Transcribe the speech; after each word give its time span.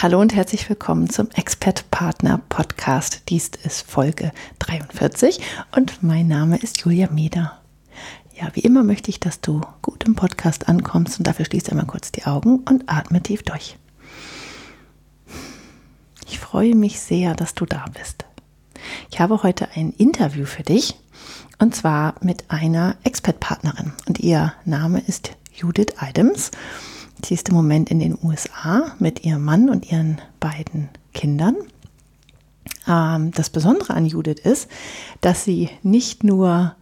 Hallo 0.00 0.20
und 0.20 0.32
herzlich 0.32 0.68
willkommen 0.68 1.10
zum 1.10 1.28
Expert 1.34 1.90
Partner 1.90 2.40
Podcast. 2.48 3.22
Dies 3.30 3.50
ist 3.64 3.82
Folge 3.82 4.30
43 4.60 5.40
und 5.74 6.04
mein 6.04 6.28
Name 6.28 6.56
ist 6.56 6.82
Julia 6.82 7.10
Meder. 7.10 7.60
Ja, 8.40 8.48
wie 8.52 8.60
immer 8.60 8.84
möchte 8.84 9.10
ich, 9.10 9.18
dass 9.18 9.40
du 9.40 9.60
gut 9.82 10.04
im 10.04 10.14
Podcast 10.14 10.68
ankommst 10.68 11.18
und 11.18 11.26
dafür 11.26 11.46
schließt 11.46 11.68
einmal 11.70 11.86
kurz 11.86 12.12
die 12.12 12.26
Augen 12.26 12.60
und 12.60 12.84
atme 12.86 13.20
tief 13.20 13.42
durch. 13.42 13.76
Ich 16.28 16.38
freue 16.38 16.76
mich 16.76 17.00
sehr, 17.00 17.34
dass 17.34 17.56
du 17.56 17.66
da 17.66 17.84
bist. 17.92 18.24
Ich 19.10 19.18
habe 19.18 19.42
heute 19.42 19.66
ein 19.74 19.90
Interview 19.90 20.46
für 20.46 20.62
dich 20.62 20.94
und 21.58 21.74
zwar 21.74 22.14
mit 22.20 22.48
einer 22.52 22.94
Expert-Partnerin 23.02 23.94
und 24.06 24.20
ihr 24.20 24.54
Name 24.64 25.02
ist 25.08 25.32
Judith 25.52 25.96
Adams. 25.96 26.52
Sie 27.24 27.34
ist 27.34 27.48
im 27.48 27.54
Moment 27.54 27.90
in 27.90 27.98
den 27.98 28.16
USA 28.22 28.92
mit 28.98 29.24
ihrem 29.24 29.44
Mann 29.44 29.68
und 29.68 29.90
ihren 29.90 30.20
beiden 30.40 30.88
Kindern. 31.12 31.56
Ähm, 32.86 33.32
das 33.32 33.50
Besondere 33.50 33.94
an 33.94 34.06
Judith 34.06 34.40
ist, 34.42 34.68
dass 35.20 35.44
sie 35.44 35.70
nicht 35.82 36.24
nur 36.24 36.74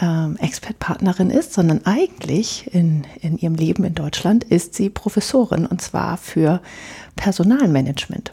ähm, 0.00 0.36
Expert-Partnerin 0.38 1.30
ist, 1.30 1.52
sondern 1.52 1.84
eigentlich 1.86 2.72
in, 2.72 3.06
in 3.20 3.38
ihrem 3.38 3.54
Leben 3.54 3.84
in 3.84 3.94
Deutschland 3.94 4.44
ist 4.44 4.74
sie 4.74 4.90
Professorin 4.90 5.66
und 5.66 5.82
zwar 5.82 6.16
für 6.16 6.60
Personalmanagement. 7.16 8.32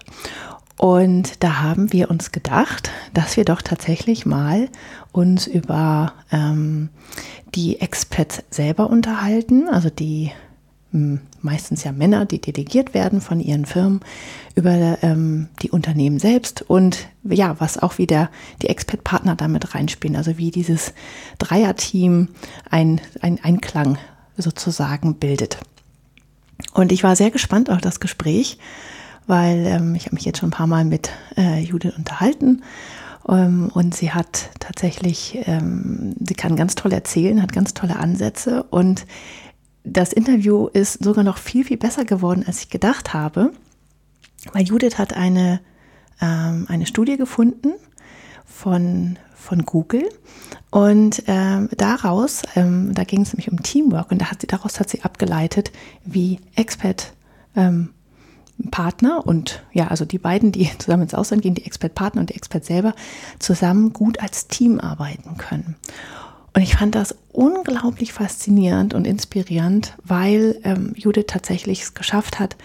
Und 0.78 1.44
da 1.44 1.62
haben 1.62 1.92
wir 1.92 2.12
uns 2.12 2.32
gedacht, 2.32 2.92
dass 3.14 3.36
wir 3.36 3.46
doch 3.46 3.64
tatsächlich 3.64 4.28
mal 4.28 4.70
uns 5.12 5.48
über 5.48 6.14
ähm, 6.32 6.90
die 7.56 7.82
Experts 7.82 8.44
selber 8.52 8.90
unterhalten, 8.90 9.68
also 9.68 9.90
die 9.90 10.32
meistens 11.42 11.84
ja 11.84 11.92
Männer, 11.92 12.26
die 12.26 12.42
delegiert 12.42 12.94
werden 12.94 13.22
von 13.22 13.40
ihren 13.40 13.66
Firmen 13.66 14.02
über 14.56 14.98
ähm, 15.02 15.50
die 15.62 15.72
Unternehmen 15.72 16.20
selbst 16.20 16.64
und 16.68 17.08
ja, 17.24 17.56
was 17.60 17.78
auch 17.78 17.98
wieder 17.98 18.30
die 18.62 18.70
Expert-Partner 18.70 19.36
damit 19.36 19.76
reinspielen, 19.76 20.16
also 20.16 20.38
wie 20.38 20.52
dieses 20.52 20.94
Dreierteam 21.38 22.30
ein 22.70 23.02
Einklang 23.22 23.98
sozusagen 24.38 25.16
bildet. 25.16 25.58
Und 26.74 26.92
ich 26.92 27.04
war 27.04 27.16
sehr 27.16 27.32
gespannt 27.32 27.70
auf 27.70 27.82
das 27.82 28.00
Gespräch, 28.00 28.58
weil 29.28 29.66
ähm, 29.68 29.96
ich 29.96 30.06
habe 30.06 30.16
mich 30.16 30.26
jetzt 30.26 30.40
schon 30.40 30.50
ein 30.50 30.52
paar 30.58 30.68
Mal 30.68 30.86
mit 30.86 31.12
äh, 31.38 31.60
Judith 31.60 31.94
unterhalten 31.98 32.64
ähm, 33.28 33.70
und 33.74 33.94
sie 33.94 34.12
hat 34.12 34.50
tatsächlich, 34.60 35.38
ähm, 35.46 36.16
sie 36.26 36.36
kann 36.36 36.56
ganz 36.56 36.76
toll 36.76 36.94
erzählen, 36.94 37.42
hat 37.42 37.52
ganz 37.52 37.74
tolle 37.74 37.98
Ansätze 37.98 38.64
und 38.64 39.06
das 39.88 40.14
Interview 40.14 40.68
ist 40.68 41.04
sogar 41.04 41.24
noch 41.24 41.38
viel, 41.38 41.64
viel 41.64 41.78
besser 41.78 42.06
geworden, 42.06 42.44
als 42.46 42.62
ich 42.62 42.70
gedacht 42.70 43.14
habe, 43.14 43.52
weil 44.54 44.64
Judith 44.64 44.98
hat 44.98 45.14
eine, 45.14 45.62
ähm, 46.22 46.66
eine 46.70 46.86
Studie 46.86 47.18
gefunden 47.18 47.74
von, 48.46 49.18
von 49.36 49.66
Google 49.66 50.08
und 50.70 51.24
ähm, 51.28 51.70
daraus, 51.78 52.44
ähm, 52.56 52.94
da 52.94 53.04
ging 53.04 53.22
es 53.22 53.34
nämlich 53.34 53.52
um 53.52 53.64
Teamwork 53.64 54.12
und 54.12 54.22
da 54.22 54.32
hat 54.32 54.42
sie, 54.42 54.48
daraus 54.48 54.80
hat 54.80 54.90
sie 54.90 55.04
abgeleitet, 55.04 55.72
wie 56.04 56.40
Expert 56.56 57.14
ähm, 57.56 57.90
Partner 58.72 59.26
und 59.26 59.64
ja, 59.72 59.88
also 59.88 60.06
die 60.06 60.18
beiden, 60.18 60.52
die 60.52 60.70
zusammen 60.78 61.04
ins 61.04 61.14
Ausland 61.14 61.42
gehen, 61.44 61.56
die 61.56 61.66
Expert-Partner 61.66 62.22
und 62.22 62.30
die 62.30 62.36
Expert 62.36 62.66
selber, 62.66 62.94
zusammen 63.40 63.94
gut 63.94 64.20
als 64.20 64.48
Team 64.48 64.80
arbeiten 64.80 65.38
können. 65.38 65.76
Und 66.58 66.64
ich 66.64 66.76
fand 66.76 66.96
das 66.96 67.14
unglaublich 67.32 68.14
faszinierend 68.14 68.96
und 68.96 69.06
inspirierend, 69.06 69.94
weil 70.04 70.60
ähm, 70.64 70.92
Judith 70.96 71.26
tatsächlich 71.28 71.84
es 71.84 71.94
geschafft 71.94 72.40
hat, 72.40 72.56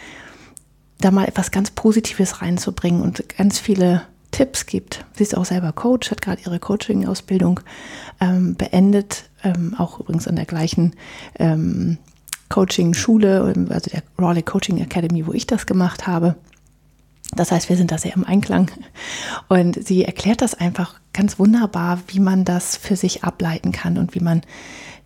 da 1.03 1.10
mal 1.10 1.28
etwas 1.28 1.50
ganz 1.50 1.72
Positives 1.72 2.41
reinzubringen 2.41 3.02
und 3.02 3.28
ganz 3.36 3.58
viele 3.58 4.00
Tipps 4.31 4.64
gibt. 4.64 5.04
Sie 5.12 5.25
ist 5.25 5.36
auch 5.36 5.44
selber 5.44 5.75
Coach, 5.75 6.10
hat 6.10 6.22
gerade 6.22 6.41
ihre 6.41 6.58
Coaching-Ausbildung 6.58 7.60
ähm, 8.19 8.54
beendet, 8.54 9.28
ähm, 9.44 9.75
auch 9.76 10.00
übrigens 10.00 10.26
an 10.26 10.36
der 10.36 10.47
gleichen 10.47 10.94
ähm, 11.38 11.98
Coaching-Schule, 12.48 13.42
also 13.69 13.91
der 13.91 14.04
Raleigh 14.16 14.42
Coaching 14.42 14.78
Academy, 14.78 15.26
wo 15.26 15.34
ich 15.34 15.47
das 15.47 15.66
gemacht 15.66 16.06
habe. 16.06 16.36
Das 17.34 17.50
heißt, 17.50 17.69
wir 17.69 17.76
sind 17.76 17.91
da 17.91 17.98
sehr 17.98 18.15
im 18.15 18.25
Einklang. 18.25 18.70
Und 19.48 19.82
sie 19.87 20.04
erklärt 20.04 20.43
das 20.43 20.54
einfach 20.54 21.00
ganz 21.12 21.38
wunderbar, 21.38 22.00
wie 22.09 22.20
man 22.20 22.44
das 22.44 22.76
für 22.76 22.97
sich 22.97 23.25
ableiten 23.25 23.72
kann 23.72 23.98
und 23.98 24.15
wie 24.15 24.20
man 24.20 24.43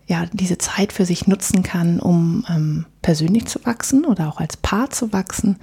ja 0.07 0.27
diese 0.33 0.59
Zeit 0.59 0.93
für 0.93 1.05
sich 1.05 1.27
nutzen 1.27 1.63
kann, 1.63 2.01
um 2.01 2.45
ähm, 2.49 2.87
persönlich 3.03 3.47
zu 3.47 3.65
wachsen 3.65 4.05
oder 4.05 4.29
auch 4.29 4.41
als 4.41 4.57
Paar 4.57 4.91
zu 4.91 5.13
wachsen. 5.13 5.57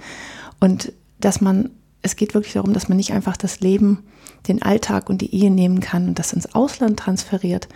Und 0.60 0.92
dass 1.18 1.40
man, 1.40 1.70
es 2.02 2.16
geht 2.16 2.34
wirklich 2.34 2.54
darum, 2.54 2.72
dass 2.72 2.88
man 2.88 2.96
nicht 2.96 3.12
einfach 3.12 3.36
das 3.36 3.60
Leben, 3.60 4.04
den 4.48 4.62
Alltag 4.62 5.08
und 5.08 5.20
die 5.20 5.34
Ehe 5.34 5.50
nehmen 5.50 5.80
kann 5.80 6.08
und 6.08 6.18
das 6.18 6.32
ins 6.32 6.54
Ausland 6.54 6.98
transferiert, 6.98 7.68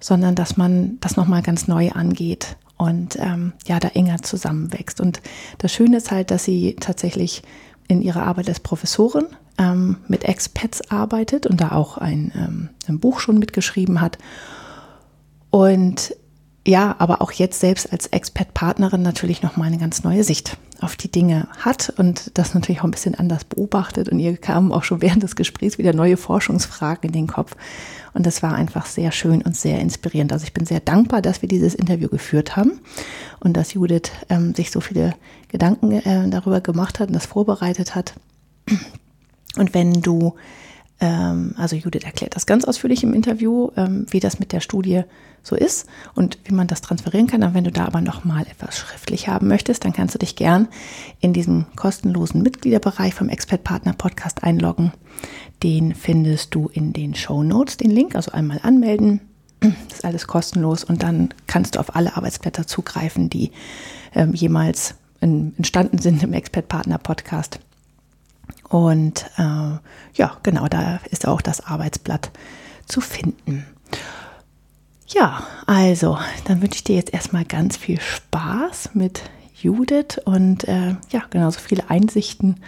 sondern 0.00 0.34
dass 0.34 0.56
man 0.56 0.98
das 1.00 1.16
nochmal 1.16 1.42
ganz 1.42 1.68
neu 1.68 1.90
angeht 1.90 2.56
und 2.76 3.18
ähm, 3.18 3.52
ja, 3.66 3.78
da 3.78 3.88
enger 3.88 4.22
zusammenwächst. 4.22 5.00
Und 5.00 5.20
das 5.58 5.72
Schöne 5.72 5.98
ist 5.98 6.10
halt, 6.10 6.30
dass 6.30 6.44
sie 6.44 6.76
tatsächlich 6.80 7.42
in 7.90 8.02
ihrer 8.02 8.22
Arbeit 8.22 8.48
als 8.48 8.60
Professorin 8.60 9.26
ähm, 9.58 9.96
mit 10.08 10.24
Expats 10.24 10.90
arbeitet 10.90 11.46
und 11.46 11.60
da 11.60 11.72
auch 11.72 11.98
ein, 11.98 12.32
ähm, 12.34 12.68
ein 12.88 13.00
Buch 13.00 13.20
schon 13.20 13.38
mitgeschrieben 13.38 14.00
hat. 14.00 14.18
Und 15.50 16.14
ja, 16.66 16.94
aber 16.98 17.22
auch 17.22 17.32
jetzt 17.32 17.58
selbst 17.58 17.92
als 17.92 18.06
Expat-Partnerin 18.06 19.02
natürlich 19.02 19.42
nochmal 19.42 19.68
eine 19.68 19.78
ganz 19.78 20.04
neue 20.04 20.24
Sicht 20.24 20.56
auf 20.80 20.96
die 20.96 21.10
Dinge 21.10 21.48
hat 21.58 21.92
und 21.96 22.30
das 22.38 22.54
natürlich 22.54 22.80
auch 22.80 22.84
ein 22.84 22.90
bisschen 22.90 23.14
anders 23.14 23.44
beobachtet. 23.44 24.08
Und 24.08 24.18
ihr 24.18 24.36
kamen 24.36 24.72
auch 24.72 24.84
schon 24.84 25.02
während 25.02 25.22
des 25.22 25.36
Gesprächs 25.36 25.78
wieder 25.78 25.92
neue 25.92 26.16
Forschungsfragen 26.16 27.08
in 27.08 27.12
den 27.12 27.26
Kopf. 27.26 27.56
Und 28.12 28.26
das 28.26 28.42
war 28.42 28.54
einfach 28.54 28.86
sehr 28.86 29.12
schön 29.12 29.42
und 29.42 29.56
sehr 29.56 29.78
inspirierend. 29.80 30.32
Also 30.32 30.44
ich 30.44 30.54
bin 30.54 30.66
sehr 30.66 30.80
dankbar, 30.80 31.22
dass 31.22 31.42
wir 31.42 31.48
dieses 31.48 31.74
Interview 31.74 32.08
geführt 32.08 32.56
haben 32.56 32.80
und 33.40 33.56
dass 33.56 33.74
Judith 33.74 34.10
ähm, 34.28 34.54
sich 34.54 34.70
so 34.70 34.80
viele 34.80 35.14
Gedanken 35.50 35.92
äh, 35.92 36.28
darüber 36.28 36.60
gemacht 36.60 37.00
hat 37.00 37.08
und 37.08 37.14
das 37.14 37.26
vorbereitet 37.26 37.94
hat. 37.94 38.14
Und 39.56 39.74
wenn 39.74 40.00
du 40.00 40.34
ähm, 41.00 41.54
also 41.56 41.76
Judith 41.76 42.04
erklärt 42.04 42.36
das 42.36 42.46
ganz 42.46 42.64
ausführlich 42.64 43.02
im 43.02 43.14
Interview, 43.14 43.70
ähm, 43.76 44.06
wie 44.10 44.20
das 44.20 44.38
mit 44.38 44.52
der 44.52 44.60
Studie 44.60 45.02
so 45.42 45.56
ist 45.56 45.86
und 46.14 46.38
wie 46.44 46.52
man 46.52 46.66
das 46.66 46.82
transferieren 46.82 47.26
kann. 47.26 47.42
Und 47.42 47.54
wenn 47.54 47.64
du 47.64 47.72
da 47.72 47.86
aber 47.86 48.02
nochmal 48.02 48.42
etwas 48.42 48.78
schriftlich 48.78 49.28
haben 49.28 49.48
möchtest, 49.48 49.84
dann 49.84 49.94
kannst 49.94 50.14
du 50.14 50.18
dich 50.18 50.36
gern 50.36 50.68
in 51.20 51.32
diesem 51.32 51.64
kostenlosen 51.76 52.42
Mitgliederbereich 52.42 53.14
vom 53.14 53.30
Expert 53.30 53.64
Partner 53.64 53.94
Podcast 53.94 54.44
einloggen. 54.44 54.92
Den 55.62 55.94
findest 55.94 56.54
du 56.54 56.68
in 56.68 56.92
den 56.92 57.14
Show 57.14 57.42
Notes, 57.42 57.78
den 57.78 57.90
Link, 57.90 58.14
also 58.14 58.32
einmal 58.32 58.60
anmelden. 58.62 59.22
Das 59.60 59.98
ist 59.98 60.04
alles 60.04 60.26
kostenlos 60.26 60.84
und 60.84 61.02
dann 61.02 61.34
kannst 61.46 61.74
du 61.74 61.80
auf 61.80 61.94
alle 61.94 62.16
Arbeitsblätter 62.16 62.66
zugreifen, 62.66 63.28
die 63.28 63.52
ähm, 64.14 64.32
jemals 64.32 64.94
in, 65.20 65.54
entstanden 65.56 65.98
sind 65.98 66.22
im 66.22 66.32
Expert 66.32 66.68
Partner 66.68 66.98
Podcast. 66.98 67.60
Und 68.68 69.26
äh, 69.36 69.78
ja, 70.14 70.36
genau, 70.42 70.68
da 70.68 71.00
ist 71.10 71.26
auch 71.26 71.40
das 71.40 71.60
Arbeitsblatt 71.60 72.30
zu 72.86 73.00
finden. 73.00 73.66
Ja, 75.08 75.42
also, 75.66 76.18
dann 76.44 76.62
wünsche 76.62 76.76
ich 76.76 76.84
dir 76.84 76.94
jetzt 76.94 77.12
erstmal 77.12 77.44
ganz 77.44 77.76
viel 77.76 78.00
Spaß 78.00 78.90
mit 78.94 79.22
Judith 79.60 80.20
und 80.24 80.66
äh, 80.68 80.94
ja, 81.10 81.22
genauso 81.30 81.58
viele 81.58 81.90
Einsichten, 81.90 82.60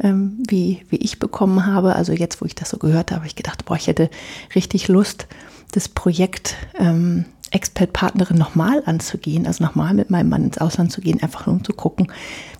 ähm, 0.00 0.42
wie, 0.48 0.84
wie 0.88 0.96
ich 0.96 1.18
bekommen 1.18 1.66
habe. 1.66 1.94
Also 1.94 2.12
jetzt, 2.12 2.40
wo 2.40 2.46
ich 2.46 2.54
das 2.54 2.70
so 2.70 2.78
gehört 2.78 3.10
habe, 3.10 3.20
habe 3.20 3.26
ich 3.26 3.36
gedacht, 3.36 3.64
boah, 3.64 3.76
ich 3.76 3.86
hätte 3.86 4.10
richtig 4.54 4.88
Lust, 4.88 5.26
das 5.72 5.88
Projekt 5.88 6.56
ähm, 6.78 7.26
Expert-Partnerin 7.52 8.36
nochmal 8.36 8.82
anzugehen, 8.86 9.46
also 9.46 9.62
nochmal 9.62 9.94
mit 9.94 10.10
meinem 10.10 10.28
Mann 10.28 10.44
ins 10.44 10.58
Ausland 10.58 10.90
zu 10.90 11.00
gehen, 11.00 11.22
einfach 11.22 11.46
nur 11.46 11.56
um 11.56 11.64
zu 11.64 11.72
gucken, 11.72 12.10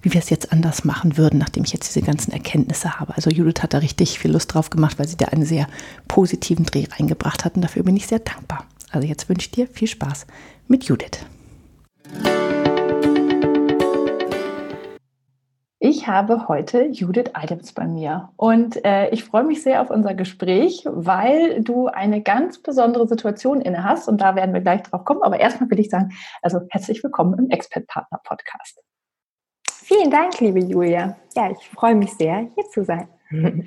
wie 0.02 0.12
wir 0.12 0.20
es 0.20 0.30
jetzt 0.30 0.52
anders 0.52 0.84
machen 0.84 1.16
würden, 1.16 1.38
nachdem 1.38 1.64
ich 1.64 1.72
jetzt 1.72 1.94
diese 1.94 2.04
ganzen 2.04 2.32
Erkenntnisse 2.32 3.00
habe. 3.00 3.14
Also 3.16 3.30
Judith 3.30 3.62
hat 3.62 3.74
da 3.74 3.78
richtig 3.78 4.18
viel 4.18 4.32
Lust 4.32 4.54
drauf 4.54 4.70
gemacht, 4.70 4.98
weil 4.98 5.08
sie 5.08 5.16
da 5.16 5.26
einen 5.26 5.44
sehr 5.44 5.66
positiven 6.08 6.64
Dreh 6.64 6.84
reingebracht 6.98 7.44
hat 7.44 7.56
und 7.56 7.62
dafür 7.62 7.82
bin 7.82 7.96
ich 7.96 8.06
sehr 8.06 8.20
dankbar. 8.20 8.66
Also 8.90 9.08
jetzt 9.08 9.28
wünsche 9.28 9.46
ich 9.46 9.50
dir 9.50 9.66
viel 9.66 9.88
Spaß 9.88 10.26
mit 10.68 10.84
Judith. 10.84 11.18
Ich 15.84 16.06
habe 16.06 16.46
heute 16.46 16.84
Judith 16.84 17.30
Adams 17.32 17.72
bei 17.72 17.88
mir 17.88 18.28
und 18.36 18.84
äh, 18.84 19.08
ich 19.08 19.24
freue 19.24 19.42
mich 19.42 19.64
sehr 19.64 19.82
auf 19.82 19.90
unser 19.90 20.14
Gespräch, 20.14 20.84
weil 20.88 21.60
du 21.60 21.88
eine 21.88 22.22
ganz 22.22 22.62
besondere 22.62 23.08
Situation 23.08 23.60
inne 23.60 23.82
hast 23.82 24.06
und 24.06 24.20
da 24.20 24.36
werden 24.36 24.54
wir 24.54 24.60
gleich 24.60 24.84
drauf 24.84 25.04
kommen. 25.04 25.24
Aber 25.24 25.40
erstmal 25.40 25.68
will 25.70 25.80
ich 25.80 25.90
sagen, 25.90 26.12
also 26.40 26.60
herzlich 26.70 27.02
willkommen 27.02 27.36
im 27.36 27.50
Expert 27.50 27.88
Partner 27.88 28.20
Podcast. 28.22 28.80
Vielen 29.72 30.12
Dank, 30.12 30.38
liebe 30.38 30.60
Julia. 30.60 31.16
Ja, 31.34 31.50
ich 31.50 31.68
freue 31.70 31.96
mich 31.96 32.12
sehr, 32.12 32.48
hier 32.54 32.64
zu 32.72 32.84
sein. 32.84 33.08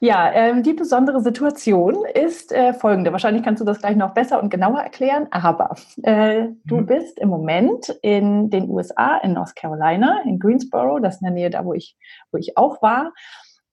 Ja, 0.00 0.30
ähm, 0.32 0.62
die 0.62 0.74
besondere 0.74 1.20
Situation 1.20 2.04
ist 2.04 2.52
äh, 2.52 2.72
folgende. 2.72 3.10
Wahrscheinlich 3.10 3.42
kannst 3.42 3.60
du 3.60 3.64
das 3.64 3.80
gleich 3.80 3.96
noch 3.96 4.14
besser 4.14 4.40
und 4.40 4.48
genauer 4.48 4.80
erklären, 4.80 5.26
aber 5.32 5.74
äh, 6.04 6.46
du 6.64 6.76
mhm. 6.76 6.86
bist 6.86 7.18
im 7.18 7.28
Moment 7.28 7.88
in 8.02 8.48
den 8.48 8.70
USA, 8.70 9.16
in 9.18 9.32
North 9.32 9.56
Carolina, 9.56 10.22
in 10.24 10.38
Greensboro, 10.38 11.00
das 11.00 11.16
ist 11.16 11.22
in 11.22 11.26
der 11.26 11.34
Nähe 11.34 11.50
da, 11.50 11.64
wo 11.64 11.74
ich, 11.74 11.96
wo 12.30 12.38
ich 12.38 12.56
auch 12.56 12.80
war. 12.80 13.12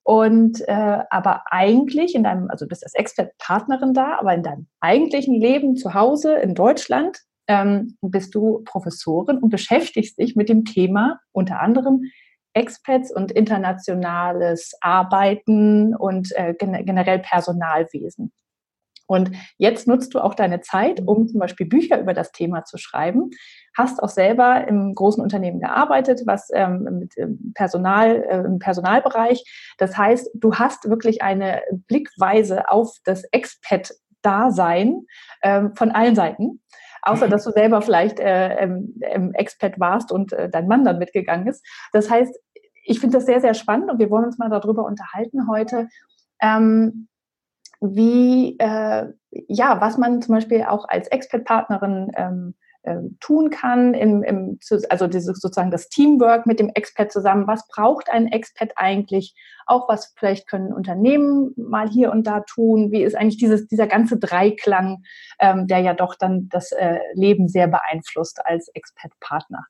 Und 0.02 0.62
äh, 0.68 1.04
aber 1.12 1.44
eigentlich 1.52 2.16
in 2.16 2.24
deinem, 2.24 2.50
also 2.50 2.66
du 2.66 2.70
bist 2.70 2.84
als 2.84 2.96
Expert-Partnerin 2.96 3.94
da, 3.94 4.18
aber 4.20 4.34
in 4.34 4.42
deinem 4.42 4.68
eigentlichen 4.80 5.40
Leben 5.40 5.76
zu 5.76 5.94
Hause 5.94 6.36
in 6.38 6.56
Deutschland 6.56 7.20
ähm, 7.48 7.98
bist 8.02 8.34
du 8.34 8.64
Professorin 8.66 9.38
und 9.38 9.50
beschäftigst 9.50 10.18
dich 10.18 10.36
mit 10.36 10.50
dem 10.50 10.66
Thema 10.66 11.20
unter 11.32 11.60
anderem 11.60 12.04
Expats 12.56 13.12
und 13.12 13.32
internationales 13.32 14.74
Arbeiten 14.82 15.96
und 15.96 16.32
äh, 16.36 16.54
generell 16.56 17.20
Personalwesen. 17.20 18.32
Und 19.08 19.32
jetzt 19.58 19.88
nutzt 19.88 20.14
du 20.14 20.20
auch 20.20 20.34
deine 20.34 20.62
Zeit, 20.62 21.02
um 21.06 21.28
zum 21.28 21.40
Beispiel 21.40 21.68
Bücher 21.68 22.00
über 22.00 22.14
das 22.14 22.32
Thema 22.32 22.64
zu 22.64 22.78
schreiben. 22.78 23.30
Hast 23.78 24.02
auch 24.02 24.10
selber 24.10 24.68
im 24.68 24.96
großen 24.96 25.22
Unternehmen 25.22 25.60
gearbeitet, 25.60 26.24
was 26.26 26.50
ähm, 26.54 26.88
mit 27.00 27.14
ähm, 27.18 27.52
Personal, 27.54 28.24
äh, 28.24 28.40
im 28.40 28.60
Personalbereich. 28.60 29.44
Das 29.78 29.98
heißt, 29.98 30.32
du 30.34 30.56
hast 30.56 30.90
wirklich 30.90 31.22
eine 31.22 31.62
Blickweise 31.88 32.70
auf 32.70 32.96
das 33.04 33.24
Expat-Dasein 33.26 35.06
ähm, 35.44 35.76
von 35.76 35.92
allen 35.92 36.16
Seiten. 36.16 36.62
Außer, 37.04 37.28
dass 37.28 37.44
du 37.44 37.52
selber 37.52 37.84
vielleicht 37.84 38.20
äh, 38.20 38.64
im 38.64 39.32
Expat 39.36 39.80
warst 39.80 40.12
und 40.12 40.34
äh, 40.34 40.50
dein 40.50 40.68
Mann 40.68 40.84
dann 40.84 40.98
mitgegangen 40.98 41.46
ist. 41.46 41.64
Das 41.94 42.10
heißt, 42.10 42.36
ich 42.86 43.00
finde 43.00 43.18
das 43.18 43.26
sehr, 43.26 43.42
sehr 43.42 43.54
spannend 43.54 43.92
und 43.92 44.00
wir 44.00 44.10
wollen 44.10 44.26
uns 44.26 44.38
mal 44.38 44.50
darüber 44.50 44.86
unterhalten 44.86 45.48
heute, 45.50 45.90
ähm, 46.42 47.08
wie, 47.82 48.58
äh, 48.60 49.08
ja, 49.32 49.82
was 49.82 49.98
man 49.98 50.22
zum 50.22 50.36
Beispiel 50.36 50.64
auch 50.64 50.88
als 50.88 51.08
Expert-Partnerin 51.08 52.12
ähm, 52.16 52.56
äh, 52.84 52.98
tun 53.20 53.50
kann, 53.50 53.94
im, 53.94 54.24
im, 54.24 54.60
also 54.90 55.08
dieses, 55.08 55.40
sozusagen 55.40 55.72
das 55.72 55.90
Teamwork 55.90 56.46
mit 56.46 56.60
dem 56.60 56.70
Expert 56.70 57.12
zusammen. 57.12 57.48
Was 57.48 57.68
braucht 57.68 58.10
ein 58.10 58.28
Expert 58.28 58.74
eigentlich? 58.76 59.36
Auch 59.66 59.90
was 59.90 60.14
vielleicht 60.18 60.48
können 60.48 60.72
Unternehmen 60.72 61.54
mal 61.58 61.90
hier 61.90 62.12
und 62.12 62.28
da 62.28 62.42
tun? 62.42 62.92
Wie 62.92 63.04
ist 63.04 63.16
eigentlich 63.16 63.38
dieses, 63.38 63.68
dieser 63.68 63.88
ganze 63.88 64.18
Dreiklang, 64.18 65.04
ähm, 65.40 65.68
der 65.68 65.80
ja 65.80 65.94
doch 65.94 66.16
dann 66.16 66.48
das 66.50 66.72
äh, 66.72 67.00
Leben 67.14 67.48
sehr 67.48 67.68
beeinflusst 67.68 68.46
als 68.46 68.68
Expert-Partner? 68.70 69.66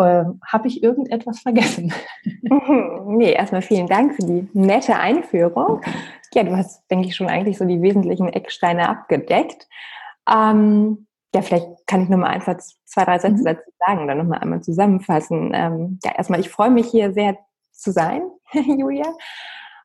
Ähm, 0.00 0.40
Habe 0.46 0.68
ich 0.68 0.82
irgendetwas 0.82 1.40
vergessen? 1.40 1.92
nee, 3.06 3.32
erstmal 3.32 3.62
vielen 3.62 3.86
Dank 3.86 4.14
für 4.14 4.26
die 4.26 4.48
nette 4.52 4.96
Einführung. 4.96 5.82
Ja, 6.32 6.42
du 6.44 6.56
hast, 6.56 6.82
denke 6.90 7.08
ich, 7.08 7.16
schon 7.16 7.28
eigentlich 7.28 7.58
so 7.58 7.64
die 7.64 7.82
wesentlichen 7.82 8.28
Ecksteine 8.28 8.88
abgedeckt. 8.88 9.68
Ähm, 10.30 11.06
ja, 11.34 11.42
vielleicht 11.42 11.66
kann 11.86 12.02
ich 12.02 12.08
nochmal 12.08 12.30
einfach 12.30 12.56
zwei, 12.84 13.04
drei 13.04 13.18
Sätze 13.18 13.42
mhm. 13.42 13.44
dazu 13.44 13.70
sagen, 13.78 14.08
dann 14.08 14.18
nochmal 14.18 14.38
einmal 14.40 14.62
zusammenfassen. 14.62 15.52
Ähm, 15.54 15.98
ja, 16.04 16.12
erstmal, 16.16 16.40
ich 16.40 16.48
freue 16.48 16.70
mich 16.70 16.88
hier 16.88 17.12
sehr 17.12 17.36
zu 17.72 17.92
sein, 17.92 18.22
Julia. 18.52 19.06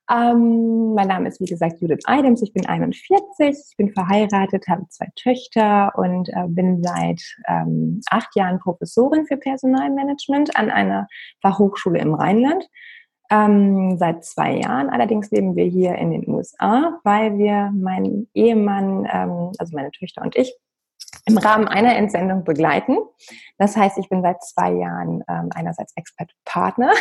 Ähm, 0.09 0.93
mein 0.93 1.07
Name 1.07 1.27
ist, 1.27 1.39
wie 1.41 1.45
gesagt, 1.45 1.81
Judith 1.81 2.03
Adams. 2.05 2.41
Ich 2.43 2.53
bin 2.53 2.65
41, 2.65 3.57
ich 3.71 3.77
bin 3.77 3.91
verheiratet, 3.91 4.67
habe 4.67 4.87
zwei 4.89 5.07
Töchter 5.15 5.93
und 5.95 6.29
äh, 6.29 6.47
bin 6.47 6.83
seit 6.83 7.21
ähm, 7.47 8.01
acht 8.11 8.35
Jahren 8.35 8.59
Professorin 8.59 9.25
für 9.25 9.37
Personalmanagement 9.37 10.55
an 10.57 10.69
einer 10.69 11.07
Fachhochschule 11.41 11.99
im 11.99 12.13
Rheinland. 12.13 12.67
Ähm, 13.31 13.97
seit 13.97 14.23
zwei 14.23 14.57
Jahren 14.57 14.91
allerdings 14.91 15.31
leben 15.31 15.55
wir 15.55 15.65
hier 15.65 15.95
in 15.95 16.11
den 16.11 16.29
USA, 16.29 16.99
weil 17.03 17.39
wir 17.39 17.71
meinen 17.73 18.29
Ehemann, 18.35 19.07
ähm, 19.11 19.51
also 19.57 19.75
meine 19.75 19.89
Töchter 19.89 20.21
und 20.21 20.35
ich, 20.35 20.55
im 21.25 21.37
Rahmen 21.39 21.67
einer 21.67 21.95
Entsendung 21.95 22.43
begleiten. 22.43 22.97
Das 23.57 23.75
heißt, 23.75 23.97
ich 23.97 24.09
bin 24.09 24.21
seit 24.21 24.43
zwei 24.43 24.73
Jahren 24.73 25.23
ähm, 25.27 25.49
einerseits 25.55 25.93
Expert-Partner 25.95 26.91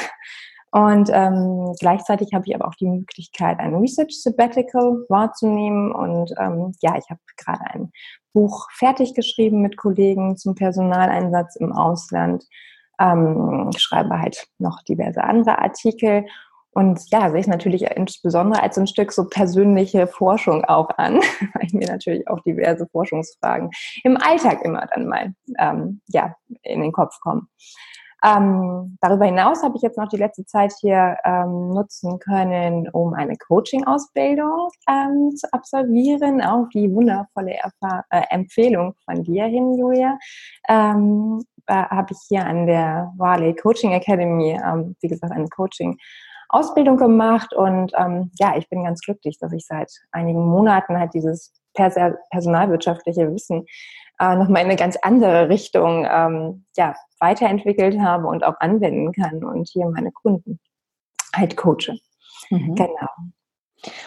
und 0.75 1.09
ähm, 1.13 1.73
gleichzeitig 1.79 2.35
habe 2.35 2.47
ich 2.49 2.55
aber 2.57 2.67
auch 2.67 2.75
die 2.75 2.89
Möglichkeit, 2.89 3.61
ein 3.61 3.77
Research 3.77 4.21
Sabbatical 4.21 5.05
wahrzunehmen. 5.09 5.93
Und 5.93 6.35
ähm, 6.37 6.73
ja, 6.83 6.97
ich 6.99 7.09
habe 7.09 7.21
gerade 7.37 7.65
ein 7.67 7.93
Buch 8.33 8.67
fertig 8.73 9.15
geschrieben 9.15 9.63
mit 9.63 9.77
Kollegen 9.77 10.37
zum 10.37 10.57
Personaleinsatz 10.57 11.55
im 11.55 11.71
Ausland. 11.73 12.45
Ähm, 12.99 13.71
schreibe 13.77 14.19
halt 14.19 14.49
noch 14.59 14.83
diverse 14.83 15.23
andere 15.23 15.61
Artikel. 15.61 16.27
Und 16.73 17.01
ja, 17.13 17.31
sehe 17.31 17.39
ich 17.39 17.47
natürlich 17.47 17.83
insbesondere 17.83 18.61
als 18.61 18.77
ein 18.77 18.89
Stück 18.89 19.13
so 19.13 19.29
persönliche 19.29 20.09
Forschung 20.09 20.65
auch 20.65 20.89
an, 20.97 21.21
weil 21.55 21.69
mir 21.71 21.87
natürlich 21.87 22.27
auch 22.27 22.41
diverse 22.41 22.89
Forschungsfragen 22.91 23.71
im 24.03 24.17
Alltag 24.17 24.65
immer 24.65 24.89
dann 24.93 25.07
mal 25.07 25.35
ähm, 25.57 26.01
ja, 26.09 26.35
in 26.65 26.81
den 26.81 26.91
Kopf 26.91 27.21
kommen. 27.21 27.47
Ähm, 28.25 28.97
darüber 29.03 29.27
hinaus 29.27 29.63
habe 29.63 29.77
ich 29.77 29.83
jetzt 29.83 29.99
noch 29.99 30.09
die 30.09 30.17
letzte 30.17 30.47
Zeit 30.47 30.73
hier 30.81 31.17
ähm, 31.25 31.71
nutzen 31.71 32.19
können, 32.19 32.89
um 32.89 33.13
eine 33.13 33.37
Coaching-Ausbildung 33.37 34.71
ähm, 34.89 35.37
zu 35.37 35.53
absolvieren. 35.53 36.41
Auch 36.41 36.67
die 36.73 36.91
wundervolle 36.93 37.55
Erfahr 37.55 38.05
äh, 38.11 38.23
Empfehlung 38.31 38.95
von 39.05 39.23
dir 39.23 39.45
hin, 39.45 39.75
Julia. 39.77 40.19
Äh, 40.67 40.75
habe 41.69 42.13
ich 42.13 42.19
hier 42.29 42.45
an 42.45 42.67
der 42.67 43.13
Warley 43.17 43.55
Coaching 43.55 43.93
Academy, 43.93 44.59
ähm, 44.65 44.97
wie 45.01 45.09
gesagt, 45.09 45.33
eine 45.33 45.49
Coaching 45.49 45.97
Ausbildung 46.49 46.97
gemacht 46.97 47.53
und 47.53 47.93
ähm, 47.97 48.31
ja, 48.39 48.57
ich 48.57 48.69
bin 48.69 48.85
ganz 48.85 49.01
glücklich, 49.01 49.39
dass 49.39 49.53
ich 49.53 49.67
seit 49.67 49.91
einigen 50.13 50.47
Monaten 50.47 50.99
halt 50.99 51.13
dieses 51.15 51.53
personalwirtschaftliche 51.75 53.33
Wissen 53.33 53.67
äh, 54.33 54.37
nochmal 54.37 54.63
in 54.63 54.69
eine 54.69 54.77
ganz 54.77 54.97
andere 55.03 55.49
Richtung 55.49 56.07
ähm, 56.11 56.65
ja, 56.77 56.95
weiterentwickelt 57.19 57.99
habe 58.01 58.27
und 58.27 58.45
auch 58.45 58.61
anwenden 58.61 59.13
kann 59.13 59.45
und 59.45 59.69
hier 59.69 59.87
meine 59.87 60.13
Kunden 60.13 60.59
halt 61.35 61.57
coache. 61.57 61.99
Mhm. 62.51 62.75
Genau. 62.75 63.09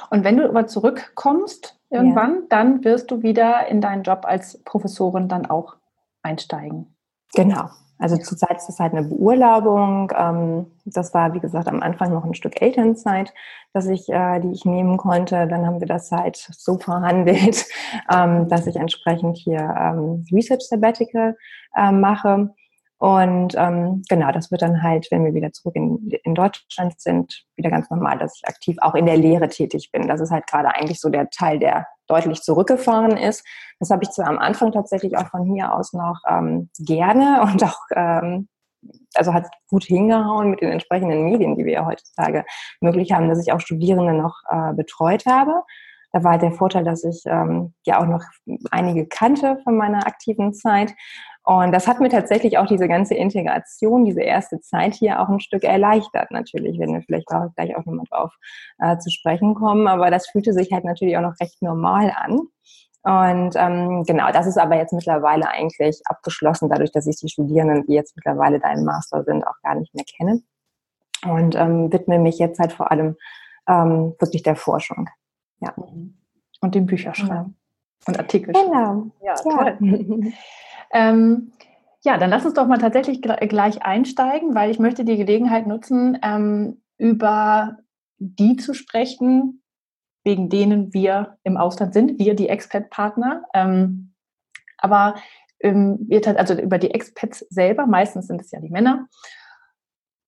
Und 0.10 0.24
wenn 0.24 0.38
du 0.38 0.48
aber 0.48 0.68
zurückkommst 0.68 1.80
irgendwann, 1.90 2.36
ja. 2.36 2.42
dann 2.50 2.84
wirst 2.84 3.12
du 3.12 3.22
wieder 3.22 3.68
in 3.68 3.82
deinen 3.82 4.04
Job 4.04 4.26
als 4.26 4.64
Professorin 4.64 5.28
dann 5.28 5.46
auch 5.46 5.76
einsteigen. 6.24 6.96
Genau. 7.34 7.70
Also 8.00 8.18
zurzeit 8.18 8.58
ist 8.58 8.68
das 8.68 8.80
halt 8.80 8.94
eine 8.94 9.08
Beurlaubung. 9.08 10.12
Ähm, 10.16 10.68
das 10.86 11.14
war, 11.14 11.34
wie 11.34 11.40
gesagt, 11.40 11.68
am 11.68 11.82
Anfang 11.82 12.14
noch 12.14 12.24
ein 12.24 12.36
Stück 12.36 12.62
Elternzeit, 12.62 13.34
dass 13.74 13.88
ich, 13.88 14.08
äh, 14.10 14.40
die 14.40 14.52
ich 14.52 14.66
nehmen 14.66 14.98
konnte. 14.98 15.48
Dann 15.48 15.66
haben 15.66 15.80
wir 15.80 15.88
das 15.88 16.12
halt 16.12 16.38
so 16.38 16.78
verhandelt, 16.78 17.66
ähm, 18.14 18.48
dass 18.50 18.68
ich 18.68 18.76
entsprechend 18.76 19.38
hier 19.38 19.60
ähm, 19.60 20.26
Research 20.32 20.68
Sabbatical 20.68 21.36
äh, 21.76 21.92
mache. 21.92 22.54
Und 23.00 23.54
ähm, 23.56 24.04
genau, 24.10 24.32
das 24.32 24.50
wird 24.50 24.64
dann 24.64 24.82
halt, 24.82 25.08
wenn 25.12 25.24
wir 25.24 25.36
wieder 25.36 25.52
zurück 25.52 25.76
in, 25.76 26.10
in 26.24 26.34
Deutschland 26.34 27.00
sind, 27.00 27.46
wieder 27.56 27.70
ganz 27.70 27.90
normal, 27.90 28.18
dass 28.18 28.36
ich 28.38 28.48
aktiv 28.48 28.78
auch 28.82 28.96
in 28.96 29.06
der 29.06 29.18
Lehre 29.18 29.50
tätig 29.50 29.92
bin. 29.92 30.08
Das 30.08 30.20
ist 30.20 30.32
halt 30.32 30.48
gerade 30.48 30.70
eigentlich 30.70 31.00
so 31.00 31.10
der 31.10 31.30
Teil, 31.30 31.60
der 31.60 31.86
deutlich 32.08 32.42
zurückgefahren 32.42 33.18
ist. 33.18 33.46
Das 33.80 33.90
habe 33.90 34.04
ich 34.04 34.10
zwar 34.12 34.28
am 34.28 34.40
Anfang 34.40 34.72
tatsächlich 34.72 35.18
auch 35.18 35.28
von 35.28 35.46
hier 35.46 35.74
aus 35.74 35.94
noch 35.94 36.22
ähm, 36.28 36.70
gerne 36.80 37.42
und 37.54 37.64
auch, 37.64 37.80
ähm, 37.96 38.48
also 39.16 39.34
hat 39.34 39.48
gut 39.70 39.84
hingehauen 39.84 40.52
mit 40.52 40.62
den 40.62 40.72
entsprechenden 40.72 41.26
Medien, 41.26 41.56
die 41.56 41.66
wir 41.66 41.74
ja 41.74 41.86
heutzutage 41.86 42.46
möglich 42.82 43.12
haben, 43.12 43.28
dass 43.28 43.46
ich 43.46 43.52
auch 43.52 43.60
Studierende 43.60 44.14
noch 44.14 44.36
äh, 44.50 44.74
betreut 44.74 45.26
habe. 45.26 45.64
Da 46.14 46.24
war 46.24 46.32
halt 46.32 46.42
der 46.42 46.54
Vorteil, 46.54 46.84
dass 46.84 47.04
ich 47.04 47.24
ähm, 47.26 47.74
ja 47.86 48.00
auch 48.00 48.06
noch 48.06 48.24
einige 48.72 49.08
kannte 49.08 49.60
von 49.64 49.76
meiner 49.76 50.08
aktiven 50.08 50.54
Zeit 50.54 50.94
und 51.48 51.72
das 51.72 51.88
hat 51.88 52.02
mir 52.02 52.10
tatsächlich 52.10 52.58
auch 52.58 52.66
diese 52.66 52.90
ganze 52.90 53.14
Integration, 53.14 54.04
diese 54.04 54.22
erste 54.22 54.60
Zeit 54.60 54.96
hier 54.96 55.22
auch 55.22 55.30
ein 55.30 55.40
Stück 55.40 55.64
erleichtert. 55.64 56.30
Natürlich, 56.30 56.78
wenn 56.78 56.94
wir 56.94 57.02
vielleicht 57.04 57.30
auch 57.30 57.48
gleich 57.56 57.74
auch 57.78 57.86
nochmal 57.86 58.04
drauf 58.10 58.34
äh, 58.80 58.98
zu 58.98 59.10
sprechen 59.10 59.56
kommen. 59.56 59.88
Aber 59.88 60.12
das 60.12 60.28
fühlte 60.28 60.52
sich 60.52 60.74
halt 60.74 60.84
natürlich 60.84 61.16
auch 61.16 61.22
noch 61.22 61.40
recht 61.40 61.62
normal 61.62 62.12
an. 62.14 62.42
Und 63.04 63.56
ähm, 63.56 64.04
genau, 64.06 64.30
das 64.34 64.46
ist 64.46 64.58
aber 64.58 64.76
jetzt 64.76 64.92
mittlerweile 64.92 65.48
eigentlich 65.48 66.02
abgeschlossen, 66.04 66.68
dadurch, 66.68 66.92
dass 66.92 67.08
ich 67.08 67.16
die 67.16 67.30
Studierenden, 67.30 67.86
die 67.86 67.94
jetzt 67.94 68.18
mittlerweile 68.18 68.60
da 68.60 68.74
im 68.74 68.84
Master 68.84 69.24
sind, 69.24 69.48
auch 69.48 69.56
gar 69.64 69.76
nicht 69.76 69.96
mehr 69.96 70.04
kenne. 70.04 70.42
Und 71.26 71.56
ähm, 71.56 71.94
widme 71.94 72.20
mich 72.20 72.40
jetzt 72.40 72.60
halt 72.60 72.74
vor 72.74 72.92
allem 72.92 73.16
ähm, 73.70 74.16
wirklich 74.20 74.44
der 74.44 74.58
Forschung. 74.58 75.10
Ja. 75.62 75.74
Und 76.60 76.76
dem 76.76 76.88
Bücherschreiben. 76.88 77.56
Ja. 77.56 78.06
Und 78.06 78.20
Artikel. 78.20 78.54
Genau. 78.54 79.06
Ja, 79.22 79.36
toll. 79.36 79.78
Ähm, 80.92 81.54
Ja, 82.04 82.18
dann 82.18 82.30
lass 82.30 82.46
uns 82.46 82.54
doch 82.54 82.68
mal 82.68 82.78
tatsächlich 82.78 83.22
gleich 83.22 83.84
einsteigen, 83.84 84.56
weil 84.56 84.72
ich 84.72 84.80
möchte 84.80 85.04
die 85.04 85.18
Gelegenheit 85.18 85.68
nutzen, 85.68 86.18
ähm, 86.22 86.82
über 86.98 87.80
die 88.18 88.56
zu 88.56 88.74
sprechen, 88.74 89.62
wegen 90.24 90.50
denen 90.50 90.94
wir 90.94 91.38
im 91.44 91.58
Ausland 91.58 91.94
sind, 91.94 92.18
wir 92.20 92.36
die 92.36 92.50
Expat-Partner. 92.50 93.44
Ähm, 93.54 94.14
aber 94.78 95.16
ähm, 95.60 95.98
wir, 96.08 96.26
also 96.38 96.54
über 96.54 96.78
die 96.78 96.92
Expats 96.92 97.40
selber, 97.50 97.88
meistens 97.88 98.28
sind 98.28 98.42
es 98.42 98.52
ja 98.52 98.60
die 98.60 98.70
Männer, 98.70 99.08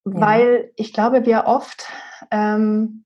ja. 0.05 0.19
weil 0.19 0.71
ich 0.75 0.91
glaube, 0.91 1.25
wir 1.25 1.45
oft 1.45 1.87
ähm, 2.31 3.05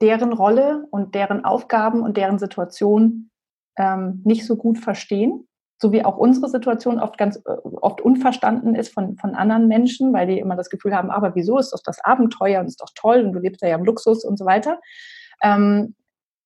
deren 0.00 0.32
Rolle 0.32 0.86
und 0.90 1.14
deren 1.14 1.44
Aufgaben 1.44 2.02
und 2.02 2.16
deren 2.16 2.38
Situation 2.38 3.30
ähm, 3.76 4.22
nicht 4.24 4.46
so 4.46 4.56
gut 4.56 4.78
verstehen 4.78 5.46
so 5.78 5.92
wie 5.92 6.04
auch 6.04 6.16
unsere 6.16 6.48
Situation 6.48 7.00
oft 7.00 7.18
ganz 7.18 7.36
äh, 7.36 7.50
oft 7.80 8.00
unverstanden 8.00 8.74
ist 8.74 8.92
von, 8.92 9.16
von 9.16 9.34
anderen 9.34 9.68
Menschen, 9.68 10.12
weil 10.12 10.26
die 10.26 10.38
immer 10.38 10.56
das 10.56 10.70
Gefühl 10.70 10.94
haben, 10.94 11.10
aber 11.10 11.34
wieso 11.34 11.58
ist 11.58 11.72
doch 11.72 11.82
das 11.84 12.02
Abenteuer 12.04 12.60
und 12.60 12.66
ist 12.66 12.80
doch 12.80 12.90
toll 12.94 13.24
und 13.24 13.32
du 13.32 13.40
lebst 13.40 13.62
ja 13.62 13.74
im 13.74 13.84
Luxus 13.84 14.24
und 14.24 14.38
so 14.38 14.44
weiter. 14.44 14.80
Ähm, 15.42 15.94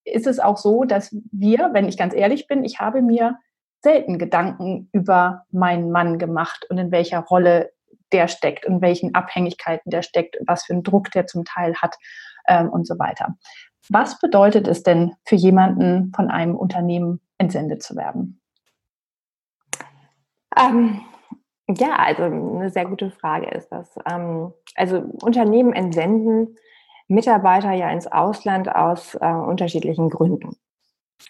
ist 0.04 0.26
es 0.26 0.40
auch 0.40 0.56
so, 0.56 0.84
dass 0.84 1.14
wir, 1.32 1.70
wenn 1.72 1.88
ich 1.88 1.98
ganz 1.98 2.14
ehrlich 2.14 2.46
bin, 2.46 2.64
ich 2.64 2.80
habe 2.80 3.02
mir 3.02 3.38
selten 3.82 4.18
Gedanken 4.18 4.88
über 4.92 5.44
meinen 5.50 5.90
Mann 5.90 6.18
gemacht 6.18 6.66
und 6.70 6.78
in 6.78 6.90
welcher 6.90 7.20
Rolle 7.20 7.70
der 8.12 8.28
steckt, 8.28 8.64
in 8.64 8.80
welchen 8.80 9.14
Abhängigkeiten 9.14 9.90
der 9.90 10.02
steckt, 10.02 10.36
was 10.46 10.64
für 10.64 10.72
einen 10.72 10.82
Druck 10.82 11.10
der 11.10 11.26
zum 11.26 11.44
Teil 11.44 11.74
hat 11.76 11.96
ähm, 12.46 12.70
und 12.70 12.86
so 12.86 12.98
weiter. 12.98 13.36
Was 13.90 14.18
bedeutet 14.18 14.66
es 14.66 14.82
denn 14.82 15.12
für 15.24 15.36
jemanden, 15.36 16.12
von 16.14 16.30
einem 16.30 16.56
Unternehmen 16.56 17.20
entsendet 17.38 17.82
zu 17.82 17.96
werden? 17.96 18.40
Ähm, 20.56 21.00
ja, 21.68 21.96
also 21.96 22.22
eine 22.22 22.70
sehr 22.70 22.86
gute 22.86 23.10
Frage 23.10 23.46
ist 23.50 23.68
das. 23.70 23.94
Ähm, 24.10 24.52
also 24.74 24.98
Unternehmen 25.22 25.72
entsenden 25.72 26.56
Mitarbeiter 27.08 27.72
ja 27.72 27.90
ins 27.90 28.06
Ausland 28.06 28.74
aus 28.74 29.14
äh, 29.14 29.26
unterschiedlichen 29.26 30.10
Gründen. 30.10 30.56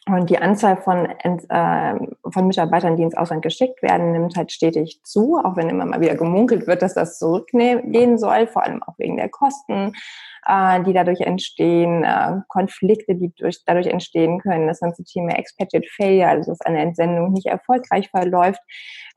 Und 0.07 0.31
die 0.31 0.39
Anzahl 0.39 0.77
von, 0.77 1.07
äh, 1.07 1.95
von 2.31 2.47
Mitarbeitern, 2.47 2.97
die 2.97 3.03
ins 3.03 3.17
Ausland 3.17 3.43
geschickt 3.43 3.83
werden, 3.83 4.13
nimmt 4.13 4.37
halt 4.37 4.53
stetig 4.53 5.01
zu, 5.03 5.41
auch 5.43 5.57
wenn 5.57 5.71
immer 5.71 5.87
mal 5.87 6.01
wieder 6.01 6.15
gemunkelt 6.15 6.67
wird, 6.67 6.83
dass 6.83 6.95
das 6.95 7.19
zurückgehen 7.19 8.19
soll, 8.19 8.47
vor 8.47 8.65
allem 8.65 8.83
auch 8.83 8.99
wegen 8.99 9.17
der 9.17 9.29
Kosten, 9.29 9.95
äh, 10.47 10.83
die 10.83 10.93
dadurch 10.93 11.21
entstehen, 11.21 12.05
äh, 12.05 12.41
Konflikte, 12.49 13.15
die 13.15 13.33
durch, 13.35 13.65
dadurch 13.65 13.87
entstehen 13.87 14.41
können, 14.41 14.67
das 14.67 14.81
ganze 14.81 15.05
Thema 15.05 15.39
Expected 15.39 15.87
Failure, 15.91 16.29
also 16.29 16.53
dass 16.53 16.61
eine 16.63 16.81
Entsendung 16.81 17.33
nicht 17.33 17.47
erfolgreich 17.47 18.11
verläuft. 18.11 18.61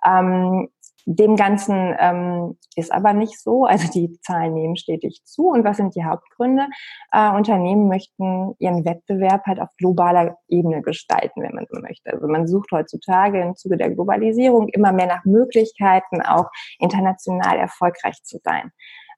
Ähm, 0.05 0.69
dem 1.05 1.35
Ganzen 1.35 1.95
ähm, 1.99 2.57
ist 2.75 2.91
aber 2.91 3.13
nicht 3.13 3.39
so. 3.39 3.65
Also 3.65 3.91
die 3.91 4.19
Zahlen 4.21 4.53
nehmen 4.53 4.75
stetig 4.75 5.21
zu. 5.23 5.47
Und 5.47 5.63
was 5.63 5.77
sind 5.77 5.95
die 5.95 6.05
Hauptgründe? 6.05 6.67
Äh, 7.11 7.31
Unternehmen 7.31 7.87
möchten 7.87 8.55
ihren 8.59 8.85
Wettbewerb 8.85 9.45
halt 9.45 9.59
auf 9.59 9.69
globaler 9.77 10.37
Ebene 10.47 10.81
gestalten, 10.81 11.41
wenn 11.41 11.55
man 11.55 11.65
so 11.69 11.79
möchte. 11.81 12.13
Also 12.13 12.27
man 12.27 12.47
sucht 12.47 12.71
heutzutage 12.71 13.41
im 13.41 13.55
Zuge 13.55 13.77
der 13.77 13.91
Globalisierung 13.91 14.69
immer 14.69 14.91
mehr 14.91 15.07
nach 15.07 15.25
Möglichkeiten, 15.25 16.21
auch 16.21 16.49
international 16.79 17.57
erfolgreich 17.57 18.21
zu 18.23 18.39
sein. 18.43 18.71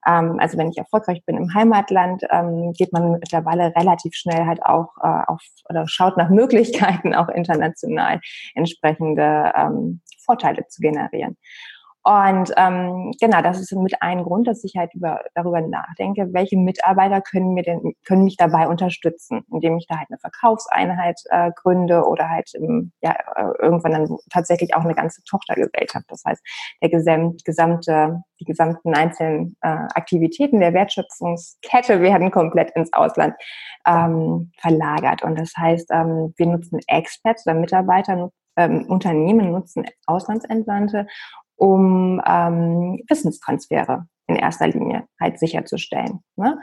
Ähm, 0.06 0.38
also 0.38 0.58
wenn 0.58 0.70
ich 0.70 0.78
erfolgreich 0.78 1.24
bin 1.24 1.36
im 1.36 1.54
Heimatland, 1.54 2.22
ähm, 2.30 2.72
geht 2.76 2.92
man 2.92 3.12
mittlerweile 3.12 3.74
relativ 3.76 4.14
schnell 4.14 4.46
halt 4.46 4.62
auch 4.64 4.88
äh, 5.02 5.22
auf 5.26 5.40
oder 5.68 5.86
schaut 5.88 6.16
nach 6.16 6.30
Möglichkeiten, 6.30 7.14
auch 7.14 7.28
international 7.28 8.20
entsprechende 8.54 9.52
ähm, 9.56 10.00
Vorteile 10.24 10.66
zu 10.68 10.80
generieren. 10.80 11.36
Und 12.06 12.52
ähm, 12.58 13.12
genau, 13.18 13.40
das 13.40 13.60
ist 13.60 13.72
mit 13.72 14.02
ein 14.02 14.24
Grund, 14.24 14.46
dass 14.46 14.62
ich 14.62 14.74
halt 14.76 14.92
über, 14.92 15.22
darüber 15.34 15.62
nachdenke, 15.62 16.28
welche 16.34 16.58
Mitarbeiter 16.58 17.22
können 17.22 17.54
mir 17.54 17.62
denn 17.62 17.94
können 18.06 18.24
mich 18.24 18.36
dabei 18.36 18.68
unterstützen, 18.68 19.42
indem 19.50 19.78
ich 19.78 19.86
da 19.86 19.96
halt 19.96 20.08
eine 20.10 20.18
Verkaufseinheit 20.18 21.18
äh, 21.30 21.50
gründe 21.56 22.04
oder 22.04 22.28
halt 22.28 22.52
im, 22.54 22.92
ja, 23.00 23.12
äh, 23.36 23.52
irgendwann 23.58 23.92
dann 23.92 24.18
tatsächlich 24.30 24.76
auch 24.76 24.84
eine 24.84 24.94
ganze 24.94 25.22
Tochtergesellschaft. 25.24 26.04
Das 26.08 26.22
heißt, 26.26 26.42
der 26.82 26.90
gesamt, 26.90 27.42
gesamte, 27.46 28.20
die 28.38 28.44
gesamten 28.44 28.94
einzelnen 28.94 29.56
äh, 29.62 29.68
Aktivitäten 29.94 30.60
der 30.60 30.74
Wertschöpfungskette 30.74 32.02
werden 32.02 32.30
komplett 32.30 32.70
ins 32.72 32.92
Ausland 32.92 33.34
ähm, 33.86 34.52
verlagert. 34.60 35.22
Und 35.22 35.38
das 35.38 35.52
heißt, 35.56 35.90
ähm, 35.90 36.34
wir 36.36 36.46
nutzen 36.48 36.80
Experts 36.86 37.46
oder 37.46 37.54
Mitarbeiter 37.54 38.30
ähm, 38.56 38.86
Unternehmen 38.88 39.50
nutzen 39.50 39.86
Auslandsentsandte, 40.06 41.06
um 41.56 42.20
ähm, 42.26 43.02
Wissenstransfere 43.08 44.06
in 44.26 44.36
erster 44.36 44.68
Linie 44.68 45.04
halt 45.20 45.38
sicherzustellen. 45.38 46.20
Ne? 46.36 46.58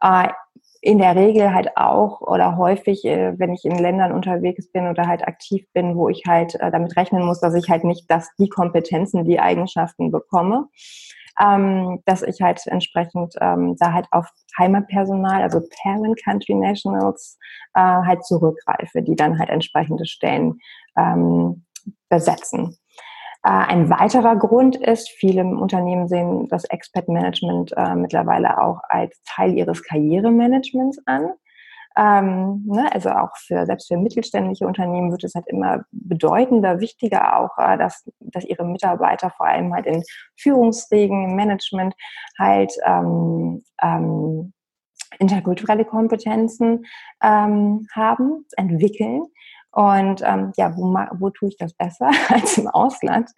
Äh, 0.00 0.28
in 0.84 0.98
der 0.98 1.14
Regel 1.14 1.54
halt 1.54 1.76
auch 1.76 2.20
oder 2.20 2.56
häufig, 2.56 3.04
äh, 3.04 3.38
wenn 3.38 3.52
ich 3.52 3.64
in 3.64 3.78
Ländern 3.78 4.12
unterwegs 4.12 4.70
bin 4.72 4.88
oder 4.88 5.06
halt 5.06 5.26
aktiv 5.26 5.64
bin, 5.72 5.96
wo 5.96 6.08
ich 6.08 6.24
halt 6.26 6.56
äh, 6.56 6.72
damit 6.72 6.96
rechnen 6.96 7.24
muss, 7.24 7.40
dass 7.40 7.54
ich 7.54 7.70
halt 7.70 7.84
nicht 7.84 8.10
das, 8.10 8.28
die 8.38 8.48
Kompetenzen, 8.48 9.24
die 9.24 9.38
Eigenschaften 9.38 10.10
bekomme, 10.10 10.68
ähm, 11.40 12.02
dass 12.04 12.22
ich 12.22 12.40
halt 12.42 12.66
entsprechend 12.66 13.34
ähm, 13.40 13.76
da 13.78 13.92
halt 13.92 14.06
auf 14.10 14.26
Heimatpersonal, 14.58 15.42
also 15.42 15.60
Parent 15.82 16.20
Country 16.24 16.54
Nationals, 16.54 17.38
äh, 17.74 17.80
halt 17.80 18.24
zurückgreife, 18.24 19.02
die 19.02 19.14
dann 19.14 19.38
halt 19.38 19.50
entsprechende 19.50 20.04
Stellen 20.04 20.58
ähm, 20.96 21.64
besetzen. 22.08 22.76
Äh, 23.44 23.50
ein 23.50 23.90
weiterer 23.90 24.36
Grund 24.36 24.76
ist, 24.76 25.10
viele 25.10 25.44
Unternehmen 25.44 26.08
sehen 26.08 26.48
das 26.48 26.64
Expat 26.64 27.08
Management 27.08 27.72
äh, 27.76 27.94
mittlerweile 27.94 28.62
auch 28.62 28.80
als 28.88 29.20
Teil 29.24 29.56
ihres 29.56 29.82
Karrieremanagements 29.82 30.98
an. 31.06 31.32
Ähm, 31.94 32.64
ne, 32.66 32.90
also 32.92 33.10
auch 33.10 33.36
für 33.36 33.66
selbst 33.66 33.88
für 33.88 33.98
mittelständische 33.98 34.66
Unternehmen 34.66 35.10
wird 35.10 35.24
es 35.24 35.34
halt 35.34 35.46
immer 35.48 35.84
bedeutender, 35.90 36.80
wichtiger 36.80 37.38
auch, 37.38 37.58
äh, 37.58 37.76
dass, 37.76 38.08
dass 38.20 38.44
ihre 38.44 38.64
Mitarbeiter 38.64 39.30
vor 39.30 39.46
allem 39.46 39.74
halt 39.74 39.86
in 39.86 40.02
Führungsregen, 40.36 41.24
im 41.30 41.36
Management 41.36 41.94
halt 42.38 42.72
ähm, 42.86 43.62
ähm, 43.82 44.52
interkulturelle 45.18 45.84
Kompetenzen 45.84 46.86
ähm, 47.22 47.86
haben, 47.92 48.46
entwickeln 48.56 49.24
und 49.72 50.22
ähm, 50.24 50.52
ja, 50.56 50.76
wo, 50.76 50.94
wo 51.18 51.30
tue 51.30 51.48
ich 51.48 51.56
das 51.56 51.72
besser 51.72 52.10
als 52.28 52.58
im 52.58 52.68
Ausland? 52.68 53.30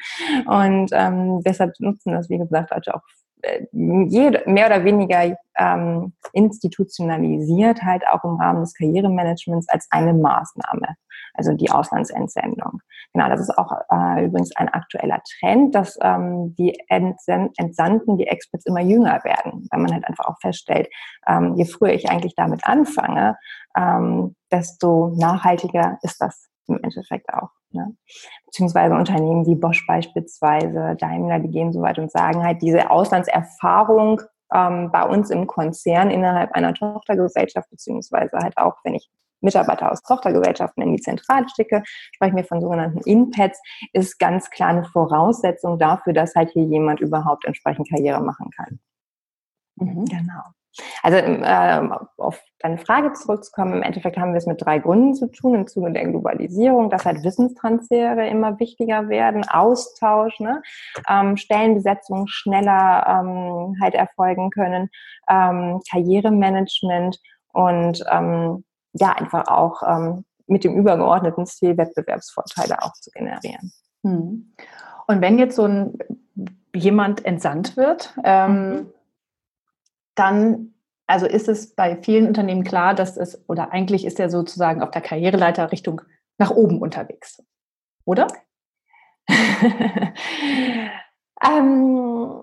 Und 0.46 0.90
ähm, 0.92 1.42
deshalb 1.42 1.78
nutzen 1.78 2.12
das, 2.12 2.28
wie 2.28 2.38
gesagt, 2.38 2.72
also 2.72 2.92
auch 2.92 3.02
äh, 3.42 3.66
jede, 3.72 4.42
mehr 4.46 4.66
oder 4.66 4.84
weniger 4.84 5.36
ähm, 5.56 6.12
institutionalisiert, 6.32 7.82
halt 7.82 8.02
auch 8.08 8.24
im 8.24 8.36
Rahmen 8.36 8.60
des 8.60 8.74
Karrieremanagements 8.74 9.68
als 9.68 9.86
eine 9.90 10.14
Maßnahme, 10.14 10.96
also 11.34 11.52
die 11.52 11.70
Auslandsentsendung. 11.70 12.80
Genau, 13.12 13.28
das 13.28 13.40
ist 13.40 13.56
auch 13.58 13.72
äh, 13.90 14.24
übrigens 14.24 14.54
ein 14.56 14.68
aktueller 14.68 15.20
Trend, 15.38 15.74
dass 15.74 15.98
ähm, 16.00 16.54
die 16.56 16.76
Entsandten, 16.88 18.16
die 18.16 18.26
Experts 18.26 18.66
immer 18.66 18.80
jünger 18.80 19.22
werden, 19.24 19.68
weil 19.70 19.80
man 19.80 19.92
halt 19.92 20.06
einfach 20.06 20.26
auch 20.26 20.38
feststellt, 20.40 20.88
ähm, 21.26 21.54
je 21.56 21.64
früher 21.64 21.92
ich 21.92 22.08
eigentlich 22.08 22.34
damit 22.36 22.64
anfange, 22.64 23.36
ähm, 23.76 24.34
desto 24.50 25.12
nachhaltiger 25.16 25.98
ist 26.02 26.20
das 26.20 26.48
im 26.66 26.78
Endeffekt 26.82 27.32
auch. 27.32 27.50
Ne? 27.70 27.96
Beziehungsweise 28.46 28.94
Unternehmen 28.94 29.46
wie 29.46 29.56
Bosch 29.56 29.86
beispielsweise, 29.86 30.96
Daimler, 30.98 31.40
die 31.40 31.50
gehen 31.50 31.72
so 31.72 31.82
weit 31.82 31.98
und 31.98 32.10
sagen 32.10 32.42
halt, 32.42 32.62
diese 32.62 32.90
Auslandserfahrung 32.90 34.22
ähm, 34.52 34.90
bei 34.92 35.02
uns 35.02 35.30
im 35.30 35.46
Konzern 35.46 36.10
innerhalb 36.10 36.52
einer 36.52 36.72
Tochtergesellschaft, 36.72 37.68
beziehungsweise 37.70 38.38
halt 38.38 38.56
auch, 38.56 38.76
wenn 38.84 38.94
ich 38.94 39.10
Mitarbeiter 39.44 39.92
aus 39.92 40.02
Tochtergesellschaften 40.02 40.82
in 40.82 40.96
die 40.96 41.02
Zentrale 41.02 41.46
schicke, 41.54 41.82
sprechen 42.12 42.36
wir 42.36 42.44
von 42.44 42.60
sogenannten 42.60 43.00
In-Pads, 43.04 43.60
ist 43.92 44.18
ganz 44.18 44.50
klar 44.50 44.70
eine 44.70 44.84
Voraussetzung 44.84 45.78
dafür, 45.78 46.12
dass 46.12 46.34
halt 46.34 46.50
hier 46.50 46.64
jemand 46.64 47.00
überhaupt 47.00 47.44
entsprechend 47.44 47.88
Karriere 47.88 48.20
machen 48.20 48.50
kann. 48.50 48.80
Mhm. 49.76 50.04
Genau. 50.06 50.42
Also 51.02 51.18
äh, 51.18 51.88
auf 52.18 52.42
deine 52.58 52.78
Frage 52.78 53.12
zurückzukommen, 53.12 53.74
im 53.74 53.82
Endeffekt 53.82 54.16
haben 54.16 54.32
wir 54.32 54.38
es 54.38 54.46
mit 54.46 54.64
drei 54.64 54.78
Gründen 54.78 55.14
zu 55.14 55.30
tun 55.30 55.54
im 55.54 55.66
Zuge 55.66 55.92
der 55.92 56.06
Globalisierung, 56.06 56.90
dass 56.90 57.04
halt 57.04 57.22
Wissenstransfere 57.22 58.26
immer 58.26 58.58
wichtiger 58.58 59.08
werden, 59.08 59.46
Austausch, 59.48 60.40
ne? 60.40 60.62
ähm, 61.08 61.36
Stellenbesetzungen 61.36 62.26
schneller 62.26 63.06
ähm, 63.06 63.76
halt 63.80 63.94
erfolgen 63.94 64.50
können, 64.50 64.88
ähm, 65.28 65.80
Karrieremanagement 65.88 67.20
und 67.52 68.04
ähm, 68.10 68.64
ja, 68.94 69.12
einfach 69.12 69.48
auch 69.48 69.82
ähm, 69.86 70.24
mit 70.46 70.64
dem 70.64 70.74
übergeordneten 70.74 71.46
Ziel 71.46 71.76
Wettbewerbsvorteile 71.76 72.82
auch 72.82 72.94
zu 72.94 73.10
generieren. 73.10 73.72
Hm. 74.02 74.54
Und 75.06 75.20
wenn 75.20 75.38
jetzt 75.38 75.56
so 75.56 75.64
ein 75.64 75.98
jemand 76.74 77.24
entsandt 77.24 77.76
wird, 77.76 78.14
ähm, 78.24 78.70
mhm 78.70 78.86
dann, 80.14 80.74
also 81.06 81.26
ist 81.26 81.48
es 81.48 81.74
bei 81.74 81.96
vielen 81.96 82.26
Unternehmen 82.26 82.64
klar, 82.64 82.94
dass 82.94 83.16
es, 83.16 83.42
oder 83.48 83.72
eigentlich 83.72 84.04
ist 84.04 84.20
er 84.20 84.30
sozusagen 84.30 84.82
auf 84.82 84.90
der 84.90 85.02
Karriereleiter 85.02 85.72
Richtung 85.72 86.02
nach 86.38 86.50
oben 86.50 86.80
unterwegs. 86.80 87.42
Oder? 88.04 88.26
ähm, 91.42 92.42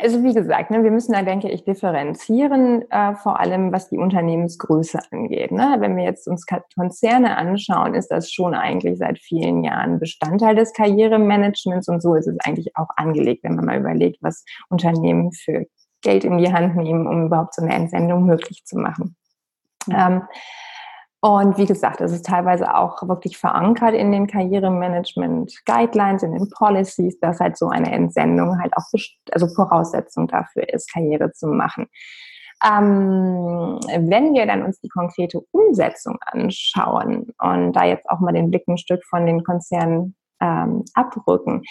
also 0.00 0.22
wie 0.22 0.34
gesagt, 0.34 0.70
ne, 0.70 0.82
wir 0.82 0.90
müssen 0.90 1.12
da, 1.12 1.22
denke 1.22 1.48
ich, 1.50 1.64
differenzieren, 1.64 2.90
äh, 2.90 3.14
vor 3.14 3.38
allem 3.40 3.72
was 3.72 3.88
die 3.88 3.98
Unternehmensgröße 3.98 4.98
angeht. 5.10 5.52
Ne? 5.52 5.76
Wenn 5.78 5.96
wir 5.96 6.04
jetzt 6.04 6.26
uns 6.26 6.44
Konzerne 6.76 7.36
anschauen, 7.36 7.94
ist 7.94 8.08
das 8.08 8.32
schon 8.32 8.54
eigentlich 8.54 8.98
seit 8.98 9.18
vielen 9.18 9.64
Jahren 9.64 9.98
Bestandteil 9.98 10.54
des 10.54 10.72
Karrieremanagements 10.72 11.88
und 11.88 12.02
so 12.02 12.14
ist 12.14 12.26
es 12.26 12.36
eigentlich 12.44 12.76
auch 12.76 12.88
angelegt, 12.96 13.44
wenn 13.44 13.56
man 13.56 13.66
mal 13.66 13.78
überlegt, 13.78 14.18
was 14.22 14.44
Unternehmen 14.68 15.32
für 15.32 15.66
Geld 16.02 16.24
in 16.24 16.38
die 16.38 16.52
Hand 16.52 16.76
nehmen, 16.76 17.06
um 17.06 17.26
überhaupt 17.26 17.54
so 17.54 17.62
eine 17.62 17.74
Entsendung 17.74 18.26
möglich 18.26 18.64
zu 18.64 18.78
machen. 18.78 19.16
Ähm, 19.90 20.22
und 21.24 21.56
wie 21.56 21.66
gesagt, 21.66 22.00
es 22.00 22.10
ist 22.10 22.26
teilweise 22.26 22.74
auch 22.74 23.00
wirklich 23.08 23.38
verankert 23.38 23.94
in 23.94 24.10
den 24.10 24.26
Karrieremanagement-Guidelines, 24.26 26.24
in 26.24 26.32
den 26.32 26.50
Policies, 26.50 27.20
dass 27.20 27.38
halt 27.38 27.56
so 27.56 27.68
eine 27.68 27.92
Entsendung 27.92 28.60
halt 28.60 28.76
auch 28.76 28.82
also 29.30 29.46
Voraussetzung 29.46 30.26
dafür 30.26 30.68
ist, 30.68 30.92
Karriere 30.92 31.30
zu 31.30 31.46
machen. 31.46 31.86
Ähm, 32.64 33.78
wenn 33.86 34.34
wir 34.34 34.46
dann 34.46 34.64
uns 34.64 34.80
die 34.80 34.88
konkrete 34.88 35.40
Umsetzung 35.52 36.18
anschauen 36.22 37.28
und 37.40 37.72
da 37.72 37.84
jetzt 37.84 38.10
auch 38.10 38.18
mal 38.18 38.32
den 38.32 38.50
Blick 38.50 38.66
ein 38.66 38.76
Stück 38.76 39.04
von 39.04 39.24
den 39.24 39.44
Konzernen 39.44 40.16
ähm, 40.40 40.84
abrücken, 40.94 41.62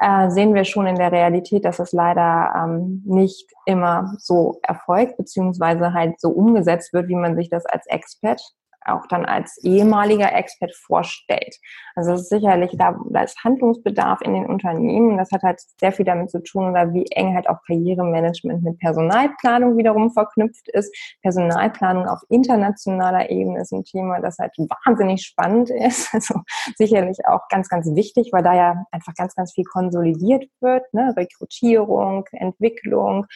äh, 0.00 0.28
sehen 0.28 0.54
wir 0.54 0.64
schon 0.64 0.88
in 0.88 0.96
der 0.96 1.12
Realität, 1.12 1.64
dass 1.64 1.78
es 1.78 1.92
leider 1.92 2.52
ähm, 2.56 3.04
nicht 3.06 3.48
immer 3.64 4.12
so 4.18 4.58
erfolgt, 4.62 5.16
beziehungsweise 5.18 5.92
halt 5.92 6.18
so 6.18 6.30
umgesetzt 6.30 6.92
wird, 6.92 7.06
wie 7.06 7.14
man 7.14 7.36
sich 7.36 7.48
das 7.48 7.64
als 7.64 7.86
Expert 7.86 8.42
auch 8.84 9.06
dann 9.06 9.24
als 9.24 9.58
ehemaliger 9.62 10.32
Expert 10.34 10.74
vorstellt. 10.74 11.56
Also 11.94 12.12
es 12.12 12.22
ist 12.22 12.28
sicherlich 12.28 12.72
da, 12.76 12.96
da 13.10 13.22
ist 13.22 13.42
Handlungsbedarf 13.44 14.20
in 14.22 14.34
den 14.34 14.46
Unternehmen. 14.46 15.16
Das 15.18 15.30
hat 15.32 15.42
halt 15.42 15.60
sehr 15.80 15.92
viel 15.92 16.04
damit 16.04 16.30
zu 16.30 16.42
tun, 16.42 16.70
oder 16.70 16.92
wie 16.92 17.06
eng 17.10 17.34
halt 17.34 17.48
auch 17.48 17.58
Karrieremanagement 17.66 18.62
mit 18.62 18.78
Personalplanung 18.78 19.76
wiederum 19.76 20.10
verknüpft 20.10 20.68
ist. 20.68 20.94
Personalplanung 21.22 22.06
auf 22.06 22.20
internationaler 22.28 23.30
Ebene 23.30 23.60
ist 23.60 23.72
ein 23.72 23.84
Thema, 23.84 24.20
das 24.20 24.38
halt 24.38 24.52
wahnsinnig 24.58 25.22
spannend 25.22 25.70
ist. 25.70 26.08
Also 26.18 26.40
sicherlich 26.76 27.18
auch 27.26 27.46
ganz, 27.48 27.68
ganz 27.68 27.86
wichtig, 27.94 28.30
weil 28.32 28.42
da 28.42 28.52
ja 28.52 28.84
einfach 28.90 29.14
ganz, 29.14 29.36
ganz 29.36 29.52
viel 29.52 29.64
konsolidiert 29.64 30.46
wird. 30.60 30.92
Ne? 30.92 31.14
Rekrutierung, 31.16 32.24
Entwicklung. 32.32 33.26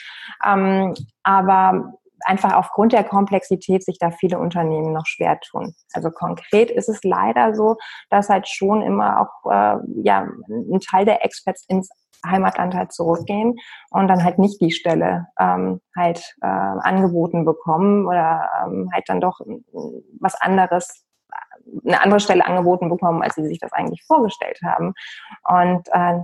Ähm, 0.44 0.94
aber 1.22 1.94
einfach 2.26 2.54
aufgrund 2.54 2.92
der 2.92 3.04
Komplexität 3.04 3.84
sich 3.84 3.98
da 3.98 4.10
viele 4.10 4.38
Unternehmen 4.38 4.92
noch 4.92 5.06
schwer 5.06 5.38
tun. 5.40 5.74
Also 5.92 6.10
konkret 6.10 6.70
ist 6.70 6.88
es 6.88 7.00
leider 7.02 7.54
so, 7.54 7.76
dass 8.10 8.28
halt 8.28 8.48
schon 8.48 8.82
immer 8.82 9.20
auch 9.20 9.50
äh, 9.50 9.78
ja 10.02 10.28
ein 10.48 10.80
Teil 10.80 11.04
der 11.04 11.24
Experts 11.24 11.64
ins 11.68 11.88
Heimatland 12.24 12.74
halt 12.74 12.92
zurückgehen 12.92 13.56
und 13.90 14.08
dann 14.08 14.22
halt 14.22 14.38
nicht 14.38 14.60
die 14.60 14.70
Stelle 14.70 15.26
ähm, 15.40 15.80
halt 15.96 16.36
äh, 16.40 16.46
angeboten 16.46 17.44
bekommen 17.44 18.06
oder 18.06 18.48
ähm, 18.64 18.88
halt 18.92 19.08
dann 19.08 19.20
doch 19.20 19.40
was 20.20 20.40
anderes 20.40 21.04
eine 21.84 22.00
andere 22.00 22.20
Stelle 22.20 22.44
angeboten 22.44 22.88
bekommen, 22.88 23.22
als 23.22 23.34
sie 23.34 23.46
sich 23.46 23.58
das 23.58 23.72
eigentlich 23.72 24.02
vorgestellt 24.06 24.58
haben. 24.64 24.94
Und 25.44 25.88
äh, 25.92 26.20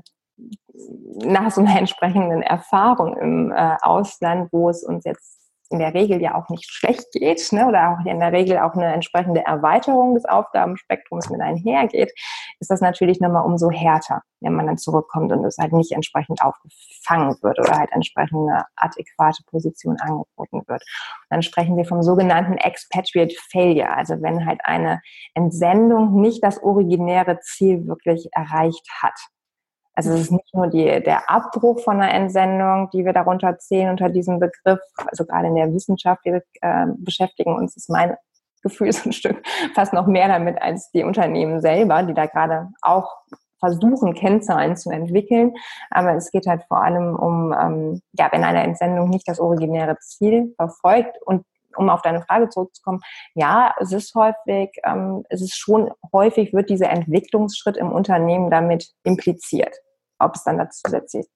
nach 1.25 1.51
so 1.51 1.61
einer 1.61 1.77
entsprechenden 1.79 2.43
Erfahrung 2.43 3.17
im 3.17 3.53
äh, 3.53 3.77
Ausland, 3.83 4.53
wo 4.53 4.69
es 4.69 4.83
uns 4.85 5.05
jetzt 5.05 5.38
in 5.71 5.79
der 5.79 5.93
Regel 5.93 6.21
ja 6.23 6.35
auch 6.35 6.49
nicht 6.49 6.71
schlecht 6.71 7.13
geht 7.13 7.53
ne, 7.53 7.67
oder 7.67 7.91
auch 7.91 8.07
in 8.07 8.21
der 8.21 8.33
Regel 8.33 8.59
auch 8.59 8.75
eine 8.75 8.93
entsprechende 8.93 9.45
Erweiterung 9.45 10.15
des 10.15 10.25
Aufgabenspektrums 10.25 11.29
mit 11.29 11.41
einhergeht, 11.41 12.13
ist 12.61 12.71
das 12.71 12.81
natürlich 12.81 13.21
nochmal 13.21 13.45
umso 13.45 13.71
härter, 13.71 14.23
wenn 14.41 14.55
man 14.55 14.67
dann 14.67 14.79
zurückkommt 14.79 15.31
und 15.33 15.45
es 15.45 15.59
halt 15.59 15.73
nicht 15.73 15.93
entsprechend 15.93 16.43
aufgefangen 16.43 17.37
wird 17.43 17.59
oder 17.59 17.77
halt 17.79 17.91
entsprechend 17.93 18.49
eine 18.49 18.65
adäquate 18.77 19.43
Position 19.47 19.97
angeboten 20.01 20.63
wird. 20.67 20.83
Und 20.83 21.31
dann 21.31 21.43
sprechen 21.43 21.77
wir 21.77 21.85
vom 21.85 22.03
sogenannten 22.03 22.57
Expatriate 22.57 23.35
Failure, 23.51 23.91
also 23.91 24.21
wenn 24.23 24.47
halt 24.47 24.61
eine 24.65 25.03
Entsendung 25.35 26.21
nicht 26.21 26.43
das 26.43 26.63
originäre 26.63 27.41
Ziel 27.41 27.87
wirklich 27.87 28.29
erreicht 28.33 28.89
hat. 29.03 29.19
Also 29.99 30.13
es 30.13 30.21
ist 30.21 30.31
nicht 30.31 30.55
nur 30.55 30.69
die, 30.69 31.03
der 31.03 31.29
Abbruch 31.29 31.81
von 31.81 32.01
einer 32.01 32.15
Entsendung, 32.15 32.89
die 32.93 33.05
wir 33.05 33.13
darunter 33.13 33.59
zählen 33.59 33.91
unter 33.91 34.09
diesem 34.09 34.39
Begriff. 34.39 34.79
Also 34.97 35.25
gerade 35.25 35.49
in 35.49 35.57
der 35.57 35.75
Wissenschaft, 35.75 36.25
wir 36.25 36.41
äh, 36.61 36.87
beschäftigen 36.99 37.57
uns, 37.57 37.77
ist 37.77 37.91
mein 37.91 38.15
Gefühl 38.63 38.93
so 38.93 39.09
ein 39.09 39.13
Stück 39.13 39.45
fast 39.75 39.93
noch 39.93 40.07
mehr 40.07 40.29
damit 40.29 40.63
als 40.63 40.93
die 40.93 41.03
Unternehmen 41.03 41.61
selber, 41.61 42.05
die 42.05 42.15
da 42.15 42.27
gerade 42.27 42.69
auch 42.81 43.13
versuchen, 43.59 44.15
Kennzahlen 44.15 44.77
zu 44.77 44.91
entwickeln. 44.91 45.55
Aber 45.91 46.15
es 46.15 46.31
geht 46.31 46.47
halt 46.47 46.63
vor 46.69 46.81
allem 46.81 47.17
um, 47.17 47.53
ähm, 47.53 48.01
ja, 48.13 48.29
wenn 48.31 48.45
eine 48.45 48.63
Entsendung 48.63 49.11
nicht 49.11 49.27
das 49.27 49.41
originäre 49.41 49.99
Ziel 49.99 50.55
verfolgt 50.55 51.21
und 51.27 51.45
um 51.77 51.91
auf 51.91 52.03
deine 52.03 52.23
Frage 52.23 52.49
zurückzukommen, 52.51 53.01
ja, 53.35 53.75
es 53.81 53.91
ist 53.91 54.15
häufig, 54.15 54.71
ähm, 54.85 55.25
es 55.29 55.43
ist 55.43 55.57
schon 55.57 55.91
häufig 56.13 56.53
wird 56.53 56.71
dieser 56.71 56.91
Entwicklungsschritt 56.91 57.77
im 57.77 57.91
Unternehmen 57.91 58.49
damit 58.49 58.93
impliziert. 59.03 59.75
Ob 60.19 60.35
es 60.35 60.45
dann 60.45 60.59
dazu 60.59 60.83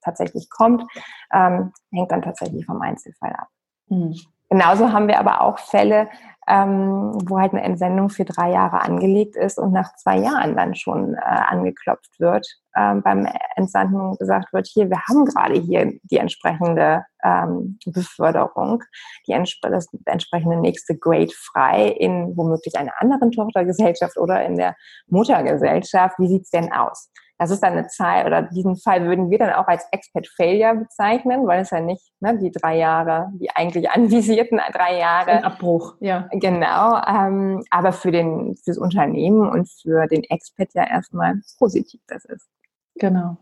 tatsächlich 0.03 0.51
kommt, 0.51 0.85
ähm, 1.33 1.73
hängt 1.92 2.11
dann 2.11 2.23
tatsächlich 2.23 2.64
vom 2.66 2.81
Einzelfall 2.81 3.33
ab. 3.33 3.49
Mhm. 3.88 4.14
Genauso 4.51 4.92
haben 4.92 5.09
wir 5.09 5.18
aber 5.18 5.40
auch 5.40 5.59
Fälle, 5.59 6.09
ähm, 6.47 7.12
wo 7.25 7.38
halt 7.38 7.53
eine 7.53 7.62
Entsendung 7.62 8.11
für 8.11 8.25
drei 8.25 8.51
Jahre 8.51 8.83
angelegt 8.83 9.37
ist 9.37 9.59
und 9.59 9.73
nach 9.73 9.95
zwei 9.97 10.18
Jahren 10.18 10.57
dann 10.57 10.75
schon 10.75 11.14
äh, 11.14 11.21
angeklopft 11.21 12.18
wird 12.21 12.47
ähm, 12.77 13.03
beim 13.03 13.29
Entsandten 13.57 14.16
gesagt 14.18 14.53
wird, 14.53 14.66
hier, 14.66 14.88
wir 14.88 15.01
haben 15.09 15.25
gerade 15.25 15.55
hier 15.55 15.92
die 16.03 16.16
entsprechende 16.16 17.05
ähm, 17.23 17.79
Beförderung, 17.87 18.83
die 19.27 19.33
ents 19.33 19.59
das 19.62 19.88
entsprechende 20.07 20.57
nächste 20.57 20.97
Grade 20.97 21.33
frei 21.35 21.88
in 21.88 22.37
womöglich 22.37 22.77
einer 22.77 23.01
anderen 23.01 23.31
Tochtergesellschaft 23.31 24.16
oder 24.16 24.45
in 24.45 24.57
der 24.57 24.75
Muttergesellschaft. 25.07 26.18
Wie 26.18 26.29
sieht's 26.29 26.51
denn 26.51 26.73
aus? 26.73 27.11
Das 27.42 27.50
ist 27.50 27.61
dann 27.61 27.72
eine 27.72 27.88
Zahl, 27.88 28.24
oder 28.24 28.42
diesen 28.42 28.76
Fall 28.76 29.05
würden 29.05 29.28
wir 29.28 29.37
dann 29.37 29.52
auch 29.55 29.66
als 29.66 29.85
Expert 29.90 30.28
Failure 30.28 30.76
bezeichnen, 30.76 31.44
weil 31.48 31.62
es 31.62 31.70
ja 31.70 31.81
nicht 31.81 32.12
ne, 32.20 32.38
die 32.38 32.52
drei 32.52 32.78
Jahre, 32.78 33.33
die 33.35 33.50
eigentlich 33.50 33.90
anvisierten 33.94 34.61
drei 34.72 34.96
Jahre. 34.96 35.33
Ein 35.33 35.44
Abbruch, 35.44 35.96
ja. 35.98 36.28
Genau. 36.31 37.02
Ähm, 37.05 37.64
aber 37.70 37.90
für 37.92 38.12
den, 38.12 38.55
fürs 38.62 38.78
Unternehmen 38.78 39.48
und 39.48 39.68
für 39.68 40.07
den 40.07 40.22
Expert 40.22 40.72
ja 40.74 40.87
erstmal 40.87 41.40
positiv 41.59 42.00
das 42.07 42.24
ist. 42.26 42.48
Genau. 42.94 43.38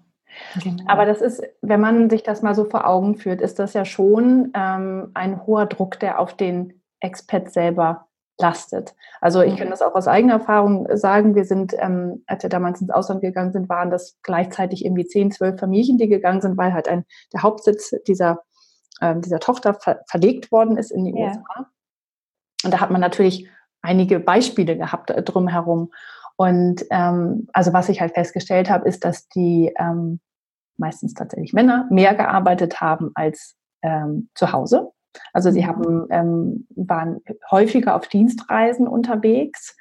Genau. 0.65 0.83
Aber 0.87 1.05
das 1.05 1.21
ist, 1.21 1.43
wenn 1.61 1.81
man 1.81 2.09
sich 2.09 2.23
das 2.23 2.41
mal 2.41 2.55
so 2.55 2.65
vor 2.65 2.87
Augen 2.87 3.17
führt, 3.17 3.43
ist 3.43 3.59
das 3.59 3.75
ja 3.75 3.85
schon 3.85 4.51
ähm, 4.55 5.11
ein 5.13 5.45
hoher 5.47 5.67
Druck, 5.67 6.01
der 6.01 6.21
auf 6.21 6.35
den 6.35 6.81
Expert 7.01 7.53
selber 7.53 8.09
lastet. 8.41 8.95
Also 9.21 9.43
ich 9.43 9.57
kann 9.57 9.69
mhm. 9.69 9.71
das 9.71 9.83
auch 9.83 9.95
aus 9.95 10.09
eigener 10.09 10.35
Erfahrung 10.35 10.87
sagen. 10.97 11.35
Wir 11.35 11.45
sind, 11.45 11.75
ähm, 11.79 12.25
als 12.27 12.43
wir 12.43 12.51
damals 12.51 12.81
ins 12.81 12.91
Ausland 12.91 13.21
gegangen 13.21 13.53
sind, 13.53 13.69
waren 13.69 13.91
das 13.91 14.19
gleichzeitig 14.23 14.85
irgendwie 14.85 15.07
zehn, 15.07 15.31
zwölf 15.31 15.59
Familien, 15.61 15.99
die 15.99 16.09
gegangen 16.09 16.41
sind, 16.41 16.57
weil 16.57 16.73
halt 16.73 16.89
ein, 16.89 17.05
der 17.33 17.43
Hauptsitz 17.43 17.95
dieser, 18.07 18.43
ähm, 19.01 19.21
dieser 19.21 19.41
Tochter 19.41 19.75
ver 19.75 20.01
verlegt 20.09 20.51
worden 20.51 20.77
ist 20.77 20.91
in 20.91 21.05
die 21.05 21.19
ja. 21.19 21.29
USA. 21.29 21.71
Und 22.65 22.75
da 22.75 22.81
hat 22.81 22.91
man 22.91 23.01
natürlich 23.01 23.49
einige 23.83 24.21
Beispiele 24.21 24.77
gehabt 24.77 25.11
äh, 25.11 25.23
drumherum. 25.23 25.93
Und 26.37 26.85
ähm, 26.91 27.49
also 27.53 27.73
was 27.73 27.89
ich 27.89 28.01
halt 28.01 28.15
festgestellt 28.15 28.71
habe, 28.71 28.89
ist, 28.89 29.05
dass 29.05 29.29
die 29.29 29.73
ähm, 29.79 30.21
meistens 30.79 31.15
tatsächlich 31.15 31.53
Männer 31.53 31.87
mehr 31.91 32.15
gearbeitet 32.15 32.81
haben 32.81 33.11
als 33.15 33.57
ähm, 33.83 34.31
zu 34.35 34.53
Hause. 34.53 34.93
Also 35.33 35.51
sie 35.51 35.67
haben, 35.67 36.07
ähm, 36.11 36.67
waren 36.77 37.21
häufiger 37.51 37.97
auf 37.97 38.09
Dienstreisen 38.09 38.87
unterwegs. 38.87 39.77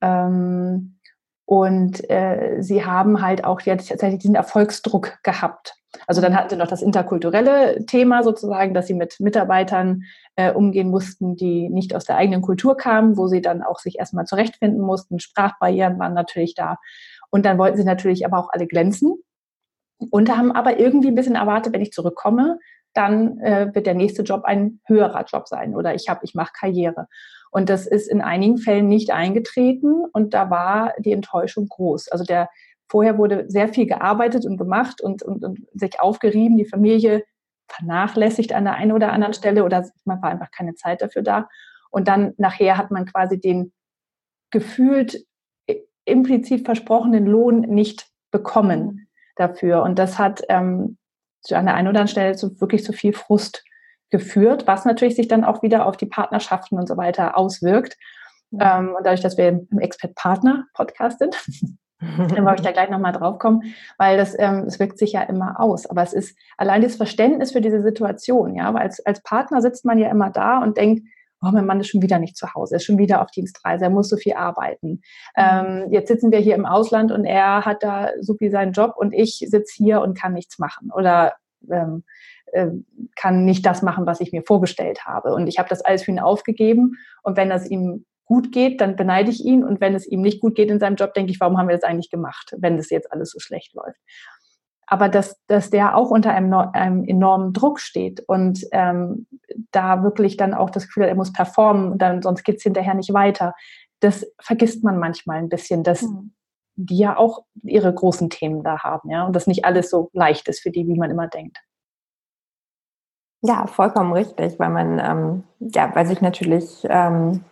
Ähm, 0.00 0.98
und 1.44 2.10
äh, 2.10 2.56
sie 2.60 2.84
haben 2.84 3.22
halt 3.22 3.44
auch 3.44 3.60
jetzt 3.60 3.88
tatsächlich 3.88 4.20
diesen 4.20 4.34
Erfolgsdruck 4.34 5.18
gehabt. 5.22 5.76
Also 6.06 6.20
dann 6.20 6.36
hatten 6.36 6.50
sie 6.50 6.56
noch 6.56 6.66
das 6.66 6.82
interkulturelle 6.82 7.86
Thema 7.86 8.22
sozusagen, 8.22 8.74
dass 8.74 8.88
sie 8.88 8.94
mit 8.94 9.20
Mitarbeitern 9.20 10.02
äh, 10.34 10.52
umgehen 10.52 10.90
mussten, 10.90 11.36
die 11.36 11.68
nicht 11.68 11.94
aus 11.94 12.04
der 12.04 12.16
eigenen 12.16 12.42
Kultur 12.42 12.76
kamen, 12.76 13.16
wo 13.16 13.28
sie 13.28 13.40
dann 13.40 13.62
auch 13.62 13.78
sich 13.78 13.98
erstmal 13.98 14.26
zurechtfinden 14.26 14.80
mussten. 14.80 15.20
Sprachbarrieren 15.20 15.98
waren 15.98 16.14
natürlich 16.14 16.54
da. 16.54 16.76
Und 17.30 17.46
dann 17.46 17.58
wollten 17.58 17.76
sie 17.76 17.84
natürlich 17.84 18.26
aber 18.26 18.38
auch 18.38 18.48
alle 18.50 18.66
glänzen 18.66 19.14
und 20.10 20.36
haben 20.36 20.52
aber 20.52 20.78
irgendwie 20.78 21.08
ein 21.08 21.14
bisschen 21.14 21.36
erwartet, 21.36 21.72
wenn 21.72 21.80
ich 21.80 21.92
zurückkomme, 21.92 22.58
dann 22.96 23.38
äh, 23.40 23.70
wird 23.74 23.86
der 23.86 23.94
nächste 23.94 24.22
Job 24.22 24.44
ein 24.44 24.80
höherer 24.86 25.24
Job 25.24 25.48
sein 25.48 25.74
oder 25.74 25.94
ich 25.94 26.08
habe, 26.08 26.20
ich 26.24 26.34
mache 26.34 26.52
Karriere. 26.58 27.08
Und 27.50 27.68
das 27.68 27.86
ist 27.86 28.08
in 28.08 28.20
einigen 28.20 28.58
Fällen 28.58 28.88
nicht 28.88 29.10
eingetreten 29.10 30.04
und 30.12 30.34
da 30.34 30.50
war 30.50 30.92
die 30.98 31.12
Enttäuschung 31.12 31.68
groß. 31.68 32.08
Also 32.08 32.24
der 32.24 32.48
vorher 32.88 33.18
wurde 33.18 33.46
sehr 33.48 33.68
viel 33.68 33.86
gearbeitet 33.86 34.46
und 34.46 34.56
gemacht 34.56 35.00
und, 35.00 35.22
und, 35.22 35.44
und 35.44 35.60
sich 35.74 36.00
aufgerieben, 36.00 36.56
die 36.56 36.66
Familie 36.66 37.24
vernachlässigt 37.68 38.52
an 38.52 38.64
der 38.64 38.74
einen 38.74 38.92
oder 38.92 39.12
anderen 39.12 39.34
Stelle 39.34 39.64
oder 39.64 39.88
man 40.04 40.22
war 40.22 40.30
einfach 40.30 40.50
keine 40.50 40.74
Zeit 40.74 41.02
dafür 41.02 41.22
da. 41.22 41.48
Und 41.90 42.08
dann 42.08 42.34
nachher 42.36 42.76
hat 42.76 42.90
man 42.90 43.06
quasi 43.06 43.40
den 43.40 43.72
gefühlt 44.50 45.24
implizit 46.04 46.64
versprochenen 46.64 47.26
Lohn 47.26 47.60
nicht 47.60 48.08
bekommen 48.30 48.80
mhm. 48.80 49.06
dafür. 49.34 49.82
Und 49.82 49.98
das 49.98 50.18
hat 50.18 50.42
ähm, 50.48 50.96
an 51.52 51.66
der 51.66 51.74
einen 51.74 51.88
oder 51.88 52.00
anderen 52.00 52.08
Stelle 52.08 52.34
so 52.36 52.60
wirklich 52.60 52.84
zu 52.84 52.92
viel 52.92 53.12
Frust 53.12 53.64
geführt, 54.10 54.66
was 54.66 54.84
natürlich 54.84 55.16
sich 55.16 55.28
dann 55.28 55.44
auch 55.44 55.62
wieder 55.62 55.86
auf 55.86 55.96
die 55.96 56.06
Partnerschaften 56.06 56.78
und 56.78 56.86
so 56.88 56.96
weiter 56.96 57.36
auswirkt. 57.36 57.96
Ja. 58.50 58.78
Ähm, 58.78 58.94
und 58.96 59.04
dadurch, 59.04 59.20
dass 59.20 59.36
wir 59.36 59.48
im 59.48 59.78
Expert-Partner-Podcast 59.78 61.18
sind, 61.18 61.36
dann 62.00 62.44
wollte 62.44 62.62
ich 62.62 62.66
da 62.66 62.72
gleich 62.72 62.90
nochmal 62.90 63.12
drauf 63.12 63.38
kommen, 63.38 63.74
weil 63.98 64.16
das, 64.16 64.38
ähm, 64.38 64.64
es 64.66 64.78
wirkt 64.78 64.98
sich 64.98 65.12
ja 65.12 65.22
immer 65.22 65.58
aus. 65.58 65.86
Aber 65.86 66.02
es 66.02 66.12
ist 66.12 66.38
allein 66.56 66.82
das 66.82 66.96
Verständnis 66.96 67.52
für 67.52 67.60
diese 67.60 67.82
Situation, 67.82 68.54
ja, 68.54 68.72
weil 68.72 68.82
als, 68.82 69.04
als 69.04 69.22
Partner 69.22 69.60
sitzt 69.60 69.84
man 69.84 69.98
ja 69.98 70.10
immer 70.10 70.30
da 70.30 70.58
und 70.58 70.76
denkt, 70.76 71.06
oh, 71.46 71.52
mein 71.52 71.66
Mann 71.66 71.80
ist 71.80 71.88
schon 71.88 72.02
wieder 72.02 72.18
nicht 72.18 72.36
zu 72.36 72.54
Hause, 72.54 72.76
ist 72.76 72.84
schon 72.84 72.98
wieder 72.98 73.22
auf 73.22 73.30
Dienstreise, 73.30 73.84
er 73.84 73.90
muss 73.90 74.08
so 74.08 74.16
viel 74.16 74.34
arbeiten. 74.34 74.88
Mhm. 74.88 75.00
Ähm, 75.36 75.86
jetzt 75.90 76.08
sitzen 76.08 76.32
wir 76.32 76.38
hier 76.38 76.54
im 76.54 76.66
Ausland 76.66 77.12
und 77.12 77.24
er 77.24 77.64
hat 77.64 77.82
da 77.82 78.10
so 78.20 78.34
viel 78.34 78.50
seinen 78.50 78.72
Job 78.72 78.94
und 78.96 79.12
ich 79.12 79.44
sitze 79.48 79.74
hier 79.76 80.00
und 80.00 80.18
kann 80.18 80.32
nichts 80.32 80.58
machen 80.58 80.90
oder 80.94 81.34
ähm, 81.70 82.04
äh, 82.52 82.68
kann 83.16 83.44
nicht 83.44 83.66
das 83.66 83.82
machen, 83.82 84.06
was 84.06 84.20
ich 84.20 84.32
mir 84.32 84.42
vorgestellt 84.42 85.04
habe. 85.04 85.34
Und 85.34 85.46
ich 85.46 85.58
habe 85.58 85.68
das 85.68 85.82
alles 85.82 86.04
für 86.04 86.10
ihn 86.10 86.20
aufgegeben. 86.20 86.94
Und 87.22 87.36
wenn 87.36 87.48
das 87.48 87.68
ihm 87.68 88.04
gut 88.24 88.52
geht, 88.52 88.80
dann 88.80 88.96
beneide 88.96 89.30
ich 89.30 89.44
ihn. 89.44 89.64
Und 89.64 89.80
wenn 89.80 89.94
es 89.94 90.06
ihm 90.06 90.20
nicht 90.20 90.40
gut 90.40 90.54
geht 90.54 90.70
in 90.70 90.80
seinem 90.80 90.96
Job, 90.96 91.14
denke 91.14 91.32
ich, 91.32 91.40
warum 91.40 91.58
haben 91.58 91.68
wir 91.68 91.76
das 91.76 91.84
eigentlich 91.84 92.10
gemacht, 92.10 92.54
wenn 92.58 92.76
das 92.76 92.90
jetzt 92.90 93.12
alles 93.12 93.30
so 93.30 93.38
schlecht 93.38 93.74
läuft? 93.74 93.98
Aber 94.86 95.08
dass, 95.08 95.40
dass 95.46 95.70
der 95.70 95.96
auch 95.96 96.10
unter 96.10 96.32
einem, 96.32 96.52
einem 96.52 97.04
enormen 97.04 97.52
Druck 97.52 97.80
steht 97.80 98.20
und 98.26 98.64
ähm, 98.72 99.26
da 99.72 100.02
wirklich 100.02 100.36
dann 100.36 100.54
auch 100.54 100.70
das 100.70 100.86
Gefühl 100.86 101.04
hat, 101.04 101.10
er 101.10 101.16
muss 101.16 101.32
performen, 101.32 101.98
dann, 101.98 102.22
sonst 102.22 102.44
geht's 102.44 102.62
hinterher 102.62 102.94
nicht 102.94 103.12
weiter. 103.12 103.54
Das 104.00 104.24
vergisst 104.40 104.84
man 104.84 104.98
manchmal 104.98 105.38
ein 105.38 105.48
bisschen, 105.48 105.82
dass 105.82 106.02
mhm. 106.02 106.32
die 106.76 106.98
ja 106.98 107.16
auch 107.16 107.44
ihre 107.62 107.92
großen 107.92 108.30
Themen 108.30 108.62
da 108.62 108.82
haben, 108.84 109.10
ja, 109.10 109.24
und 109.24 109.34
das 109.34 109.46
nicht 109.46 109.64
alles 109.64 109.90
so 109.90 110.10
leicht 110.12 110.48
ist 110.48 110.60
für 110.60 110.70
die, 110.70 110.86
wie 110.86 110.98
man 110.98 111.10
immer 111.10 111.26
denkt. 111.26 111.58
Ja, 113.42 113.66
vollkommen 113.66 114.12
richtig, 114.12 114.58
weil 114.58 114.70
man, 114.70 114.98
ähm, 114.98 115.44
ja, 115.58 115.94
weil 115.94 116.06
sich 116.06 116.20
natürlich 116.20 116.86
ähm, 116.88 117.44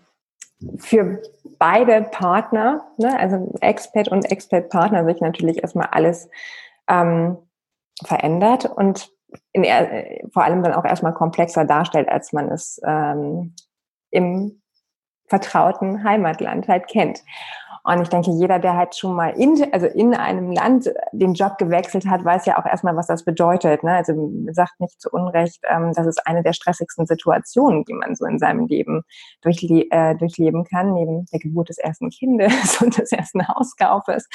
für 0.78 1.20
beide 1.58 2.02
Partner, 2.02 2.84
ne, 2.96 3.18
also 3.18 3.54
Expat 3.60 4.08
und 4.08 4.24
Expat-Partner, 4.24 5.04
sich 5.04 5.20
natürlich 5.20 5.62
erstmal 5.62 5.88
alles 5.90 6.28
ähm, 6.88 7.38
verändert 8.04 8.66
und 8.66 9.10
in, 9.52 9.64
vor 10.32 10.44
allem 10.44 10.62
dann 10.62 10.74
auch 10.74 10.84
erstmal 10.84 11.14
komplexer 11.14 11.64
darstellt, 11.64 12.08
als 12.08 12.32
man 12.32 12.50
es 12.50 12.80
ähm, 12.84 13.54
im 14.10 14.62
vertrauten 15.26 16.04
Heimatland 16.04 16.68
halt 16.68 16.86
kennt. 16.86 17.22
Und 17.84 18.00
ich 18.00 18.08
denke, 18.08 18.30
jeder, 18.30 18.58
der 18.58 18.76
halt 18.76 18.96
schon 18.96 19.14
mal 19.14 19.30
in, 19.30 19.62
also 19.72 19.86
in 19.86 20.14
einem 20.14 20.50
Land 20.50 20.90
den 21.12 21.34
Job 21.34 21.58
gewechselt 21.58 22.06
hat, 22.06 22.24
weiß 22.24 22.46
ja 22.46 22.58
auch 22.58 22.64
erstmal, 22.64 22.96
was 22.96 23.08
das 23.08 23.24
bedeutet. 23.24 23.82
Ne? 23.82 23.92
Also 23.92 24.32
sagt 24.52 24.80
nicht 24.80 25.00
zu 25.00 25.10
Unrecht, 25.10 25.60
ähm, 25.68 25.92
das 25.94 26.06
ist 26.06 26.26
eine 26.26 26.42
der 26.42 26.54
stressigsten 26.54 27.06
Situationen, 27.06 27.84
die 27.84 27.92
man 27.92 28.14
so 28.14 28.24
in 28.24 28.38
seinem 28.38 28.66
Leben 28.66 29.02
durchle 29.42 29.84
äh, 29.90 30.14
durchleben 30.16 30.64
kann, 30.64 30.94
neben 30.94 31.26
der 31.26 31.40
Geburt 31.40 31.68
des 31.68 31.76
ersten 31.76 32.08
Kindes 32.08 32.80
und 32.80 32.96
des 32.96 33.12
ersten 33.12 33.46
Hauskaufes. 33.46 34.28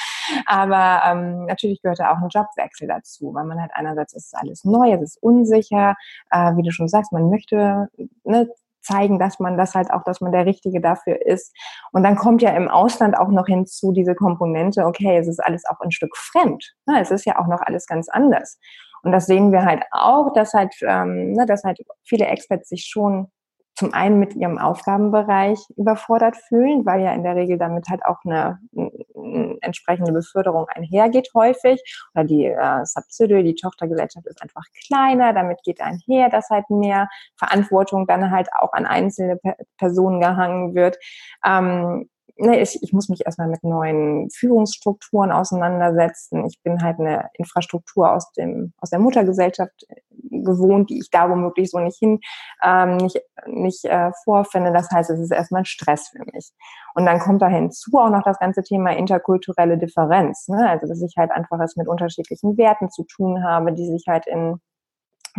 Aber 0.46 1.02
ähm, 1.06 1.46
natürlich 1.46 1.82
gehört 1.82 1.98
da 1.98 2.12
auch 2.12 2.18
ein 2.18 2.28
Jobwechsel 2.28 2.86
dazu, 2.86 3.34
weil 3.34 3.44
man 3.44 3.60
halt 3.60 3.72
einerseits 3.74 4.14
ist 4.14 4.36
alles 4.36 4.64
neu, 4.64 4.92
es 4.92 5.02
ist 5.02 5.22
unsicher, 5.22 5.96
äh, 6.30 6.56
wie 6.56 6.62
du 6.62 6.70
schon 6.70 6.88
sagst, 6.88 7.12
man 7.12 7.28
möchte 7.30 7.88
ne, 8.22 8.48
zeigen, 8.82 9.18
dass 9.18 9.38
man 9.38 9.56
das 9.56 9.74
halt 9.74 9.90
auch, 9.90 10.02
dass 10.04 10.20
man 10.20 10.32
der 10.32 10.46
Richtige 10.46 10.80
dafür 10.80 11.24
ist. 11.24 11.54
Und 11.92 12.02
dann 12.02 12.16
kommt 12.16 12.42
ja 12.42 12.50
im 12.50 12.68
Ausland 12.68 13.16
auch 13.18 13.28
noch 13.28 13.46
hinzu 13.46 13.92
diese 13.92 14.14
Komponente, 14.14 14.84
okay, 14.84 15.18
es 15.18 15.28
ist 15.28 15.40
alles 15.40 15.64
auch 15.66 15.80
ein 15.80 15.92
Stück 15.92 16.16
fremd. 16.16 16.74
Ne? 16.86 17.00
Es 17.00 17.10
ist 17.10 17.24
ja 17.26 17.38
auch 17.38 17.46
noch 17.46 17.60
alles 17.60 17.86
ganz 17.86 18.08
anders. 18.08 18.58
Und 19.02 19.12
das 19.12 19.26
sehen 19.26 19.52
wir 19.52 19.64
halt 19.64 19.82
auch, 19.92 20.32
dass 20.32 20.52
halt, 20.52 20.74
ähm, 20.82 21.32
ne, 21.32 21.46
dass 21.46 21.64
halt 21.64 21.78
viele 22.04 22.26
Experts 22.26 22.68
sich 22.68 22.86
schon 22.86 23.30
zum 23.74 23.94
einen 23.94 24.18
mit 24.18 24.34
ihrem 24.34 24.58
Aufgabenbereich 24.58 25.58
überfordert 25.76 26.36
fühlen, 26.36 26.84
weil 26.84 27.02
ja 27.02 27.12
in 27.12 27.22
der 27.22 27.34
Regel 27.34 27.56
damit 27.56 27.88
halt 27.88 28.04
auch 28.04 28.18
eine, 28.24 28.58
eine 28.76 29.56
entsprechende 29.62 30.12
Beförderung 30.12 30.66
einhergeht 30.68 31.30
häufig. 31.34 31.80
Oder 32.14 32.24
die 32.24 32.46
äh, 32.46 32.84
Subsidiary, 32.84 33.44
die 33.44 33.54
Tochtergesellschaft 33.54 34.26
ist 34.26 34.42
einfach 34.42 34.64
kleiner, 34.86 35.32
damit 35.32 35.62
geht 35.64 35.80
einher, 35.80 36.28
dass 36.28 36.50
halt 36.50 36.68
mehr 36.68 37.08
Verantwortung 37.36 38.06
dann 38.06 38.30
halt 38.30 38.48
auch 38.58 38.72
an 38.72 38.86
einzelne 38.86 39.38
Personen 39.78 40.20
gehangen 40.20 40.74
wird. 40.74 40.98
Ähm, 41.44 42.10
ne, 42.40 42.60
ich, 42.60 42.82
ich 42.82 42.92
muss 42.92 43.08
mich 43.08 43.24
erstmal 43.24 43.48
mit 43.48 43.62
neuen 43.62 44.30
Führungsstrukturen 44.30 45.30
auseinandersetzen. 45.30 46.46
Ich 46.46 46.60
bin 46.62 46.82
halt 46.82 46.98
eine 46.98 47.28
Infrastruktur 47.34 48.12
aus 48.12 48.32
dem 48.32 48.72
aus 48.78 48.90
der 48.90 48.98
Muttergesellschaft 48.98 49.86
äh, 49.88 50.00
gewohnt, 50.30 50.90
die 50.90 50.98
ich 50.98 51.10
da 51.10 51.28
womöglich 51.28 51.70
so 51.70 51.78
nicht 51.78 51.98
hin 51.98 52.20
ähm, 52.62 52.96
nicht 52.96 53.20
nicht 53.46 53.84
äh, 53.84 54.10
vorfinde. 54.24 54.72
Das 54.72 54.90
heißt, 54.90 55.10
es 55.10 55.20
ist 55.20 55.32
erstmal 55.32 55.64
Stress 55.64 56.08
für 56.08 56.24
mich. 56.32 56.50
Und 56.94 57.06
dann 57.06 57.20
kommt 57.20 57.42
da 57.42 57.48
hinzu 57.48 57.92
auch 57.94 58.10
noch 58.10 58.22
das 58.22 58.38
ganze 58.38 58.62
Thema 58.62 58.96
interkulturelle 58.96 59.78
Differenz. 59.78 60.48
Ne? 60.48 60.68
Also 60.68 60.86
dass 60.86 61.02
ich 61.02 61.14
halt 61.16 61.30
einfach 61.30 61.60
es 61.60 61.76
mit 61.76 61.88
unterschiedlichen 61.88 62.56
Werten 62.56 62.90
zu 62.90 63.04
tun 63.04 63.44
habe, 63.44 63.72
die 63.72 63.86
sich 63.86 64.04
halt 64.08 64.26
in 64.26 64.60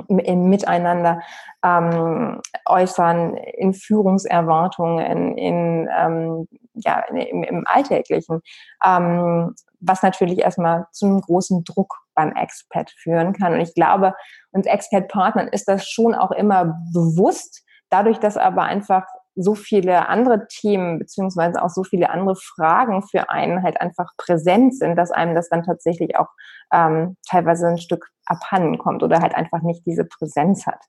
im 0.08 0.50
Miteinander 0.50 1.22
ähm, 1.64 2.42
äußern, 2.66 3.36
in 3.36 3.74
Führungserwartungen, 3.74 5.00
in, 5.00 5.38
in, 5.38 5.90
ähm, 5.98 6.48
ja, 6.74 7.04
im, 7.10 7.44
im 7.44 7.64
Alltäglichen, 7.68 8.42
ähm, 8.86 9.56
was 9.80 10.04
natürlich 10.04 10.40
erstmal 10.40 10.86
zu 10.92 11.06
einem 11.06 11.22
großen 11.22 11.64
Druck 11.64 11.96
beim 12.16 12.34
Expat 12.36 12.92
führen 12.92 13.34
kann. 13.34 13.54
Und 13.54 13.62
ich 13.62 13.74
glaube, 13.74 14.14
uns 14.52 14.66
Expat-Partnern 14.66 15.48
ist 15.48 15.68
das 15.68 15.88
schon 15.88 16.16
auch 16.16 16.32
immer 16.32 16.78
bewusst, 16.94 17.64
dadurch, 17.90 18.20
dass 18.20 18.38
aber 18.38 18.64
einfach 18.64 19.06
so 19.36 19.56
viele 19.56 20.10
andere 20.10 20.48
Themen 20.48 21.00
beziehungsweise 21.00 21.62
auch 21.64 21.70
so 21.70 21.84
viele 21.84 22.10
andere 22.10 22.36
Fragen 22.36 23.02
für 23.04 23.30
einen 23.30 23.64
halt 23.64 23.80
einfach 23.80 24.12
präsent 24.18 24.78
sind, 24.78 24.96
dass 24.96 25.12
einem 25.12 25.36
das 25.36 25.50
dann 25.50 25.64
tatsächlich 25.64 26.18
auch 26.18 26.30
ähm, 26.74 27.18
teilweise 27.28 27.68
ein 27.68 27.78
Stück 27.78 28.08
abhanden 28.26 28.78
kommt 28.78 29.04
oder 29.04 29.22
halt 29.22 29.36
einfach 29.36 29.62
nicht 29.62 29.86
diese 29.86 30.06
Präsenz 30.06 30.66
hat. 30.66 30.84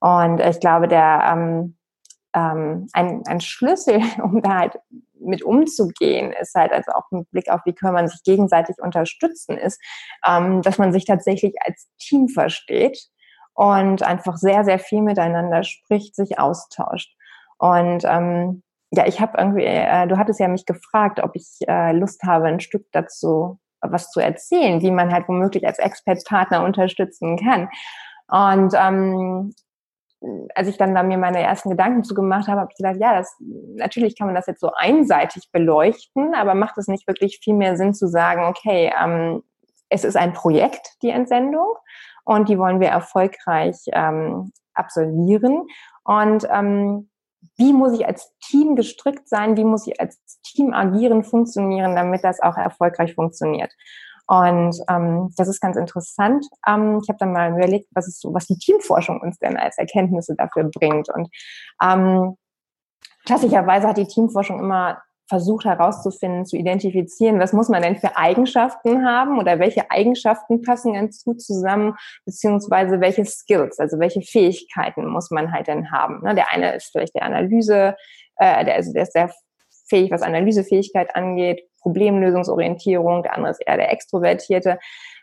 Und 0.00 0.40
ich 0.40 0.60
glaube, 0.60 0.88
der 0.88 1.22
ähm, 1.32 1.76
ähm, 2.34 2.88
ein, 2.92 3.22
ein 3.26 3.40
Schlüssel, 3.40 4.00
um 4.22 4.42
da 4.42 4.58
halt 4.58 4.78
mit 5.18 5.42
umzugehen, 5.42 6.32
ist 6.32 6.54
halt 6.54 6.72
also 6.72 6.92
auch 6.92 7.10
ein 7.12 7.26
Blick 7.26 7.50
auf, 7.50 7.60
wie 7.64 7.74
kann 7.74 7.92
man 7.92 8.08
sich 8.08 8.22
gegenseitig 8.22 8.76
unterstützen, 8.80 9.58
ist, 9.58 9.80
ähm, 10.26 10.62
dass 10.62 10.78
man 10.78 10.92
sich 10.92 11.04
tatsächlich 11.04 11.54
als 11.64 11.88
Team 11.98 12.28
versteht 12.28 12.98
und 13.54 14.02
einfach 14.02 14.36
sehr, 14.36 14.64
sehr 14.64 14.78
viel 14.78 15.02
miteinander 15.02 15.62
spricht, 15.62 16.16
sich 16.16 16.38
austauscht. 16.38 17.14
Und 17.60 18.04
ähm, 18.04 18.62
ja, 18.90 19.06
ich 19.06 19.20
habe 19.20 19.38
irgendwie, 19.38 19.64
äh, 19.64 20.08
du 20.08 20.16
hattest 20.16 20.40
ja 20.40 20.48
mich 20.48 20.66
gefragt, 20.66 21.20
ob 21.22 21.36
ich 21.36 21.58
äh, 21.68 21.92
Lust 21.92 22.22
habe, 22.24 22.46
ein 22.46 22.60
Stück 22.60 22.86
dazu 22.92 23.58
was 23.82 24.10
zu 24.10 24.20
erzählen, 24.20 24.80
wie 24.82 24.90
man 24.90 25.12
halt 25.12 25.28
womöglich 25.28 25.66
als 25.66 25.78
Expertpartner 25.78 26.64
unterstützen 26.64 27.38
kann. 27.38 27.68
Und 28.28 28.74
ähm, 28.76 29.54
als 30.54 30.68
ich 30.68 30.76
dann 30.76 30.94
da 30.94 31.02
mir 31.02 31.18
meine 31.18 31.42
ersten 31.42 31.70
Gedanken 31.70 32.04
zu 32.04 32.14
gemacht 32.14 32.46
habe, 32.48 32.60
habe 32.60 32.70
ich 32.70 32.76
gedacht, 32.76 32.96
ja, 32.98 33.16
das, 33.16 33.34
natürlich 33.76 34.18
kann 34.18 34.26
man 34.26 34.34
das 34.34 34.46
jetzt 34.46 34.60
so 34.60 34.70
einseitig 34.74 35.50
beleuchten, 35.50 36.34
aber 36.34 36.54
macht 36.54 36.76
es 36.78 36.88
nicht 36.88 37.06
wirklich 37.06 37.40
viel 37.42 37.54
mehr 37.54 37.76
Sinn 37.76 37.94
zu 37.94 38.06
sagen, 38.06 38.44
okay, 38.44 38.92
ähm, 39.02 39.42
es 39.88 40.04
ist 40.04 40.16
ein 40.16 40.34
Projekt, 40.34 40.96
die 41.02 41.10
Entsendung, 41.10 41.74
und 42.24 42.48
die 42.48 42.58
wollen 42.58 42.80
wir 42.80 42.88
erfolgreich 42.88 43.76
ähm, 43.92 44.52
absolvieren. 44.74 45.66
Und 46.04 46.46
ähm, 46.50 47.09
wie 47.56 47.72
muss 47.72 47.92
ich 47.92 48.06
als 48.06 48.32
Team 48.40 48.76
gestrickt 48.76 49.28
sein, 49.28 49.56
wie 49.56 49.64
muss 49.64 49.86
ich 49.86 50.00
als 50.00 50.18
Team 50.42 50.72
agieren, 50.72 51.24
funktionieren, 51.24 51.94
damit 51.94 52.24
das 52.24 52.40
auch 52.40 52.56
erfolgreich 52.56 53.14
funktioniert. 53.14 53.72
Und 54.26 54.76
ähm, 54.88 55.32
das 55.36 55.48
ist 55.48 55.60
ganz 55.60 55.76
interessant. 55.76 56.46
Ähm, 56.66 57.00
ich 57.02 57.08
habe 57.08 57.18
dann 57.18 57.32
mal 57.32 57.50
überlegt, 57.50 57.88
was 57.92 58.06
ist 58.06 58.20
so, 58.20 58.32
was 58.32 58.46
die 58.46 58.58
Teamforschung 58.58 59.20
uns 59.20 59.38
denn 59.38 59.56
als 59.56 59.76
Erkenntnisse 59.76 60.36
dafür 60.36 60.70
bringt. 60.70 61.08
Und 61.12 61.28
ähm, 61.82 62.36
klassischerweise 63.24 63.88
hat 63.88 63.96
die 63.96 64.06
Teamforschung 64.06 64.60
immer 64.60 65.02
versucht 65.30 65.64
herauszufinden, 65.64 66.44
zu 66.44 66.56
identifizieren, 66.56 67.38
was 67.38 67.52
muss 67.52 67.68
man 67.68 67.82
denn 67.82 67.96
für 67.96 68.16
Eigenschaften 68.16 69.06
haben 69.06 69.38
oder 69.38 69.60
welche 69.60 69.88
Eigenschaften 69.90 70.60
passen 70.60 70.94
ganz 70.94 71.24
gut 71.24 71.40
zusammen, 71.40 71.94
beziehungsweise 72.26 73.00
welche 73.00 73.24
Skills, 73.24 73.78
also 73.78 74.00
welche 74.00 74.22
Fähigkeiten 74.22 75.06
muss 75.06 75.30
man 75.30 75.52
halt 75.52 75.68
denn 75.68 75.92
haben. 75.92 76.20
Ne? 76.22 76.34
Der 76.34 76.52
eine 76.52 76.74
ist 76.74 76.90
vielleicht 76.90 77.14
der 77.14 77.22
Analyse, 77.22 77.94
äh, 78.36 78.64
der, 78.64 78.74
also 78.74 78.92
der 78.92 79.04
ist 79.04 79.12
sehr 79.12 79.30
fähig, 79.88 80.10
was 80.10 80.22
Analysefähigkeit 80.22 81.14
angeht, 81.14 81.62
Problemlösungsorientierung, 81.80 83.22
der 83.22 83.36
andere 83.36 83.52
ist 83.52 83.62
eher 83.64 83.76
der 83.76 83.92
Extrovertierte. 83.92 84.80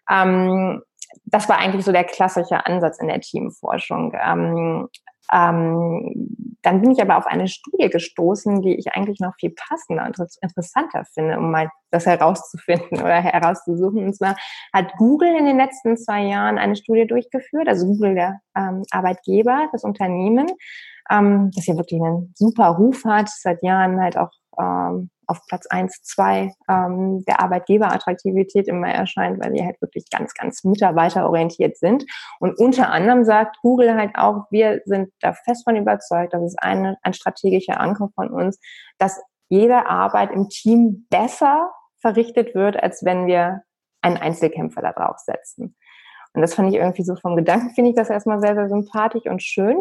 Ähm, 0.10 0.82
das 1.26 1.50
war 1.50 1.58
eigentlich 1.58 1.84
so 1.84 1.92
der 1.92 2.06
klassische 2.06 2.66
Ansatz 2.66 2.98
in 3.00 3.08
der 3.08 3.20
Teamforschung. 3.20 4.14
Ähm, 4.14 4.88
Ähm, 5.32 6.58
dann 6.62 6.82
bin 6.82 6.92
ich 6.92 7.02
aber 7.02 7.18
auf 7.18 7.26
eine 7.26 7.48
Studie 7.48 7.90
gestoßen, 7.90 8.62
die 8.62 8.76
ich 8.76 8.92
eigentlich 8.94 9.20
noch 9.20 9.36
viel 9.40 9.52
passender 9.56 10.06
und 10.06 10.18
interessanter 10.42 11.06
finde, 11.14 11.38
um 11.38 11.52
mal 11.52 11.70
das 11.92 12.06
herauszufinden 12.06 13.00
oder 13.02 13.22
herauszusuchen. 13.22 14.06
Und 14.06 14.16
zwar 14.16 14.36
hat 14.74 14.94
Google 14.98 15.36
in 15.36 15.46
den 15.46 15.58
letzten 15.58 15.98
zwei 15.98 16.24
Jahren 16.24 16.58
eine 16.58 16.76
Studie 16.76 17.08
durchgeführt, 17.08 17.68
also 17.68 17.86
Google 17.86 18.16
der 18.16 18.40
ähm, 18.56 18.84
Arbeitgeber, 18.92 19.70
das 19.72 19.84
Unternehmen, 19.84 20.48
ähm, 21.10 21.52
das 21.56 21.68
ja 21.68 21.78
wirklich 21.78 22.02
einen 22.02 22.34
super 22.36 22.68
Ruf 22.68 23.06
hat, 23.06 23.30
seit 23.30 23.64
Jahren 23.64 24.02
halt 24.02 24.18
auch 24.18 24.32
ähm, 24.60 25.10
auf 25.28 25.46
Platz 25.48 25.68
eins, 25.68 26.02
zwei 26.04 26.54
ähm, 26.70 27.24
der 27.26 27.42
Arbeitgeberattraktivität 27.42 28.68
immer 28.68 28.88
erscheint, 28.88 29.44
weil 29.44 29.54
die 29.54 29.64
halt 29.64 29.80
wirklich 29.82 30.10
ganz, 30.10 30.34
ganz 30.34 30.64
mitarbeiterorientiert 30.64 31.78
sind. 31.78 32.06
Und 32.40 32.58
unter 32.58 32.90
anderem 32.90 33.26
sagt 33.26 33.58
Google 33.62 33.96
halt 33.96 34.12
auch, 34.16 34.46
wir 34.52 34.82
sind 34.86 35.12
da 35.20 35.34
fest 35.34 35.64
von 35.66 35.76
überzeugt, 35.76 36.34
das 36.34 36.44
ist 36.44 36.62
eine, 36.62 36.98
ein 37.04 37.14
strategischer 37.14 37.80
Anker 37.80 38.10
von 38.16 38.30
uns, 38.30 38.60
dass 38.98 39.22
jede 39.50 39.86
Arbeit 39.88 40.32
im 40.32 40.50
Team 40.50 41.08
besser 41.10 41.72
verrichtet 42.00 42.56
wird, 42.56 42.82
als 42.82 43.04
wenn 43.04 43.28
wir 43.28 43.64
einen 44.02 44.18
Einzelkämpfer 44.18 44.82
da 44.82 44.94
drauf 44.94 45.18
setzen. 45.20 45.76
Und 46.34 46.42
das 46.42 46.54
fand 46.54 46.70
ich 46.70 46.76
irgendwie 46.76 47.04
so 47.04 47.16
vom 47.16 47.36
Gedanken, 47.36 47.72
finde 47.72 47.90
ich 47.90 47.96
das 47.96 48.10
erstmal 48.10 48.40
sehr, 48.40 48.56
sehr 48.56 48.70
sympathisch 48.70 49.26
und 49.26 49.42
schön. 49.42 49.78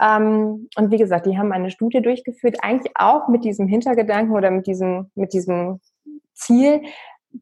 Ähm, 0.00 0.68
und 0.76 0.90
wie 0.90 0.98
gesagt, 0.98 1.26
die 1.26 1.36
haben 1.38 1.52
eine 1.52 1.70
Studie 1.70 2.00
durchgeführt, 2.00 2.58
eigentlich 2.62 2.92
auch 2.94 3.28
mit 3.28 3.44
diesem 3.44 3.68
Hintergedanken 3.68 4.34
oder 4.34 4.50
mit 4.50 4.66
diesem, 4.66 5.10
mit 5.14 5.32
diesem 5.32 5.80
Ziel, 6.34 6.82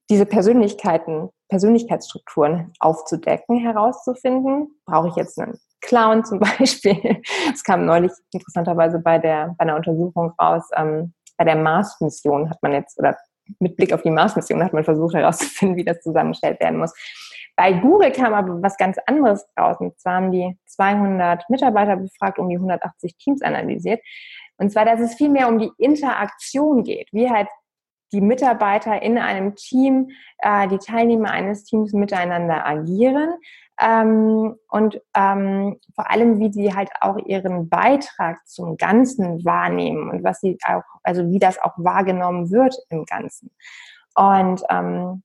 diese 0.08 0.26
Persönlichkeiten, 0.26 1.30
Persönlichkeitsstrukturen 1.48 2.72
aufzudecken, 2.78 3.58
herauszufinden. 3.58 4.68
Brauche 4.86 5.08
ich 5.08 5.16
jetzt 5.16 5.38
einen 5.38 5.58
Clown 5.80 6.24
zum 6.24 6.38
Beispiel? 6.58 7.22
Es 7.52 7.64
kam 7.64 7.86
neulich 7.86 8.12
interessanterweise 8.32 8.98
bei 8.98 9.18
der, 9.18 9.54
bei 9.58 9.62
einer 9.62 9.76
Untersuchung 9.76 10.32
raus, 10.40 10.68
ähm, 10.76 11.12
bei 11.36 11.44
der 11.44 11.56
Mars-Mission 11.56 12.50
hat 12.50 12.62
man 12.62 12.72
jetzt, 12.72 12.98
oder 12.98 13.16
mit 13.58 13.76
Blick 13.76 13.92
auf 13.92 14.02
die 14.02 14.10
Mars-Mission 14.10 14.62
hat 14.62 14.72
man 14.72 14.84
versucht 14.84 15.14
herauszufinden, 15.14 15.76
wie 15.76 15.84
das 15.84 16.00
zusammengestellt 16.02 16.60
werden 16.60 16.78
muss. 16.78 16.92
Bei 17.60 17.74
Google 17.74 18.10
kam 18.10 18.32
aber 18.32 18.62
was 18.62 18.78
ganz 18.78 18.96
anderes 19.04 19.46
raus. 19.54 19.76
Und 19.80 20.00
zwar 20.00 20.14
haben 20.14 20.32
die 20.32 20.58
200 20.64 21.50
Mitarbeiter 21.50 21.96
befragt, 21.96 22.38
um 22.38 22.48
die 22.48 22.56
180 22.56 23.18
Teams 23.18 23.42
analysiert. 23.42 24.00
Und 24.56 24.72
zwar, 24.72 24.86
dass 24.86 24.98
es 24.98 25.14
viel 25.14 25.28
mehr 25.28 25.46
um 25.46 25.58
die 25.58 25.70
Interaktion 25.76 26.84
geht, 26.84 27.10
wie 27.12 27.28
halt 27.28 27.48
die 28.14 28.22
Mitarbeiter 28.22 29.02
in 29.02 29.18
einem 29.18 29.56
Team, 29.56 30.08
äh, 30.38 30.68
die 30.68 30.78
Teilnehmer 30.78 31.32
eines 31.32 31.64
Teams 31.64 31.92
miteinander 31.92 32.64
agieren 32.64 33.34
ähm, 33.78 34.56
und 34.70 34.98
ähm, 35.14 35.78
vor 35.94 36.10
allem, 36.10 36.40
wie 36.40 36.50
sie 36.50 36.74
halt 36.74 36.88
auch 37.02 37.18
ihren 37.18 37.68
Beitrag 37.68 38.38
zum 38.46 38.78
Ganzen 38.78 39.44
wahrnehmen 39.44 40.08
und 40.08 40.24
was 40.24 40.40
sie 40.40 40.56
auch, 40.66 40.84
also 41.02 41.28
wie 41.28 41.38
das 41.38 41.60
auch 41.60 41.74
wahrgenommen 41.76 42.50
wird 42.50 42.74
im 42.88 43.04
Ganzen. 43.04 43.50
Und 44.14 44.62
ähm, 44.70 45.22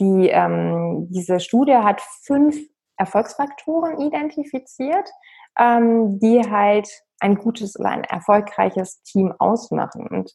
die, 0.00 0.28
ähm, 0.28 1.08
diese 1.10 1.40
Studie 1.40 1.76
hat 1.76 2.00
fünf 2.24 2.56
Erfolgsfaktoren 2.96 4.00
identifiziert, 4.00 5.08
ähm, 5.58 6.18
die 6.20 6.40
halt 6.40 6.88
ein 7.20 7.36
gutes 7.36 7.78
oder 7.78 7.90
ein 7.90 8.04
erfolgreiches 8.04 9.02
Team 9.02 9.32
ausmachen. 9.38 10.06
Und 10.08 10.32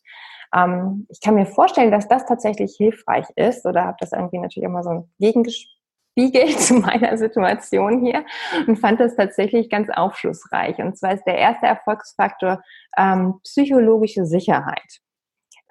ähm, 0.53 1.07
ich 1.09 1.21
kann 1.21 1.35
mir 1.35 1.45
vorstellen, 1.45 1.91
dass 1.91 2.07
das 2.07 2.25
tatsächlich 2.25 2.75
hilfreich 2.77 3.25
ist 3.35 3.65
oder 3.65 3.85
habe 3.85 3.97
das 3.99 4.11
irgendwie 4.11 4.39
natürlich 4.39 4.65
immer 4.65 4.83
so 4.83 5.07
gegengespiegelt 5.19 5.79
zu 6.59 6.75
meiner 6.75 7.17
Situation 7.17 8.05
hier 8.05 8.25
und 8.67 8.77
fand 8.77 8.99
das 8.99 9.15
tatsächlich 9.15 9.69
ganz 9.69 9.89
aufschlussreich. 9.89 10.77
Und 10.79 10.97
zwar 10.97 11.13
ist 11.13 11.23
der 11.25 11.37
erste 11.37 11.67
Erfolgsfaktor 11.67 12.61
ähm, 12.97 13.39
psychologische 13.43 14.25
Sicherheit. 14.25 14.99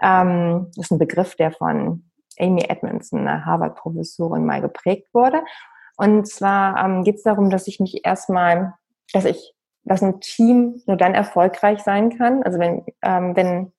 Ähm, 0.02 0.70
das 0.76 0.87
ist 0.87 0.92
ein 0.92 0.98
Begriff, 0.98 1.37
der 1.37 1.52
von 1.52 2.11
Amy 2.42 2.64
Edmondson, 2.68 3.20
eine 3.20 3.44
Harvard-Professorin, 3.44 4.44
mal 4.44 4.61
geprägt 4.61 5.09
wurde. 5.12 5.42
Und 5.96 6.26
zwar 6.26 6.85
ähm, 6.85 7.05
geht 7.05 7.16
es 7.16 7.22
darum, 7.22 7.50
dass 7.50 7.66
ich 7.66 7.81
mich 7.81 8.05
erstmal, 8.05 8.74
dass 9.12 9.24
ich, 9.24 9.55
dass 9.85 10.02
ein 10.02 10.20
Team 10.20 10.83
nur 10.87 10.96
dann 10.96 11.14
erfolgreich 11.14 11.81
sein 11.81 12.16
kann, 12.16 12.42
also 12.42 12.59
wenn, 12.59 12.85
ähm, 13.02 13.37
wenn, 13.37 13.72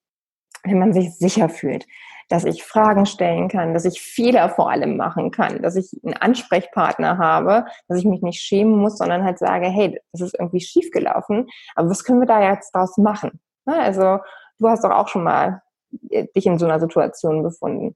wenn 0.62 0.78
man 0.78 0.92
sich 0.92 1.16
sicher 1.16 1.48
fühlt, 1.48 1.86
dass 2.28 2.44
ich 2.44 2.64
Fragen 2.64 3.06
stellen 3.06 3.48
kann, 3.48 3.74
dass 3.74 3.84
ich 3.84 4.00
Fehler 4.00 4.48
vor 4.48 4.70
allem 4.70 4.96
machen 4.96 5.30
kann, 5.30 5.60
dass 5.60 5.76
ich 5.76 5.90
einen 6.02 6.14
Ansprechpartner 6.14 7.18
habe, 7.18 7.66
dass 7.88 7.98
ich 7.98 8.06
mich 8.06 8.22
nicht 8.22 8.40
schämen 8.40 8.78
muss, 8.78 8.96
sondern 8.96 9.24
halt 9.24 9.38
sage, 9.38 9.66
hey, 9.66 10.00
das 10.12 10.22
ist 10.22 10.34
irgendwie 10.38 10.60
schiefgelaufen, 10.60 11.48
aber 11.74 11.90
was 11.90 12.04
können 12.04 12.20
wir 12.20 12.26
da 12.26 12.42
jetzt 12.42 12.74
draus 12.74 12.96
machen? 12.96 13.40
Ne, 13.66 13.78
also 13.78 14.18
du 14.58 14.68
hast 14.68 14.84
doch 14.84 14.90
auch 14.90 15.08
schon 15.08 15.24
mal 15.24 15.62
äh, 16.10 16.26
dich 16.34 16.46
in 16.46 16.58
so 16.58 16.66
einer 16.66 16.80
Situation 16.80 17.42
befunden. 17.42 17.94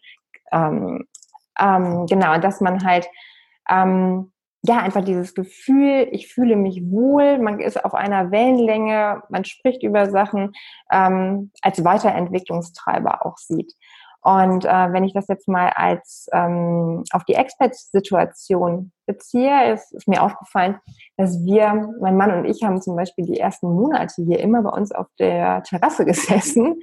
Ähm, 0.52 1.06
ähm, 1.58 2.06
genau, 2.06 2.38
dass 2.38 2.60
man 2.60 2.84
halt 2.84 3.08
ähm, 3.68 4.32
ja 4.62 4.78
einfach 4.78 5.04
dieses 5.04 5.34
Gefühl, 5.34 6.08
ich 6.10 6.32
fühle 6.32 6.56
mich 6.56 6.82
wohl, 6.90 7.38
man 7.38 7.60
ist 7.60 7.84
auf 7.84 7.94
einer 7.94 8.30
Wellenlänge, 8.30 9.22
man 9.28 9.44
spricht 9.44 9.82
über 9.82 10.10
Sachen 10.10 10.52
ähm, 10.90 11.52
als 11.62 11.84
Weiterentwicklungstreiber 11.84 13.24
auch 13.24 13.38
sieht. 13.38 13.74
Und 14.22 14.64
äh, 14.64 14.92
wenn 14.92 15.04
ich 15.04 15.14
das 15.14 15.28
jetzt 15.28 15.46
mal 15.48 15.70
als 15.74 16.28
ähm, 16.32 17.04
auf 17.12 17.24
die 17.24 17.34
Expert-Situation 17.34 18.90
beziehe, 19.06 19.72
ist, 19.72 19.92
ist 19.92 20.08
mir 20.08 20.22
aufgefallen, 20.22 20.78
dass 21.16 21.44
wir, 21.44 21.94
mein 22.00 22.16
Mann 22.16 22.32
und 22.32 22.44
ich 22.44 22.64
haben 22.64 22.82
zum 22.82 22.96
Beispiel 22.96 23.26
die 23.26 23.38
ersten 23.38 23.72
Monate 23.72 24.20
hier 24.22 24.40
immer 24.40 24.62
bei 24.62 24.70
uns 24.70 24.90
auf 24.92 25.06
der 25.18 25.62
Terrasse 25.62 26.04
gesessen 26.04 26.80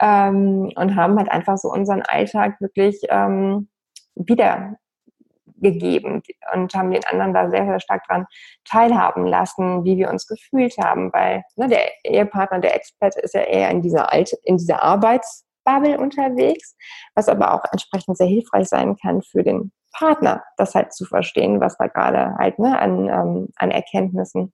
ähm, 0.00 0.70
und 0.76 0.94
haben 0.94 1.18
halt 1.18 1.28
einfach 1.30 1.58
so 1.58 1.68
unseren 1.68 2.02
Alltag 2.02 2.60
wirklich 2.60 3.00
ähm, 3.08 3.68
wiedergegeben 4.14 6.22
und 6.54 6.72
haben 6.72 6.92
den 6.92 7.04
anderen 7.04 7.34
da 7.34 7.50
sehr, 7.50 7.66
sehr 7.66 7.80
stark 7.80 8.06
dran 8.06 8.26
teilhaben 8.64 9.26
lassen, 9.26 9.82
wie 9.84 9.96
wir 9.96 10.08
uns 10.08 10.28
gefühlt 10.28 10.78
haben, 10.78 11.12
weil 11.12 11.42
ne, 11.56 11.66
der 11.68 11.80
Ehepartner, 12.04 12.60
der 12.60 12.76
Expert 12.76 13.16
ist 13.16 13.34
ja 13.34 13.42
eher 13.42 13.70
in 13.70 13.82
dieser, 13.82 14.12
Alt 14.12 14.32
in 14.44 14.56
dieser 14.56 14.84
Arbeits- 14.84 15.45
Bubble 15.66 15.98
unterwegs, 15.98 16.74
was 17.14 17.28
aber 17.28 17.52
auch 17.52 17.64
entsprechend 17.72 18.16
sehr 18.16 18.26
hilfreich 18.26 18.68
sein 18.68 18.96
kann 18.96 19.20
für 19.20 19.42
den 19.42 19.72
Partner, 19.92 20.42
das 20.56 20.74
halt 20.74 20.94
zu 20.94 21.04
verstehen, 21.04 21.60
was 21.60 21.76
da 21.76 21.88
gerade 21.88 22.34
halt 22.38 22.58
ne, 22.58 22.78
an, 22.78 23.08
ähm, 23.08 23.48
an 23.56 23.70
Erkenntnissen 23.70 24.52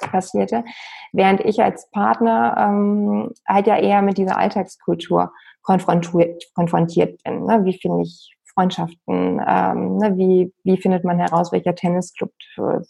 passierte. 0.00 0.64
Während 1.12 1.40
ich 1.40 1.62
als 1.62 1.90
Partner 1.90 2.56
ähm, 2.58 3.32
halt 3.46 3.66
ja 3.66 3.76
eher 3.76 4.02
mit 4.02 4.18
dieser 4.18 4.38
Alltagskultur 4.38 5.32
konfrontiert, 5.62 6.44
bin. 6.54 7.44
Ne? 7.44 7.64
Wie 7.64 7.78
finde 7.78 8.02
ich 8.02 8.37
Freundschaften? 8.58 9.40
Ähm, 9.46 9.98
ne, 9.98 10.16
wie, 10.16 10.52
wie 10.64 10.76
findet 10.78 11.04
man 11.04 11.18
heraus, 11.18 11.52
welcher 11.52 11.76
Tennisclub 11.76 12.32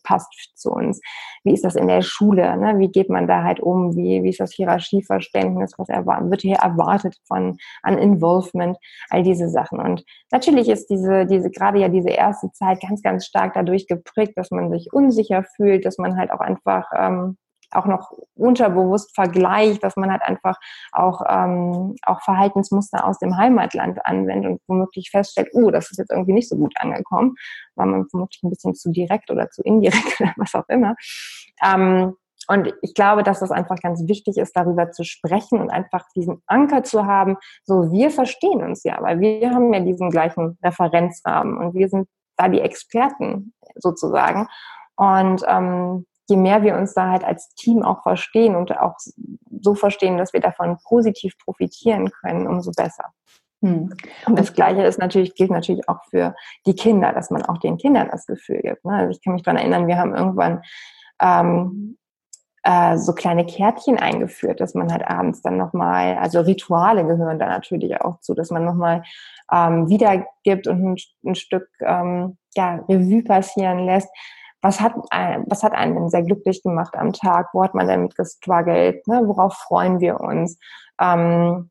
passt 0.02 0.32
zu 0.54 0.70
uns? 0.70 1.00
Wie 1.44 1.52
ist 1.52 1.64
das 1.64 1.76
in 1.76 1.88
der 1.88 2.00
Schule? 2.00 2.56
Ne? 2.56 2.78
Wie 2.78 2.88
geht 2.88 3.10
man 3.10 3.26
da 3.26 3.42
halt 3.42 3.60
um? 3.60 3.94
Wie, 3.94 4.22
wie 4.22 4.30
ist 4.30 4.40
das 4.40 4.54
Hierarchieverständnis? 4.54 5.74
Was 5.76 5.88
wird 5.88 6.40
hier 6.40 6.56
erwartet 6.56 7.16
von, 7.26 7.58
an 7.82 7.98
Involvement? 7.98 8.78
All 9.10 9.22
diese 9.22 9.50
Sachen. 9.50 9.78
Und 9.78 10.04
natürlich 10.32 10.70
ist 10.70 10.88
diese, 10.88 11.26
diese, 11.26 11.50
gerade 11.50 11.78
ja 11.78 11.88
diese 11.88 12.10
erste 12.10 12.50
Zeit 12.52 12.80
ganz, 12.80 13.02
ganz 13.02 13.26
stark 13.26 13.52
dadurch 13.52 13.86
geprägt, 13.86 14.32
dass 14.36 14.50
man 14.50 14.70
sich 14.70 14.88
unsicher 14.92 15.44
fühlt, 15.56 15.84
dass 15.84 15.98
man 15.98 16.16
halt 16.16 16.30
auch 16.30 16.40
einfach, 16.40 16.90
ähm, 16.96 17.36
auch 17.70 17.86
noch 17.86 18.12
unterbewusst 18.34 19.14
vergleicht, 19.14 19.82
dass 19.82 19.96
man 19.96 20.10
halt 20.10 20.22
einfach 20.22 20.56
auch, 20.92 21.22
ähm, 21.28 21.96
auch 22.02 22.22
Verhaltensmuster 22.22 23.04
aus 23.04 23.18
dem 23.18 23.36
Heimatland 23.36 24.04
anwendet 24.04 24.52
und 24.52 24.60
womöglich 24.66 25.10
feststellt, 25.10 25.50
oh, 25.52 25.70
das 25.70 25.90
ist 25.90 25.98
jetzt 25.98 26.10
irgendwie 26.10 26.32
nicht 26.32 26.48
so 26.48 26.56
gut 26.56 26.74
angekommen, 26.78 27.34
weil 27.74 27.86
man 27.86 28.08
vermutlich 28.08 28.42
ein 28.42 28.50
bisschen 28.50 28.74
zu 28.74 28.90
direkt 28.90 29.30
oder 29.30 29.50
zu 29.50 29.62
indirekt 29.62 30.20
oder 30.20 30.32
was 30.36 30.54
auch 30.54 30.68
immer. 30.68 30.94
Ähm, 31.62 32.16
und 32.50 32.72
ich 32.80 32.94
glaube, 32.94 33.22
dass 33.22 33.40
das 33.40 33.50
einfach 33.50 33.76
ganz 33.76 34.08
wichtig 34.08 34.38
ist, 34.38 34.56
darüber 34.56 34.90
zu 34.90 35.04
sprechen 35.04 35.60
und 35.60 35.68
einfach 35.68 36.06
diesen 36.16 36.42
Anker 36.46 36.82
zu 36.82 37.04
haben, 37.04 37.36
so 37.64 37.92
wir 37.92 38.10
verstehen 38.10 38.62
uns 38.62 38.84
ja, 38.84 38.96
weil 39.02 39.20
wir 39.20 39.50
haben 39.50 39.72
ja 39.74 39.80
diesen 39.80 40.08
gleichen 40.10 40.58
Referenzrahmen 40.64 41.58
und 41.58 41.74
wir 41.74 41.90
sind 41.90 42.08
da 42.38 42.48
die 42.48 42.60
Experten 42.60 43.52
sozusagen. 43.74 44.48
Und 44.96 45.44
ähm, 45.46 46.06
je 46.28 46.36
mehr 46.36 46.62
wir 46.62 46.76
uns 46.76 46.94
da 46.94 47.10
halt 47.10 47.24
als 47.24 47.48
Team 47.54 47.82
auch 47.82 48.02
verstehen 48.02 48.54
und 48.54 48.76
auch 48.78 48.96
so 49.60 49.74
verstehen, 49.74 50.18
dass 50.18 50.32
wir 50.32 50.40
davon 50.40 50.78
positiv 50.84 51.38
profitieren 51.38 52.10
können, 52.10 52.46
umso 52.46 52.70
besser. 52.72 53.04
Hm. 53.62 53.92
Und 54.26 54.38
das 54.38 54.52
Gleiche 54.52 54.84
ist 54.84 54.98
natürlich, 54.98 55.34
gilt 55.34 55.50
natürlich 55.50 55.88
auch 55.88 56.04
für 56.10 56.34
die 56.66 56.74
Kinder, 56.74 57.12
dass 57.12 57.30
man 57.30 57.42
auch 57.42 57.58
den 57.58 57.76
Kindern 57.76 58.08
das 58.10 58.26
Gefühl 58.26 58.60
gibt. 58.60 58.84
Ne? 58.84 58.92
Also 58.92 59.10
ich 59.10 59.24
kann 59.24 59.32
mich 59.32 59.42
daran 59.42 59.58
erinnern, 59.58 59.88
wir 59.88 59.98
haben 59.98 60.14
irgendwann 60.14 60.62
ähm, 61.20 61.98
äh, 62.62 62.98
so 62.98 63.14
kleine 63.14 63.46
Kärtchen 63.46 63.98
eingeführt, 63.98 64.60
dass 64.60 64.74
man 64.74 64.92
halt 64.92 65.08
abends 65.08 65.42
dann 65.42 65.56
nochmal, 65.56 66.18
also 66.18 66.40
Rituale 66.40 67.06
gehören 67.06 67.38
da 67.38 67.46
natürlich 67.46 68.00
auch 68.00 68.20
zu, 68.20 68.34
dass 68.34 68.50
man 68.50 68.64
nochmal 68.64 69.02
ähm, 69.52 69.88
wiedergibt 69.88 70.68
und 70.68 70.84
ein, 70.84 70.96
ein 71.24 71.34
Stück 71.34 71.68
ähm, 71.80 72.36
ja, 72.54 72.84
Revue 72.88 73.22
passieren 73.22 73.86
lässt, 73.86 74.10
was 74.60 74.80
hat, 74.80 74.94
was 75.46 75.62
hat 75.62 75.72
einen 75.72 75.94
denn 75.94 76.10
sehr 76.10 76.22
glücklich 76.22 76.62
gemacht 76.62 76.96
am 76.96 77.12
Tag? 77.12 77.48
Wo 77.52 77.62
hat 77.62 77.74
man 77.74 77.86
denn 77.86 78.02
mit 78.02 78.16
gestruggelt? 78.16 79.06
Ne? 79.06 79.22
Worauf 79.24 79.54
freuen 79.54 80.00
wir 80.00 80.20
uns? 80.20 80.58
Ähm, 81.00 81.70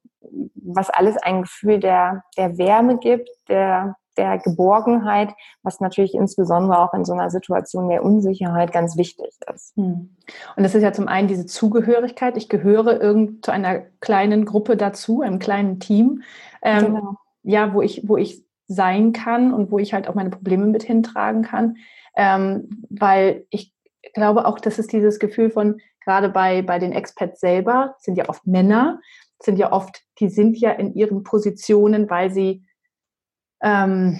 was 0.56 0.90
alles 0.90 1.18
ein 1.18 1.44
Gefühl 1.44 1.80
der, 1.80 2.24
der 2.38 2.58
Wärme 2.58 2.98
gibt, 2.98 3.30
der, 3.50 3.96
der 4.18 4.38
Geborgenheit, 4.40 5.34
was 5.64 5.80
natürlich 5.80 6.14
insbesondere 6.16 6.80
auch 6.80 6.94
in 6.94 7.06
so 7.06 7.14
einer 7.14 7.30
Situation 7.30 7.90
der 7.90 8.04
Unsicherheit 8.04 8.72
ganz 8.72 8.98
wichtig 8.98 9.32
ist. 9.54 9.76
Hm. 9.76 10.16
Und 10.56 10.64
das 10.64 10.76
ist 10.76 10.84
ja 10.84 10.92
zum 10.92 11.08
einen 11.08 11.28
diese 11.28 11.46
Zugehörigkeit. 11.46 12.36
Ich 12.38 12.50
gehöre 12.50 13.00
irgend 13.00 13.46
zu 13.46 13.52
einer 13.52 13.80
kleinen 14.00 14.46
Gruppe 14.46 14.76
dazu, 14.76 15.22
einem 15.22 15.40
kleinen 15.40 15.80
Team, 15.80 16.24
ähm, 16.62 16.86
genau. 16.86 17.16
ja, 17.44 17.74
wo 17.74 17.82
ich, 17.82 18.08
wo 18.08 18.18
ich 18.18 18.44
sein 18.68 19.14
kann 19.14 19.54
und 19.54 19.72
wo 19.72 19.80
ich 19.80 19.94
halt 19.94 20.10
auch 20.10 20.16
meine 20.16 20.30
Probleme 20.30 20.66
mit 20.66 20.84
hintragen 20.84 21.42
kann. 21.42 21.78
Ähm, 22.16 22.86
weil 22.90 23.46
ich 23.50 23.74
glaube 24.14 24.46
auch, 24.46 24.60
dass 24.60 24.80
es 24.80 24.88
dieses 24.88 25.20
Gefühl 25.20 25.50
von, 25.50 25.80
gerade 26.04 26.30
bei, 26.30 26.62
bei 26.62 26.80
den 26.80 26.94
Expats 26.94 27.40
selber, 27.40 27.96
sind 28.00 28.18
ja 28.18 28.30
oft 28.30 28.46
Männer, 28.48 29.00
sind 29.42 29.60
ja 29.60 29.72
oft, 29.72 30.04
die 30.20 30.30
sind 30.30 30.58
ja 30.58 30.72
in 30.72 30.94
ihren 30.94 31.24
Positionen, 31.24 32.10
weil 32.10 32.32
sie 32.32 32.64
ähm, 33.62 34.20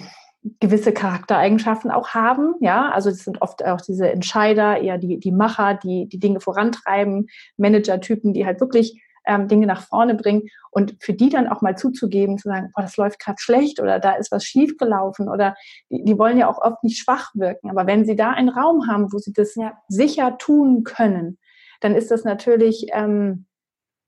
gewisse 0.60 0.92
Charaktereigenschaften 0.92 1.90
auch 1.90 2.10
haben. 2.10 2.54
Ja, 2.60 2.90
also 2.90 3.10
das 3.10 3.24
sind 3.24 3.42
oft 3.42 3.64
auch 3.64 3.80
diese 3.80 4.10
Entscheider, 4.10 4.80
eher 4.80 4.98
die, 4.98 5.18
die 5.18 5.32
Macher, 5.32 5.74
die 5.74 6.08
die 6.08 6.18
Dinge 6.18 6.40
vorantreiben, 6.40 7.28
Manager-Typen, 7.56 8.32
die 8.32 8.46
halt 8.46 8.60
wirklich 8.60 9.02
ähm, 9.28 9.46
Dinge 9.46 9.66
nach 9.66 9.82
vorne 9.82 10.14
bringen 10.14 10.48
und 10.70 10.96
für 11.00 11.12
die 11.12 11.28
dann 11.28 11.46
auch 11.46 11.60
mal 11.60 11.76
zuzugeben, 11.76 12.38
zu 12.38 12.48
sagen, 12.48 12.70
boah, 12.74 12.82
das 12.82 12.96
läuft 12.96 13.20
gerade 13.20 13.38
schlecht 13.38 13.78
oder 13.78 14.00
da 14.00 14.12
ist 14.12 14.32
was 14.32 14.44
schiefgelaufen 14.44 15.28
oder 15.28 15.54
die, 15.90 16.02
die, 16.02 16.18
wollen 16.18 16.38
ja 16.38 16.48
auch 16.48 16.60
oft 16.60 16.82
nicht 16.82 16.98
schwach 16.98 17.30
wirken. 17.34 17.70
Aber 17.70 17.86
wenn 17.86 18.04
sie 18.04 18.16
da 18.16 18.30
einen 18.30 18.48
Raum 18.48 18.88
haben, 18.88 19.12
wo 19.12 19.18
sie 19.18 19.32
das 19.32 19.54
ja. 19.54 19.78
sicher 19.88 20.38
tun 20.38 20.82
können, 20.82 21.38
dann 21.80 21.94
ist 21.94 22.10
das 22.10 22.24
natürlich, 22.24 22.86
ähm, 22.92 23.46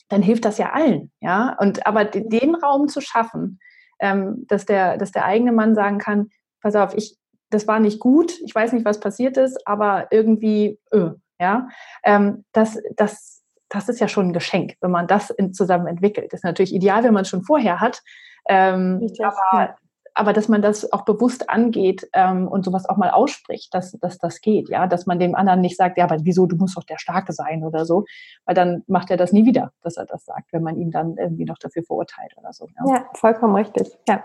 dann 0.09 0.23
hilft 0.23 0.45
das 0.45 0.59
ja 0.59 0.73
allen. 0.73 1.13
Ja, 1.21 1.57
und 1.61 1.87
aber 1.87 2.05
den 2.05 2.55
Raum 2.55 2.89
zu 2.89 3.01
schaffen, 3.01 3.61
ähm, 4.01 4.47
dass, 4.49 4.65
der, 4.65 4.97
dass 4.97 5.13
der 5.13 5.27
eigene 5.27 5.53
Mann 5.53 5.75
sagen 5.75 5.99
kann, 5.99 6.31
pass 6.63 6.75
auf, 6.75 6.97
ich, 6.97 7.17
das 7.51 7.69
war 7.69 7.79
nicht 7.79 8.01
gut, 8.01 8.33
ich 8.45 8.55
weiß 8.55 8.73
nicht, 8.73 8.85
was 8.85 9.01
passiert 9.01 9.37
ist, 9.37 9.67
aber 9.67 10.09
irgendwie, 10.11 10.79
öh, 10.93 11.13
ja, 11.39 11.69
ähm, 12.05 12.45
das, 12.53 12.79
das, 12.97 13.39
das 13.71 13.89
ist 13.89 14.01
ja 14.01 14.09
schon 14.09 14.29
ein 14.29 14.33
Geschenk, 14.33 14.75
wenn 14.81 14.91
man 14.91 15.07
das 15.07 15.31
in, 15.31 15.55
zusammen 15.55 15.87
entwickelt. 15.87 16.33
Das 16.33 16.41
ist 16.41 16.45
natürlich 16.45 16.75
ideal, 16.75 17.03
wenn 17.05 17.15
man 17.15 17.23
es 17.23 17.29
schon 17.29 17.43
vorher 17.43 17.81
hat, 17.81 18.03
ähm, 18.49 18.99
Richtig, 19.01 19.25
aber 19.25 19.37
ja 19.53 19.77
aber 20.15 20.33
dass 20.33 20.49
man 20.49 20.63
das 20.63 20.93
auch 20.93 21.05
bewusst 21.05 21.49
angeht 21.49 22.09
ähm, 22.13 22.49
und 22.49 22.65
sowas 22.65 22.89
auch 22.89 22.97
mal 22.97 23.11
ausspricht, 23.11 23.75
dass, 23.75 23.93
dass 23.93 24.19
das 24.19 24.41
geht, 24.41 24.69
ja, 24.69 24.87
dass 24.87 25.07
man 25.07 25.19
dem 25.19 25.35
anderen 25.35 25.61
nicht 25.61 25.77
sagt, 25.77 25.99
ja, 25.99 26.05
aber 26.05 26.19
wieso, 26.23 26.47
du 26.47 26.57
musst 26.57 26.77
doch 26.77 26.85
der 26.85 26.99
Starke 26.99 27.33
sein 27.33 27.65
oder 27.65 27.85
so, 27.87 28.05
weil 28.45 28.55
dann 28.55 28.83
macht 28.87 29.11
er 29.11 29.17
das 29.17 29.33
nie 29.33 29.47
wieder, 29.47 29.73
dass 29.83 29.97
er 29.97 30.07
das 30.07 30.25
sagt, 30.25 30.53
wenn 30.53 30.63
man 30.63 30.77
ihn 30.77 30.91
dann 30.91 31.17
irgendwie 31.17 31.45
noch 31.45 31.59
dafür 31.59 31.83
verurteilt 31.83 32.35
oder 32.37 32.53
so. 32.53 32.69
Ja, 32.79 32.95
ja 32.95 33.05
vollkommen 33.15 33.55
richtig, 33.57 33.89
ja. 34.09 34.25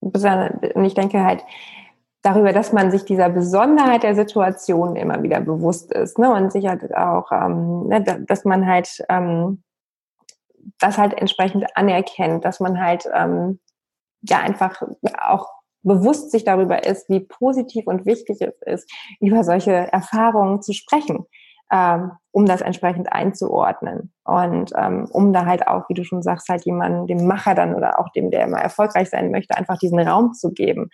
Und 0.00 0.84
ich 0.84 0.94
denke 0.94 1.22
halt, 1.22 1.44
darüber, 2.22 2.52
dass 2.52 2.72
man 2.72 2.90
sich 2.90 3.04
dieser 3.04 3.28
Besonderheit 3.30 4.02
der 4.02 4.14
Situation 4.14 4.96
immer 4.96 5.22
wieder 5.22 5.40
bewusst 5.40 5.92
ist 5.92 6.18
ne? 6.18 6.30
und 6.32 6.52
sich 6.52 6.66
halt 6.66 6.94
auch, 6.94 7.32
ähm, 7.32 7.86
ne, 7.88 8.24
dass 8.26 8.44
man 8.44 8.66
halt 8.66 9.02
ähm, 9.08 9.62
das 10.78 10.98
halt 10.98 11.14
entsprechend 11.14 11.64
anerkennt, 11.76 12.44
dass 12.44 12.60
man 12.60 12.80
halt 12.80 13.08
ähm, 13.14 13.60
ja 14.22 14.40
einfach 14.40 14.82
auch 15.18 15.48
bewusst 15.82 16.30
sich 16.30 16.44
darüber 16.44 16.84
ist, 16.84 17.08
wie 17.08 17.20
positiv 17.20 17.86
und 17.86 18.04
wichtig 18.04 18.40
es 18.40 18.60
ist, 18.66 18.92
über 19.20 19.44
solche 19.44 19.72
Erfahrungen 19.72 20.60
zu 20.60 20.74
sprechen, 20.74 21.24
ähm, 21.72 22.12
um 22.32 22.44
das 22.44 22.60
entsprechend 22.60 23.10
einzuordnen. 23.10 24.12
Und 24.24 24.72
ähm, 24.76 25.08
um 25.10 25.32
da 25.32 25.46
halt 25.46 25.66
auch, 25.66 25.88
wie 25.88 25.94
du 25.94 26.04
schon 26.04 26.22
sagst, 26.22 26.50
halt 26.50 26.66
jemanden, 26.66 27.06
dem 27.06 27.26
Macher 27.26 27.54
dann 27.54 27.74
oder 27.74 27.98
auch 27.98 28.10
dem, 28.10 28.30
der 28.30 28.44
immer 28.44 28.58
erfolgreich 28.58 29.08
sein 29.08 29.30
möchte, 29.30 29.56
einfach 29.56 29.78
diesen 29.78 30.00
Raum 30.00 30.34
zu 30.34 30.52
geben, 30.52 30.90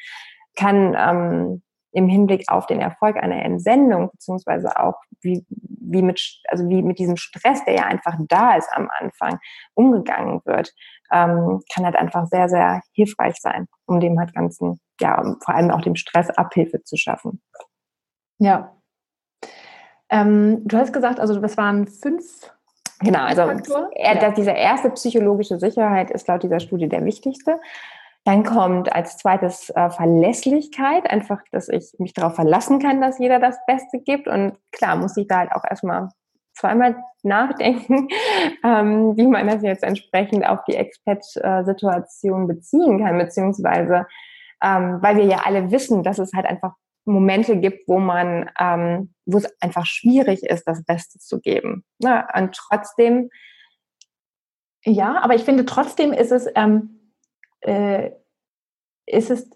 kann 0.56 0.96
ähm, 0.98 1.62
im 1.92 2.08
Hinblick 2.08 2.44
auf 2.48 2.66
den 2.66 2.80
Erfolg 2.80 3.16
einer 3.16 3.42
Entsendung, 3.42 4.10
beziehungsweise 4.10 4.78
auch 4.78 5.00
wie, 5.22 5.46
wie 5.48 6.02
mit, 6.02 6.20
also 6.48 6.68
wie 6.68 6.82
mit 6.82 6.98
diesem 6.98 7.16
Stress, 7.16 7.64
der 7.64 7.74
ja 7.74 7.84
einfach 7.84 8.16
da 8.28 8.56
ist 8.56 8.68
am 8.72 8.90
Anfang, 9.00 9.38
umgegangen 9.74 10.42
wird, 10.44 10.74
ähm, 11.10 11.62
kann 11.72 11.84
halt 11.84 11.96
einfach 11.96 12.26
sehr, 12.26 12.48
sehr 12.48 12.82
hilfreich 12.92 13.36
sein, 13.40 13.66
um 13.86 14.00
dem 14.00 14.18
halt 14.18 14.34
ganzen, 14.34 14.78
ja, 15.00 15.18
um 15.20 15.38
vor 15.42 15.54
allem 15.54 15.70
auch 15.70 15.80
dem 15.80 15.96
Stress 15.96 16.28
Abhilfe 16.30 16.82
zu 16.82 16.96
schaffen. 16.96 17.40
Ja. 18.38 18.76
Ähm, 20.10 20.66
du 20.66 20.76
hast 20.76 20.92
gesagt, 20.92 21.18
also 21.18 21.40
das 21.40 21.56
waren 21.56 21.86
fünf 21.86 22.52
Genau, 23.00 23.20
also 23.20 23.42
ja. 23.94 24.30
diese 24.30 24.52
erste 24.52 24.88
psychologische 24.90 25.58
Sicherheit 25.58 26.10
ist 26.10 26.28
laut 26.28 26.42
dieser 26.42 26.60
Studie 26.60 26.88
der 26.88 27.04
wichtigste. 27.04 27.60
Dann 28.26 28.42
kommt 28.42 28.92
als 28.92 29.18
zweites 29.18 29.70
äh, 29.70 29.88
Verlässlichkeit, 29.88 31.08
einfach, 31.08 31.40
dass 31.52 31.68
ich 31.68 31.94
mich 31.98 32.12
darauf 32.12 32.34
verlassen 32.34 32.80
kann, 32.80 33.00
dass 33.00 33.20
jeder 33.20 33.38
das 33.38 33.56
Beste 33.66 34.00
gibt. 34.00 34.26
Und 34.26 34.58
klar, 34.72 34.96
muss 34.96 35.16
ich 35.16 35.28
da 35.28 35.38
halt 35.38 35.52
auch 35.52 35.62
erstmal 35.62 36.08
zweimal 36.52 36.96
nachdenken, 37.22 38.08
ähm, 38.64 39.16
wie 39.16 39.28
man 39.28 39.46
das 39.46 39.62
jetzt 39.62 39.84
entsprechend 39.84 40.44
auf 40.44 40.64
die 40.64 40.74
Expat-Situation 40.74 42.48
beziehen 42.48 42.98
kann, 42.98 43.16
beziehungsweise 43.16 44.06
ähm, 44.60 44.98
weil 45.02 45.18
wir 45.18 45.24
ja 45.26 45.42
alle 45.44 45.70
wissen, 45.70 46.02
dass 46.02 46.18
es 46.18 46.32
halt 46.32 46.46
einfach 46.46 46.72
Momente 47.04 47.58
gibt, 47.58 47.86
wo 47.86 48.00
man, 48.00 48.50
ähm, 48.58 49.14
wo 49.24 49.38
es 49.38 49.46
einfach 49.60 49.86
schwierig 49.86 50.42
ist, 50.42 50.64
das 50.66 50.84
Beste 50.84 51.20
zu 51.20 51.40
geben. 51.40 51.84
Ja, 51.98 52.26
und 52.36 52.56
trotzdem. 52.56 53.30
Ja, 54.84 55.20
aber 55.20 55.36
ich 55.36 55.44
finde 55.44 55.64
trotzdem 55.64 56.12
ist 56.12 56.32
es, 56.32 56.48
ähm, 56.56 56.95
äh, 57.66 58.12
ist 59.06 59.30
es, 59.30 59.50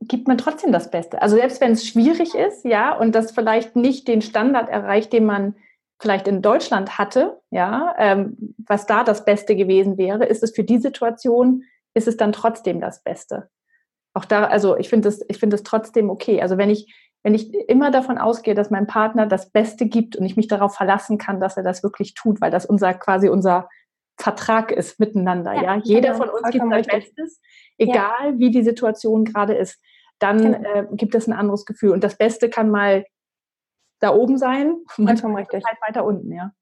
gibt 0.00 0.28
man 0.28 0.38
trotzdem 0.38 0.72
das 0.72 0.90
Beste. 0.90 1.20
Also 1.22 1.36
selbst 1.36 1.60
wenn 1.60 1.72
es 1.72 1.86
schwierig 1.86 2.34
ist, 2.34 2.64
ja, 2.64 2.96
und 2.96 3.14
das 3.14 3.32
vielleicht 3.32 3.76
nicht 3.76 4.08
den 4.08 4.22
Standard 4.22 4.68
erreicht, 4.68 5.12
den 5.12 5.24
man 5.24 5.56
vielleicht 6.00 6.28
in 6.28 6.42
Deutschland 6.42 6.98
hatte, 6.98 7.40
ja, 7.50 7.94
ähm, 7.98 8.54
was 8.66 8.86
da 8.86 9.04
das 9.04 9.24
Beste 9.24 9.56
gewesen 9.56 9.96
wäre, 9.96 10.24
ist 10.26 10.42
es 10.42 10.52
für 10.54 10.64
die 10.64 10.78
Situation, 10.78 11.64
ist 11.94 12.08
es 12.08 12.16
dann 12.16 12.32
trotzdem 12.32 12.80
das 12.80 13.02
Beste. 13.02 13.48
Auch 14.14 14.24
da, 14.24 14.44
also 14.44 14.76
ich 14.76 14.88
finde 14.88 15.08
es, 15.08 15.24
ich 15.28 15.38
finde 15.38 15.56
es 15.56 15.62
trotzdem 15.62 16.10
okay. 16.10 16.42
Also 16.42 16.58
wenn 16.58 16.70
ich, 16.70 16.94
wenn 17.22 17.34
ich 17.34 17.54
immer 17.68 17.90
davon 17.90 18.18
ausgehe, 18.18 18.54
dass 18.54 18.70
mein 18.70 18.86
Partner 18.86 19.26
das 19.26 19.50
Beste 19.50 19.86
gibt 19.86 20.16
und 20.16 20.24
ich 20.24 20.36
mich 20.36 20.48
darauf 20.48 20.74
verlassen 20.74 21.18
kann, 21.18 21.40
dass 21.40 21.56
er 21.56 21.62
das 21.62 21.82
wirklich 21.82 22.14
tut, 22.14 22.40
weil 22.40 22.50
das 22.50 22.66
unser 22.66 22.94
quasi 22.94 23.28
unser 23.28 23.68
Vertrag 24.16 24.70
ist 24.70 25.00
miteinander. 25.00 25.54
Ja, 25.54 25.62
ja? 25.62 25.80
jeder 25.82 26.12
genau, 26.12 26.24
von 26.24 26.28
uns 26.30 26.50
gibt 26.50 26.68
sein 26.68 26.82
Bestes, 26.82 27.40
egal 27.78 28.32
ja. 28.32 28.38
wie 28.38 28.50
die 28.50 28.62
Situation 28.62 29.24
gerade 29.24 29.54
ist. 29.54 29.80
Dann 30.18 30.52
genau. 30.52 30.74
äh, 30.74 30.86
gibt 30.92 31.14
es 31.14 31.26
ein 31.26 31.32
anderes 31.32 31.64
Gefühl. 31.66 31.90
Und 31.90 32.04
das 32.04 32.16
Beste 32.16 32.48
kann 32.48 32.70
mal 32.70 33.04
da 34.00 34.14
oben 34.14 34.38
sein, 34.38 34.76
manchmal 34.96 35.36
richtig. 35.36 35.64
halt 35.64 35.78
weiter 35.86 36.04
unten, 36.04 36.32
ja. 36.32 36.52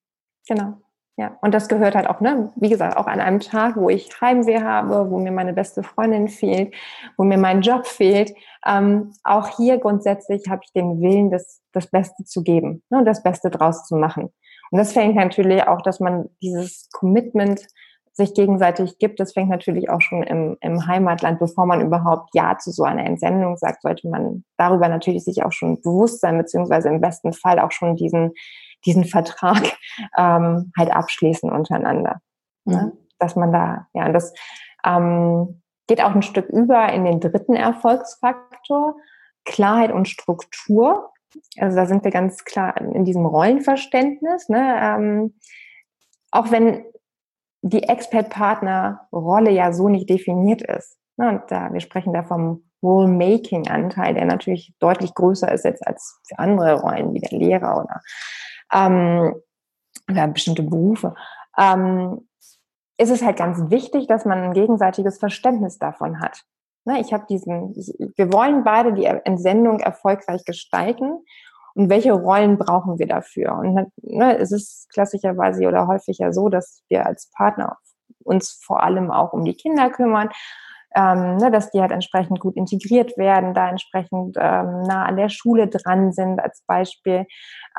Genau. 0.48 0.78
Ja, 1.18 1.36
und 1.42 1.52
das 1.52 1.68
gehört 1.68 1.94
halt 1.94 2.08
auch, 2.08 2.20
ne, 2.20 2.50
wie 2.56 2.70
gesagt, 2.70 2.96
auch 2.96 3.06
an 3.06 3.20
einem 3.20 3.40
Tag, 3.40 3.76
wo 3.76 3.90
ich 3.90 4.08
Heimweh 4.20 4.62
habe, 4.62 5.10
wo 5.10 5.18
mir 5.18 5.30
meine 5.30 5.52
beste 5.52 5.82
Freundin 5.82 6.28
fehlt, 6.28 6.74
wo 7.18 7.24
mir 7.24 7.36
mein 7.36 7.60
Job 7.60 7.86
fehlt. 7.86 8.34
Ähm, 8.66 9.12
auch 9.22 9.56
hier 9.58 9.78
grundsätzlich 9.78 10.48
habe 10.48 10.62
ich 10.64 10.72
den 10.72 11.02
Willen, 11.02 11.30
das, 11.30 11.60
das 11.72 11.88
Beste 11.88 12.24
zu 12.24 12.42
geben 12.42 12.82
ne, 12.88 12.98
und 12.98 13.04
das 13.04 13.22
Beste 13.22 13.50
draus 13.50 13.86
zu 13.86 13.96
machen. 13.96 14.32
Und 14.72 14.78
das 14.78 14.94
fängt 14.94 15.16
natürlich 15.16 15.66
auch, 15.68 15.82
dass 15.82 16.00
man 16.00 16.30
dieses 16.40 16.88
Commitment 16.92 17.66
sich 18.14 18.32
gegenseitig 18.32 18.98
gibt. 18.98 19.20
Das 19.20 19.34
fängt 19.34 19.50
natürlich 19.50 19.90
auch 19.90 20.00
schon 20.00 20.22
im, 20.22 20.56
im 20.60 20.86
Heimatland, 20.86 21.38
bevor 21.38 21.66
man 21.66 21.82
überhaupt 21.82 22.30
Ja 22.34 22.56
zu 22.56 22.70
so 22.70 22.82
einer 22.82 23.04
Entsendung 23.04 23.58
sagt, 23.58 23.82
sollte 23.82 24.08
man 24.08 24.44
darüber 24.56 24.88
natürlich 24.88 25.24
sich 25.24 25.44
auch 25.44 25.52
schon 25.52 25.82
bewusst 25.82 26.20
sein, 26.20 26.38
beziehungsweise 26.38 26.88
im 26.88 27.02
besten 27.02 27.34
Fall 27.34 27.58
auch 27.58 27.70
schon 27.70 27.96
diesen, 27.96 28.32
diesen 28.86 29.04
Vertrag 29.04 29.62
ähm, 30.16 30.72
halt 30.76 30.90
abschließen 30.90 31.52
untereinander. 31.52 32.20
Ne? 32.64 32.76
Mhm. 32.76 32.82
Ne? 32.82 32.92
Dass 33.18 33.36
man 33.36 33.52
da, 33.52 33.86
ja, 33.92 34.10
das 34.10 34.32
ähm, 34.86 35.62
geht 35.86 36.02
auch 36.02 36.14
ein 36.14 36.22
Stück 36.22 36.48
über 36.48 36.90
in 36.92 37.04
den 37.04 37.20
dritten 37.20 37.54
Erfolgsfaktor, 37.54 38.96
Klarheit 39.44 39.92
und 39.92 40.08
Struktur. 40.08 41.10
Also 41.58 41.76
da 41.76 41.86
sind 41.86 42.04
wir 42.04 42.10
ganz 42.10 42.44
klar 42.44 42.76
in 42.80 43.04
diesem 43.04 43.26
Rollenverständnis. 43.26 44.48
Ne? 44.48 44.78
Ähm, 44.80 45.34
auch 46.30 46.50
wenn 46.50 46.84
die 47.62 47.84
Expert-Partner-Rolle 47.84 49.50
ja 49.50 49.72
so 49.72 49.88
nicht 49.88 50.10
definiert 50.10 50.62
ist. 50.62 50.98
Ne? 51.16 51.28
Und 51.28 51.42
da, 51.50 51.72
wir 51.72 51.80
sprechen 51.80 52.12
da 52.12 52.22
vom 52.22 52.64
Role-Making-Anteil, 52.82 54.14
der 54.14 54.24
natürlich 54.24 54.74
deutlich 54.80 55.14
größer 55.14 55.52
ist 55.52 55.64
jetzt 55.64 55.86
als 55.86 56.20
für 56.26 56.38
andere 56.38 56.80
Rollen 56.80 57.14
wie 57.14 57.20
der 57.20 57.38
Lehrer 57.38 57.80
oder, 57.80 58.00
ähm, 58.72 59.34
oder 60.10 60.28
bestimmte 60.28 60.64
Berufe. 60.64 61.14
Ähm, 61.56 62.28
ist 62.98 63.10
es 63.10 63.22
halt 63.22 63.36
ganz 63.36 63.70
wichtig, 63.70 64.06
dass 64.06 64.24
man 64.24 64.38
ein 64.38 64.52
gegenseitiges 64.52 65.18
Verständnis 65.18 65.78
davon 65.78 66.20
hat. 66.20 66.44
Ne, 66.84 67.00
ich 67.00 67.12
habe 67.12 67.26
diesen, 67.28 67.74
wir 68.16 68.32
wollen 68.32 68.64
beide 68.64 68.92
die 68.92 69.04
Entsendung 69.04 69.78
erfolgreich 69.80 70.44
gestalten 70.44 71.24
und 71.74 71.88
welche 71.90 72.12
Rollen 72.12 72.58
brauchen 72.58 72.98
wir 72.98 73.06
dafür? 73.06 73.54
Und 73.56 73.92
ne, 74.02 74.38
es 74.38 74.52
ist 74.52 74.90
klassischerweise 74.92 75.66
oder 75.66 75.86
häufiger 75.86 76.32
so, 76.32 76.48
dass 76.48 76.82
wir 76.88 77.06
als 77.06 77.30
Partner 77.36 77.78
uns 78.24 78.60
vor 78.64 78.82
allem 78.82 79.10
auch 79.10 79.32
um 79.32 79.44
die 79.44 79.54
Kinder 79.54 79.90
kümmern, 79.90 80.28
ähm, 80.94 81.36
ne, 81.36 81.50
dass 81.50 81.70
die 81.70 81.80
halt 81.80 81.92
entsprechend 81.92 82.40
gut 82.40 82.56
integriert 82.56 83.16
werden, 83.16 83.54
da 83.54 83.68
entsprechend 83.68 84.36
ähm, 84.38 84.82
nah 84.82 85.04
an 85.04 85.16
der 85.16 85.28
Schule 85.28 85.68
dran 85.68 86.12
sind 86.12 86.40
als 86.40 86.62
Beispiel. 86.66 87.26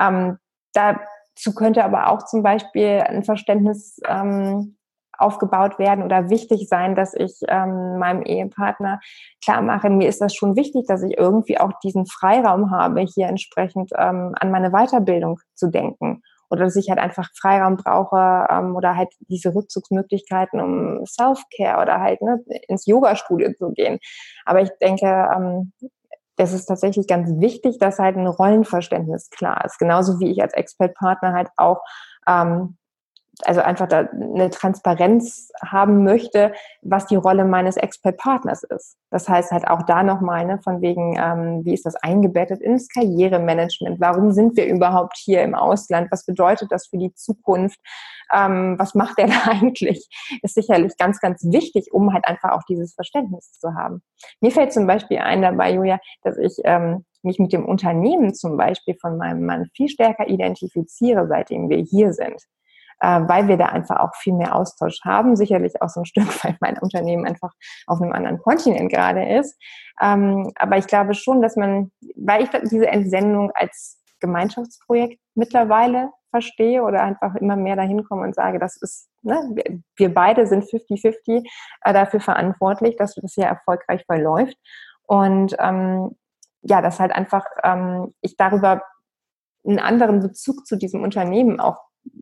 Ähm, 0.00 0.38
dazu 0.72 1.54
könnte 1.54 1.84
aber 1.84 2.08
auch 2.08 2.24
zum 2.24 2.42
Beispiel 2.42 3.02
ein 3.06 3.22
Verständnis 3.22 4.00
ähm, 4.08 4.76
aufgebaut 5.18 5.78
werden 5.78 6.04
oder 6.04 6.30
wichtig 6.30 6.68
sein, 6.68 6.94
dass 6.94 7.14
ich 7.14 7.40
ähm, 7.48 7.98
meinem 7.98 8.22
Ehepartner 8.22 9.00
klar 9.42 9.62
mache, 9.62 9.90
mir 9.90 10.08
ist 10.08 10.20
das 10.20 10.34
schon 10.34 10.56
wichtig, 10.56 10.86
dass 10.86 11.02
ich 11.02 11.16
irgendwie 11.18 11.58
auch 11.58 11.72
diesen 11.82 12.06
Freiraum 12.06 12.70
habe, 12.70 13.00
hier 13.02 13.26
entsprechend 13.26 13.90
ähm, 13.96 14.32
an 14.38 14.50
meine 14.50 14.70
Weiterbildung 14.70 15.38
zu 15.54 15.70
denken. 15.70 16.22
Oder 16.50 16.64
dass 16.64 16.76
ich 16.76 16.88
halt 16.88 17.00
einfach 17.00 17.28
Freiraum 17.40 17.76
brauche 17.76 18.46
ähm, 18.50 18.76
oder 18.76 18.96
halt 18.96 19.08
diese 19.28 19.54
Rückzugsmöglichkeiten, 19.54 20.60
um 20.60 21.04
Self-Care 21.06 21.82
oder 21.82 22.00
halt 22.00 22.20
ne, 22.22 22.44
ins 22.68 22.86
Yoga-Studio 22.86 23.52
zu 23.54 23.72
gehen. 23.72 23.98
Aber 24.44 24.60
ich 24.60 24.70
denke, 24.80 25.06
ähm, 25.06 25.72
das 26.36 26.52
ist 26.52 26.66
tatsächlich 26.66 27.06
ganz 27.06 27.28
wichtig, 27.40 27.78
dass 27.78 27.98
halt 27.98 28.16
ein 28.16 28.26
Rollenverständnis 28.26 29.30
klar 29.30 29.64
ist. 29.64 29.78
Genauso 29.78 30.18
wie 30.20 30.30
ich 30.30 30.42
als 30.42 30.52
Expert-Partner 30.52 31.32
halt 31.32 31.48
auch 31.56 31.80
ähm, 32.26 32.76
also 33.42 33.60
einfach 33.60 33.88
da 33.88 34.08
eine 34.10 34.50
Transparenz 34.50 35.50
haben 35.62 36.04
möchte, 36.04 36.52
was 36.82 37.06
die 37.06 37.16
Rolle 37.16 37.44
meines 37.44 37.76
Expert-Partners 37.76 38.62
ist. 38.64 38.96
Das 39.10 39.28
heißt 39.28 39.50
halt 39.50 39.66
auch 39.66 39.82
da 39.82 40.02
nochmal, 40.02 40.44
ne, 40.44 40.60
von 40.62 40.80
wegen, 40.80 41.16
ähm, 41.18 41.64
wie 41.64 41.74
ist 41.74 41.86
das 41.86 41.96
eingebettet 41.96 42.60
ins 42.60 42.88
Karrieremanagement? 42.88 44.00
Warum 44.00 44.32
sind 44.32 44.56
wir 44.56 44.66
überhaupt 44.66 45.16
hier 45.16 45.42
im 45.42 45.54
Ausland? 45.54 46.10
Was 46.10 46.24
bedeutet 46.26 46.70
das 46.70 46.86
für 46.86 46.98
die 46.98 47.12
Zukunft? 47.14 47.78
Ähm, 48.32 48.76
was 48.78 48.94
macht 48.94 49.18
der 49.18 49.26
da 49.28 49.50
eigentlich? 49.50 50.08
Ist 50.42 50.54
sicherlich 50.54 50.96
ganz, 50.96 51.20
ganz 51.20 51.44
wichtig, 51.44 51.92
um 51.92 52.12
halt 52.12 52.26
einfach 52.26 52.52
auch 52.52 52.62
dieses 52.68 52.94
Verständnis 52.94 53.52
zu 53.52 53.74
haben. 53.74 54.02
Mir 54.40 54.52
fällt 54.52 54.72
zum 54.72 54.86
Beispiel 54.86 55.18
ein 55.18 55.42
dabei, 55.42 55.72
Julia, 55.72 55.98
dass 56.22 56.38
ich 56.38 56.58
ähm, 56.64 57.04
mich 57.22 57.38
mit 57.38 57.52
dem 57.52 57.64
Unternehmen 57.64 58.34
zum 58.34 58.56
Beispiel 58.56 58.96
von 59.00 59.16
meinem 59.16 59.44
Mann 59.44 59.66
viel 59.74 59.88
stärker 59.88 60.28
identifiziere, 60.28 61.26
seitdem 61.26 61.68
wir 61.68 61.78
hier 61.78 62.12
sind 62.12 62.40
äh, 63.04 63.28
weil 63.28 63.48
wir 63.48 63.58
da 63.58 63.66
einfach 63.66 64.00
auch 64.00 64.14
viel 64.14 64.32
mehr 64.32 64.56
Austausch 64.56 65.00
haben. 65.04 65.36
Sicherlich 65.36 65.82
auch 65.82 65.90
so 65.90 66.00
ein 66.00 66.06
Stück, 66.06 66.26
weil 66.42 66.56
mein 66.60 66.78
Unternehmen 66.78 67.26
einfach 67.26 67.52
auf 67.86 68.00
einem 68.00 68.12
anderen 68.12 68.38
Kontinent 68.38 68.90
gerade 68.90 69.28
ist. 69.38 69.60
Ähm, 70.00 70.50
aber 70.56 70.78
ich 70.78 70.86
glaube 70.86 71.12
schon, 71.14 71.42
dass 71.42 71.56
man, 71.56 71.92
weil 72.16 72.42
ich 72.42 72.50
diese 72.70 72.86
Entsendung 72.86 73.50
als 73.54 74.00
Gemeinschaftsprojekt 74.20 75.20
mittlerweile 75.34 76.10
verstehe 76.30 76.82
oder 76.82 77.02
einfach 77.02 77.34
immer 77.34 77.56
mehr 77.56 77.76
dahin 77.76 78.04
komme 78.04 78.22
und 78.22 78.34
sage, 78.34 78.58
das 78.58 78.80
ist, 78.80 79.08
ne, 79.22 79.38
wir 79.96 80.14
beide 80.14 80.46
sind 80.46 80.64
50-50 80.64 81.46
äh, 81.82 81.92
dafür 81.92 82.20
verantwortlich, 82.20 82.96
dass 82.96 83.14
das 83.14 83.34
hier 83.34 83.44
erfolgreich 83.44 84.04
verläuft. 84.06 84.56
Und 85.06 85.54
ähm, 85.58 86.16
ja, 86.62 86.80
dass 86.80 86.98
halt 86.98 87.12
einfach 87.12 87.44
ähm, 87.62 88.14
ich 88.22 88.36
darüber 88.38 88.82
einen 89.66 89.78
anderen 89.78 90.20
Bezug 90.20 90.66
zu 90.66 90.76
diesem 90.76 91.02
Unternehmen 91.02 91.60
auch 91.60 91.78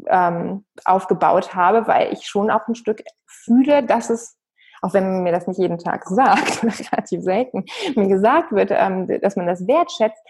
ähm, 0.07 0.64
aufgebaut 0.85 1.55
habe, 1.55 1.87
weil 1.87 2.12
ich 2.12 2.26
schon 2.26 2.51
auch 2.51 2.66
ein 2.68 2.74
Stück 2.74 3.03
fühle, 3.26 3.83
dass 3.83 4.11
es, 4.11 4.37
auch 4.80 4.95
wenn 4.95 5.05
man 5.05 5.22
mir 5.22 5.33
das 5.33 5.47
nicht 5.47 5.59
jeden 5.59 5.78
Tag 5.78 6.05
sagt, 6.09 6.62
oder 6.64 6.72
relativ 6.93 7.22
selten 7.22 7.64
mir 7.97 8.09
gesagt 8.09 8.53
wird, 8.53 8.70
ähm, 8.72 9.07
dass 9.20 9.37
man 9.37 9.47
das 9.47 9.66
wertschätzt, 9.66 10.22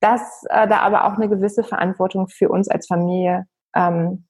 dass 0.00 0.44
äh, 0.50 0.68
da 0.68 0.80
aber 0.80 1.04
auch 1.04 1.14
eine 1.14 1.28
gewisse 1.28 1.64
Verantwortung 1.64 2.28
für 2.28 2.48
uns 2.48 2.68
als 2.68 2.86
Familie 2.86 3.46
ähm, 3.74 4.26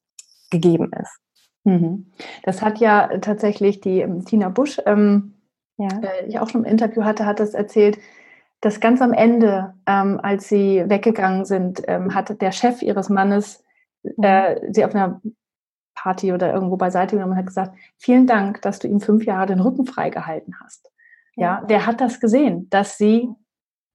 gegeben 0.51 0.91
ist. 1.01 1.19
Mhm. 1.65 2.13
Das 2.45 2.63
hat 2.63 2.79
ja 2.79 3.19
tatsächlich 3.19 3.81
die 3.81 4.01
ähm, 4.01 4.25
Tina 4.25 4.49
Busch, 4.49 4.79
ja. 4.79 4.87
äh, 4.97 6.27
ich 6.27 6.39
auch 6.39 6.49
schon 6.49 6.65
im 6.65 6.71
Interview 6.71 7.05
hatte, 7.05 7.27
hat 7.27 7.41
das 7.41 7.55
erzählt, 7.55 7.99
dass 8.63 8.81
ganz 8.81 9.03
am 9.03 9.13
Ende, 9.13 9.75
als 9.85 10.49
sie 10.49 10.83
weggegangen 10.89 11.45
sind, 11.45 11.83
hat 11.87 12.41
der 12.41 12.53
Chef 12.53 12.81
ihres 12.81 13.11
Mannes. 13.11 13.63
Äh, 14.23 14.73
sie 14.73 14.85
auf 14.85 14.95
einer 14.95 15.21
Party 15.95 16.33
oder 16.33 16.53
irgendwo 16.53 16.77
beiseite 16.77 17.17
genommen 17.17 17.33
und 17.33 17.39
hat 17.39 17.47
gesagt, 17.47 17.77
vielen 17.97 18.27
Dank, 18.27 18.63
dass 18.63 18.79
du 18.79 18.89
ihm 18.89 19.01
fünf 19.01 19.25
Jahre 19.25 19.47
den 19.47 19.61
Rücken 19.61 19.87
freigehalten 19.87 20.55
hast. 20.63 20.91
Ja, 21.35 21.63
der 21.63 21.87
hat 21.87 22.01
das 22.01 22.21
gesehen, 22.21 22.69
dass 22.71 22.97
sie 22.97 23.29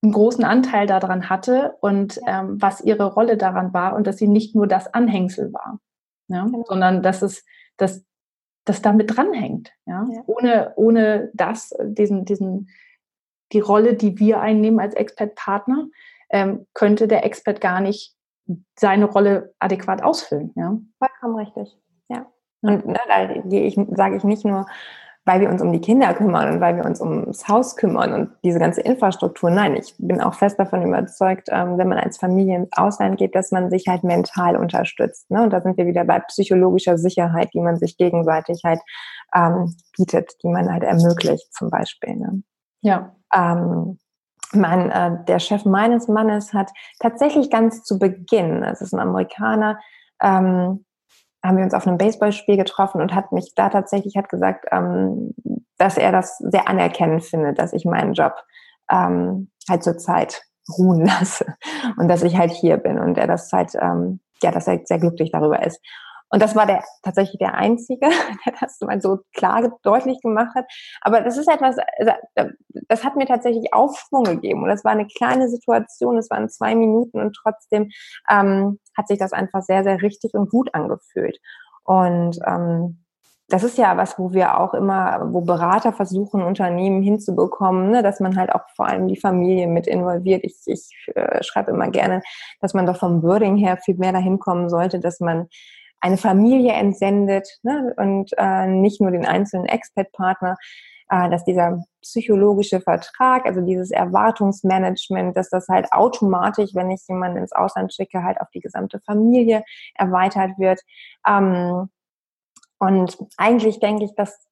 einen 0.03 0.14
großen 0.14 0.43
Anteil 0.43 0.88
daran 0.88 1.30
hatte 1.30 1.76
und 1.82 2.20
ähm, 2.28 2.62
was 2.62 2.82
ihre 2.82 3.14
Rolle 3.14 3.38
daran 3.38 3.74
war 3.74 3.95
und 3.95 4.05
dass 4.05 4.18
sie 4.18 4.28
nicht 4.28 4.55
nur 4.55 4.68
das 4.68 4.93
Anhängsel 4.93 5.51
war, 5.53 5.80
ja, 6.28 6.43
genau. 6.45 6.64
sondern 6.68 7.01
dass 7.01 7.22
es 7.22 7.43
dass 7.78 8.05
das 8.66 8.82
damit 8.82 9.16
dranhängt. 9.16 9.72
Ja? 9.86 10.07
ja? 10.12 10.22
Ohne, 10.28 10.74
ohne 10.76 11.32
das, 11.34 11.74
diesen, 11.84 12.26
diesen, 12.26 12.70
die 13.51 13.59
Rolle, 13.59 13.95
die 13.95 14.20
wir 14.20 14.39
einnehmen 14.39 14.80
als 14.80 14.93
Expert-Partner, 14.93 15.88
ähm, 16.30 16.68
könnte 16.74 17.07
der 17.07 17.26
Expert 17.26 17.59
gar 17.59 17.82
nicht 17.82 18.16
seine 18.77 19.05
Rolle 19.05 19.53
adäquat 19.59 20.03
ausfüllen. 20.03 20.53
Ja? 20.55 20.77
Vollkommen 20.99 21.35
richtig. 21.35 21.77
Ja. 22.09 22.25
Und 22.61 22.85
ne, 22.85 22.99
da 23.07 23.29
ich, 23.49 23.79
sage 23.91 24.17
ich 24.17 24.23
nicht 24.23 24.45
nur, 24.45 24.65
weil 25.23 25.39
wir 25.39 25.49
uns 25.49 25.61
um 25.61 25.71
die 25.71 25.81
Kinder 25.81 26.13
kümmern 26.13 26.55
und 26.55 26.61
weil 26.61 26.75
wir 26.75 26.85
uns 26.85 26.99
ums 26.99 27.47
Haus 27.47 27.75
kümmern 27.75 28.13
und 28.13 28.31
diese 28.43 28.57
ganze 28.57 28.81
Infrastruktur. 28.81 29.51
Nein, 29.51 29.75
ich 29.75 29.93
bin 29.99 30.19
auch 30.19 30.33
fest 30.33 30.57
davon 30.57 30.81
überzeugt, 30.81 31.47
ähm, 31.51 31.77
wenn 31.77 31.89
man 31.89 31.99
als 31.99 32.17
Familie 32.17 32.55
ins 32.55 32.73
Ausland 32.75 33.17
geht, 33.17 33.35
dass 33.35 33.51
man 33.51 33.69
sich 33.69 33.87
halt 33.87 34.03
mental 34.03 34.55
unterstützt. 34.55 35.29
Ne? 35.29 35.43
Und 35.43 35.53
da 35.53 35.61
sind 35.61 35.77
wir 35.77 35.85
wieder 35.85 36.05
bei 36.05 36.19
psychologischer 36.19 36.97
Sicherheit, 36.97 37.49
die 37.53 37.59
man 37.59 37.77
sich 37.77 37.97
gegenseitig 37.97 38.61
halt 38.63 38.81
ähm, 39.35 39.75
bietet, 39.95 40.31
die 40.43 40.49
man 40.49 40.71
halt 40.71 40.83
ermöglicht 40.83 41.53
zum 41.53 41.69
Beispiel. 41.69 42.15
Ne? 42.15 42.41
Ja. 42.81 43.15
Ähm, 43.33 43.99
mein, 44.53 44.89
äh, 44.89 45.23
der 45.27 45.39
Chef 45.39 45.65
meines 45.65 46.07
Mannes 46.07 46.53
hat 46.53 46.71
tatsächlich 46.99 47.49
ganz 47.49 47.83
zu 47.83 47.99
Beginn, 47.99 48.63
es 48.63 48.81
ist 48.81 48.93
ein 48.93 48.99
Amerikaner, 48.99 49.79
ähm, 50.21 50.85
haben 51.43 51.57
wir 51.57 51.63
uns 51.63 51.73
auf 51.73 51.87
einem 51.87 51.97
Baseballspiel 51.97 52.57
getroffen 52.57 53.01
und 53.01 53.15
hat 53.15 53.31
mich 53.31 53.53
da 53.55 53.69
tatsächlich 53.69 54.15
hat 54.15 54.29
gesagt, 54.29 54.65
ähm, 54.71 55.33
dass 55.77 55.97
er 55.97 56.11
das 56.11 56.37
sehr 56.37 56.67
anerkennend 56.67 57.23
findet, 57.23 57.57
dass 57.57 57.73
ich 57.73 57.85
meinen 57.85 58.13
Job 58.13 58.35
ähm, 58.91 59.49
halt 59.67 59.83
zur 59.83 59.97
Zeit 59.97 60.43
ruhen 60.77 61.05
lasse 61.05 61.55
und 61.97 62.07
dass 62.07 62.23
ich 62.23 62.37
halt 62.37 62.51
hier 62.51 62.77
bin 62.77 62.99
und 62.99 63.17
er 63.17 63.27
das 63.27 63.51
halt, 63.51 63.71
ähm, 63.79 64.19
ja, 64.43 64.51
dass 64.51 64.67
er 64.67 64.81
sehr 64.83 64.99
glücklich 64.99 65.31
darüber 65.31 65.65
ist. 65.65 65.81
Und 66.32 66.41
das 66.41 66.55
war 66.55 66.65
der 66.65 66.84
tatsächlich 67.03 67.39
der 67.39 67.55
einzige, 67.55 68.07
der 68.45 68.53
das 68.59 68.79
mal 68.82 69.01
so 69.01 69.19
klar 69.34 69.77
deutlich 69.84 70.21
gemacht 70.21 70.55
hat. 70.55 70.65
Aber 71.01 71.21
das 71.21 71.38
ist 71.38 71.47
etwas, 71.47 71.75
also, 71.97 72.53
das 72.88 73.03
hat 73.03 73.17
mir 73.17 73.25
tatsächlich 73.25 73.73
Aufschwung 73.73 74.23
gegeben. 74.23 74.63
Und 74.63 74.69
das 74.69 74.86
war 74.86 74.93
eine 74.93 75.07
kleine 75.07 75.49
Situation, 75.49 76.17
es 76.17 76.29
waren 76.29 76.49
zwei 76.49 76.73
Minuten 76.73 77.19
und 77.19 77.36
trotzdem 77.36 77.91
ähm, 78.29 78.79
hat 78.97 79.09
sich 79.09 79.19
das 79.19 79.34
einfach 79.34 79.61
sehr, 79.61 79.84
sehr 79.84 80.01
richtig 80.01 80.34
und 80.34 80.49
gut 80.49 80.73
angefühlt. 80.73 81.38
Und 81.84 82.39
ähm, 82.47 83.03
das 83.49 83.63
ist 83.63 83.77
ja 83.77 83.97
was, 83.97 84.17
wo 84.17 84.32
wir 84.32 84.57
auch 84.57 84.73
immer, 84.73 85.27
wo 85.34 85.41
Berater 85.41 85.91
versuchen, 85.91 86.41
Unternehmen 86.41 87.01
hinzubekommen, 87.01 87.91
ne, 87.91 88.01
dass 88.01 88.21
man 88.21 88.38
halt 88.38 88.53
auch 88.53 88.61
vor 88.77 88.88
allem 88.88 89.09
die 89.09 89.19
Familie 89.19 89.67
mit 89.67 89.88
involviert. 89.88 90.45
Ich, 90.45 90.61
ich 90.65 90.89
äh, 91.15 91.43
schreibe 91.43 91.71
immer 91.71 91.89
gerne, 91.89 92.21
dass 92.61 92.73
man 92.73 92.86
doch 92.86 92.95
vom 92.95 93.21
Wording 93.21 93.57
her 93.57 93.77
viel 93.84 93.95
mehr 93.95 94.13
dahin 94.13 94.39
kommen 94.39 94.69
sollte, 94.69 95.01
dass 95.01 95.19
man 95.19 95.49
eine 96.01 96.17
Familie 96.17 96.73
entsendet 96.73 97.47
ne, 97.63 97.93
und 97.97 98.31
äh, 98.37 98.67
nicht 98.67 99.01
nur 99.01 99.11
den 99.11 99.25
einzelnen 99.25 99.67
Expert-Partner, 99.67 100.57
äh, 101.09 101.29
dass 101.29 101.45
dieser 101.45 101.83
psychologische 102.01 102.81
Vertrag, 102.81 103.45
also 103.45 103.61
dieses 103.61 103.91
Erwartungsmanagement, 103.91 105.37
dass 105.37 105.49
das 105.49 105.67
halt 105.67 105.91
automatisch, 105.91 106.71
wenn 106.73 106.89
ich 106.89 107.01
jemanden 107.07 107.37
ins 107.37 107.53
Ausland 107.53 107.93
schicke, 107.93 108.23
halt 108.23 108.41
auf 108.41 108.47
die 108.53 108.61
gesamte 108.61 108.99
Familie 109.05 109.63
erweitert 109.95 110.57
wird. 110.57 110.81
Ähm, 111.27 111.89
und 112.79 113.17
eigentlich 113.37 113.79
denke 113.79 114.05
ich, 114.05 114.15
dass 114.15 114.47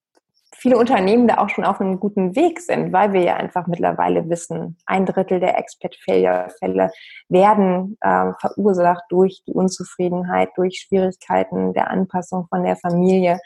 viele 0.60 0.78
Unternehmen 0.78 1.28
da 1.28 1.38
auch 1.38 1.50
schon 1.50 1.66
auf 1.66 1.80
einem 1.80 2.00
guten 2.00 2.36
Weg 2.36 2.60
sind, 2.60 2.92
weil 2.92 3.14
wir 3.14 3.22
ja 3.22 3.36
einfach 3.36 3.68
mittlerweile 3.68 4.30
wissen, 4.30 4.78
ein 4.86 5.06
Drittel 5.06 5.40
der 5.40 5.58
Expat-Failure-Fälle 5.58 6.92
werden 7.30 7.98
äh, 8.02 8.32
verursacht 8.40 9.04
durch 9.10 9.42
die 9.48 9.54
Unzufriedenheit, 9.54 10.50
durch 10.56 10.86
Schwierigkeiten 10.88 11.74
der 11.74 11.90
Anpassung 11.90 12.48
von 12.48 12.64
der 12.64 12.76
Familie. 12.76 13.40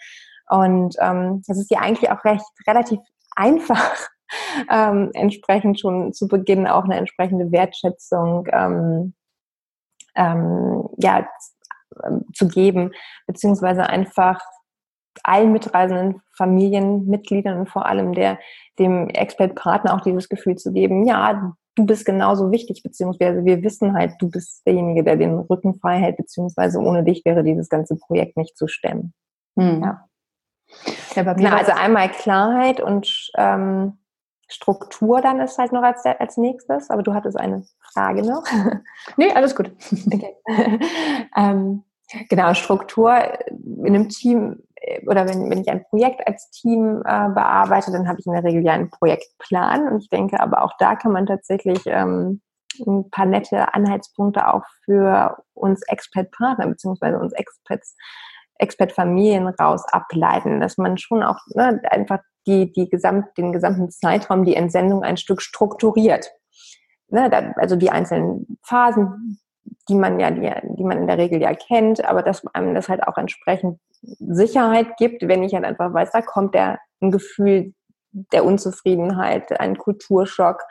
Und 0.49 0.95
ähm, 0.99 1.43
das 1.47 1.57
ist 1.57 1.71
ja 1.71 1.79
eigentlich 1.79 2.09
auch 2.11 2.23
recht 2.25 2.45
relativ 2.67 2.99
einfach, 3.35 4.09
ähm, 4.71 5.11
entsprechend 5.13 5.79
schon 5.79 6.13
zu 6.13 6.27
Beginn 6.27 6.67
auch 6.67 6.83
eine 6.85 6.97
entsprechende 6.97 7.51
Wertschätzung 7.51 8.47
ähm, 8.51 9.13
ähm, 10.15 10.89
ja, 10.97 11.27
zu 12.33 12.47
geben, 12.47 12.91
beziehungsweise 13.27 13.87
einfach 13.87 14.39
allen 15.23 15.51
mitreisenden 15.51 16.21
Familienmitgliedern 16.35 17.59
und 17.59 17.69
vor 17.69 17.85
allem 17.85 18.13
der, 18.13 18.39
dem 18.79 19.09
Expert-Partner 19.09 19.93
auch 19.93 20.01
dieses 20.01 20.29
Gefühl 20.29 20.55
zu 20.55 20.71
geben, 20.71 21.05
ja, 21.05 21.53
du 21.75 21.85
bist 21.85 22.05
genauso 22.05 22.51
wichtig, 22.51 22.83
beziehungsweise 22.83 23.45
wir 23.45 23.63
wissen 23.63 23.93
halt, 23.93 24.13
du 24.19 24.29
bist 24.29 24.65
derjenige, 24.65 25.03
der 25.03 25.17
den 25.17 25.37
Rücken 25.37 25.75
frei 25.75 25.97
hält, 25.97 26.17
beziehungsweise 26.17 26.79
ohne 26.79 27.03
dich 27.03 27.23
wäre 27.25 27.43
dieses 27.43 27.69
ganze 27.69 27.95
Projekt 27.95 28.37
nicht 28.37 28.57
zu 28.57 28.67
stemmen. 28.67 29.13
Hm. 29.57 29.81
Ja. 29.83 30.05
ja 31.15 31.35
Na, 31.37 31.57
also 31.57 31.71
einmal 31.71 32.09
Klarheit 32.09 32.79
und 32.79 33.31
ähm, 33.37 33.97
Struktur 34.47 35.21
dann 35.21 35.39
ist 35.39 35.57
halt 35.57 35.71
noch 35.73 35.81
als, 35.81 36.05
als 36.05 36.37
nächstes, 36.37 36.89
aber 36.89 37.01
du 37.01 37.13
hattest 37.13 37.37
eine 37.37 37.65
Frage 37.93 38.23
noch. 38.23 38.43
nee, 39.17 39.31
alles 39.31 39.55
gut. 39.55 39.71
Okay. 40.07 40.35
ähm, 41.35 41.83
genau, 42.29 42.53
Struktur 42.53 43.15
in 43.49 43.87
einem 43.87 44.09
Team 44.09 44.63
äh, 44.72 44.72
oder 45.07 45.27
wenn, 45.27 45.49
wenn 45.49 45.61
ich 45.61 45.69
ein 45.69 45.83
Projekt 45.85 46.25
als 46.27 46.49
Team 46.51 47.01
äh, 47.05 47.29
bearbeite, 47.29 47.91
dann 47.91 48.07
habe 48.07 48.19
ich 48.19 48.25
in 48.25 48.33
der 48.33 48.43
Regel 48.43 48.63
ja 48.63 48.73
einen 48.73 48.89
Projektplan 48.89 49.87
und 49.87 50.01
ich 50.01 50.09
denke 50.09 50.39
aber 50.39 50.63
auch 50.63 50.73
da 50.79 50.95
kann 50.95 51.11
man 51.11 51.25
tatsächlich 51.25 51.81
ähm, 51.85 52.41
ein 52.85 53.09
paar 53.09 53.25
nette 53.25 53.73
Anhaltspunkte 53.73 54.51
auch 54.51 54.63
für 54.83 55.37
uns 55.53 55.81
Expert-Partner 55.87 56.67
beziehungsweise 56.67 57.19
uns 57.19 57.33
Experts 57.33 57.95
Expert-Familien 58.59 59.47
raus 59.47 59.83
ableiten, 59.91 60.61
dass 60.61 60.77
man 60.77 60.97
schon 60.97 61.23
auch 61.23 61.39
ne, 61.53 61.81
einfach 61.89 62.19
die, 62.45 62.71
die 62.71 62.89
gesamt, 62.89 63.37
den 63.37 63.51
gesamten 63.51 63.89
Zeitraum, 63.89 64.45
die 64.45 64.55
Entsendung 64.55 65.03
ein 65.03 65.17
Stück 65.17 65.41
strukturiert. 65.41 66.31
Ne, 67.09 67.29
da, 67.29 67.53
also 67.57 67.75
die 67.75 67.89
einzelnen 67.89 68.57
Phasen, 68.63 69.39
die 69.89 69.95
man 69.95 70.19
ja, 70.19 70.31
die, 70.31 70.49
die 70.75 70.83
man 70.83 70.99
in 70.99 71.07
der 71.07 71.17
Regel 71.17 71.41
ja 71.41 71.53
kennt, 71.53 72.03
aber 72.03 72.21
dass 72.21 72.45
einem 72.53 72.73
das 72.73 72.89
halt 72.89 73.07
auch 73.07 73.17
entsprechend 73.17 73.79
Sicherheit 74.01 74.97
gibt, 74.97 75.27
wenn 75.27 75.43
ich 75.43 75.53
halt 75.53 75.65
einfach 75.65 75.93
weiß, 75.93 76.11
da 76.11 76.21
kommt 76.21 76.55
der 76.55 76.79
ein 77.01 77.11
Gefühl 77.11 77.73
der 78.11 78.45
Unzufriedenheit, 78.45 79.59
ein 79.59 79.77
Kulturschock. 79.77 80.61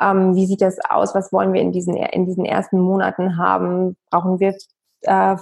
Ähm, 0.00 0.34
wie 0.34 0.46
sieht 0.46 0.62
das 0.62 0.78
aus? 0.88 1.14
Was 1.14 1.32
wollen 1.32 1.52
wir 1.52 1.60
in 1.60 1.72
diesen, 1.72 1.96
in 1.96 2.26
diesen 2.26 2.44
ersten 2.44 2.78
Monaten 2.78 3.38
haben? 3.38 3.96
Brauchen 4.10 4.40
wir 4.40 4.54
äh, 5.02 5.36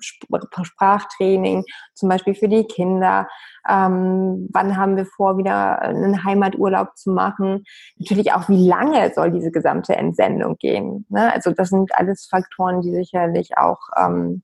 Sprachtraining, 0.00 1.64
zum 1.94 2.08
Beispiel 2.08 2.34
für 2.34 2.48
die 2.48 2.64
Kinder. 2.64 3.28
Ähm, 3.68 4.48
wann 4.52 4.76
haben 4.76 4.96
wir 4.96 5.06
vor, 5.06 5.38
wieder 5.38 5.80
einen 5.82 6.24
Heimaturlaub 6.24 6.96
zu 6.96 7.10
machen? 7.10 7.64
Natürlich 7.96 8.32
auch, 8.32 8.48
wie 8.48 8.68
lange 8.68 9.12
soll 9.14 9.30
diese 9.30 9.50
gesamte 9.50 9.96
Entsendung 9.96 10.56
gehen? 10.58 11.06
Ne? 11.08 11.32
Also 11.32 11.50
das 11.50 11.70
sind 11.70 11.94
alles 11.94 12.26
Faktoren, 12.30 12.80
die 12.82 12.92
sicherlich 12.92 13.56
auch 13.56 13.80
ähm, 13.96 14.42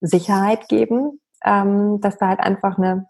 Sicherheit 0.00 0.68
geben, 0.68 1.20
ähm, 1.44 2.00
dass 2.00 2.18
da 2.18 2.28
halt 2.28 2.40
einfach 2.40 2.78
eine 2.78 3.06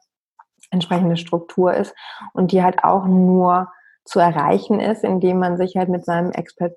entsprechende 0.70 1.16
Struktur 1.16 1.74
ist 1.74 1.94
und 2.32 2.52
die 2.52 2.62
halt 2.62 2.84
auch 2.84 3.06
nur 3.06 3.68
zu 4.04 4.20
erreichen 4.20 4.80
ist, 4.80 5.04
indem 5.04 5.38
man 5.38 5.56
sich 5.56 5.76
halt 5.76 5.88
mit 5.88 6.04
seinem 6.04 6.32
Expert, 6.32 6.76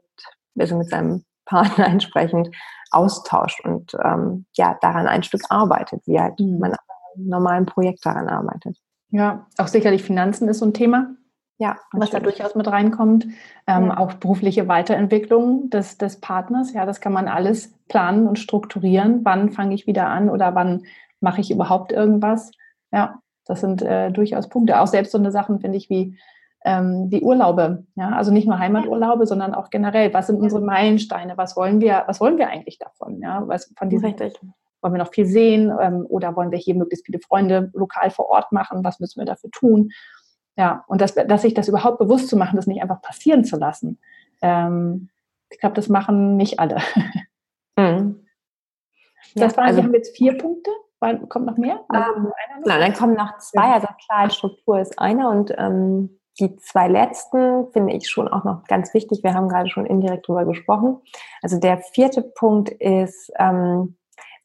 also 0.58 0.78
mit 0.78 0.90
seinem 0.90 1.24
Partner 1.46 1.88
entsprechend 1.88 2.50
austauscht 2.92 3.64
und 3.64 3.96
ähm, 4.04 4.46
ja, 4.56 4.78
daran 4.82 5.08
ein 5.08 5.24
Stück 5.24 5.44
arbeitet, 5.50 6.02
wie 6.06 6.20
halt 6.20 6.40
mhm. 6.40 6.60
man 6.60 6.74
einem 6.74 7.28
normalen 7.28 7.66
Projekt 7.66 8.06
daran 8.06 8.28
arbeitet. 8.28 8.78
Ja, 9.10 9.48
auch 9.58 9.68
sicherlich 9.68 10.04
Finanzen 10.04 10.48
ist 10.48 10.60
so 10.60 10.66
ein 10.66 10.74
Thema. 10.74 11.16
Ja, 11.58 11.78
was 11.92 12.10
da 12.10 12.20
durchaus 12.20 12.56
mit 12.56 12.68
reinkommt. 12.68 13.26
Ähm, 13.68 13.88
ja. 13.88 13.98
Auch 13.98 14.14
berufliche 14.14 14.68
Weiterentwicklung 14.68 15.70
des, 15.70 15.96
des 16.00 16.20
Partners. 16.20 16.74
Ja, 16.74 16.88
das 16.88 17.02
kann 17.02 17.14
man 17.14 17.28
alles 17.28 17.72
planen 17.88 18.28
und 18.28 18.40
strukturieren. 18.40 19.24
Wann 19.26 19.52
fange 19.52 19.76
ich 19.76 19.86
wieder 19.86 20.08
an 20.08 20.30
oder 20.30 20.56
wann 20.56 20.86
mache 21.20 21.40
ich 21.40 21.52
überhaupt 21.52 21.92
irgendwas? 21.92 22.52
Ja, 22.92 23.20
das 23.46 23.62
sind 23.62 23.84
äh, 23.84 24.12
durchaus 24.12 24.50
Punkte. 24.50 24.80
Auch 24.80 24.88
selbst 24.88 25.12
so 25.12 25.20
eine 25.20 25.32
Sachen, 25.32 25.60
finde 25.60 25.78
ich, 25.78 25.88
wie 25.92 26.18
ähm, 26.64 27.10
die 27.10 27.22
Urlaube, 27.22 27.86
ja, 27.96 28.10
also 28.12 28.32
nicht 28.32 28.48
nur 28.48 28.60
Heimaturlaube, 28.60 29.26
sondern 29.26 29.54
auch 29.54 29.70
generell, 29.70 30.14
was 30.14 30.28
sind 30.28 30.40
unsere 30.40 30.62
Meilensteine, 30.62 31.38
was 31.38 31.56
wollen 31.56 31.82
wir, 31.82 32.04
was 32.06 32.20
wollen 32.22 32.38
wir 32.38 32.50
eigentlich 32.50 32.78
davon, 32.78 33.22
ja, 33.22 33.44
was 33.48 33.74
von 33.78 33.90
diesem, 33.90 34.10
Richtig. 34.10 34.40
wollen 34.82 34.94
wir 34.94 35.00
noch 35.00 35.14
viel 35.14 35.26
sehen 35.26 35.72
ähm, 35.82 36.06
oder 36.08 36.36
wollen 36.36 36.52
wir 36.52 36.60
hier 36.60 36.76
möglichst 36.76 37.06
viele 37.06 37.20
Freunde 37.20 37.72
lokal 37.74 38.12
vor 38.12 38.30
Ort 38.30 38.52
machen, 38.52 38.84
was 38.84 39.00
müssen 39.00 39.20
wir 39.20 39.26
dafür 39.26 39.50
tun, 39.52 39.92
ja, 40.56 40.84
und 40.88 41.02
das, 41.02 41.16
dass 41.16 41.42
sich 41.42 41.54
das 41.54 41.68
überhaupt 41.68 41.98
bewusst 41.98 42.28
zu 42.28 42.38
machen, 42.38 42.58
das 42.58 42.68
nicht 42.68 42.82
einfach 42.82 43.02
passieren 43.02 43.44
zu 43.44 43.58
lassen, 43.58 44.00
ähm, 44.42 45.10
ich 45.50 45.60
glaube, 45.60 45.76
das 45.76 45.90
machen 45.90 46.38
nicht 46.38 46.60
alle. 46.60 46.78
Mhm. 47.78 48.28
Das 49.34 49.56
waren, 49.56 49.68
also, 49.68 49.78
wir 49.78 49.86
haben 49.86 49.94
jetzt 49.94 50.16
vier 50.16 50.38
Punkte. 50.38 50.70
Kommt 51.30 51.46
noch 51.46 51.58
mehr? 51.58 51.80
Ähm, 51.94 52.32
nein, 52.66 52.82
dann 52.82 52.94
kommen 52.94 53.16
noch 53.16 53.38
zwei. 53.38 53.72
Also 53.72 53.88
klar, 54.06 54.30
Struktur 54.30 54.80
ist 54.80 55.00
einer 55.00 55.30
und 55.32 55.54
ähm, 55.58 56.20
die 56.40 56.56
zwei 56.58 56.88
letzten 56.88 57.72
finde 57.72 57.94
ich 57.94 58.10
schon 58.10 58.28
auch 58.28 58.44
noch 58.44 58.64
ganz 58.66 58.94
wichtig. 58.94 59.24
Wir 59.24 59.34
haben 59.34 59.50
gerade 59.50 59.70
schon 59.70 59.86
indirekt 59.86 60.28
drüber 60.28 60.46
gesprochen. 60.46 61.02
Also 61.42 61.60
der 61.60 61.80
vierte 61.80 62.22
Punkt 62.22 62.70
ist, 62.70 63.32
ähm, 63.38 63.98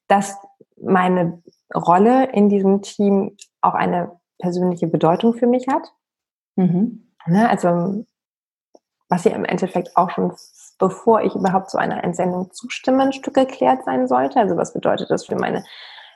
dass 0.08 0.36
meine 0.80 1.42
Rolle 1.74 2.30
in 2.32 2.48
diesem 2.48 2.82
Team 2.82 3.36
auch 3.60 3.74
eine 3.74 4.12
persönliche 4.38 4.86
Bedeutung 4.86 5.34
für 5.34 5.46
mich 5.46 5.66
hat. 5.68 5.92
Mhm. 6.56 7.12
Ne, 7.26 7.48
also 7.48 8.04
was 9.08 9.24
ja 9.24 9.32
im 9.32 9.44
Endeffekt 9.44 9.96
auch 9.96 10.10
schon 10.10 10.32
bevor 10.78 11.22
ich 11.22 11.34
überhaupt 11.34 11.70
zu 11.70 11.78
einer 11.78 12.04
Entsendung 12.04 12.52
zustimme, 12.52 13.04
ein 13.04 13.12
Stück 13.12 13.34
geklärt 13.34 13.84
sein 13.84 14.08
sollte. 14.08 14.38
Also 14.38 14.56
was 14.56 14.72
bedeutet 14.72 15.10
das 15.10 15.26
für 15.26 15.36
meine 15.36 15.64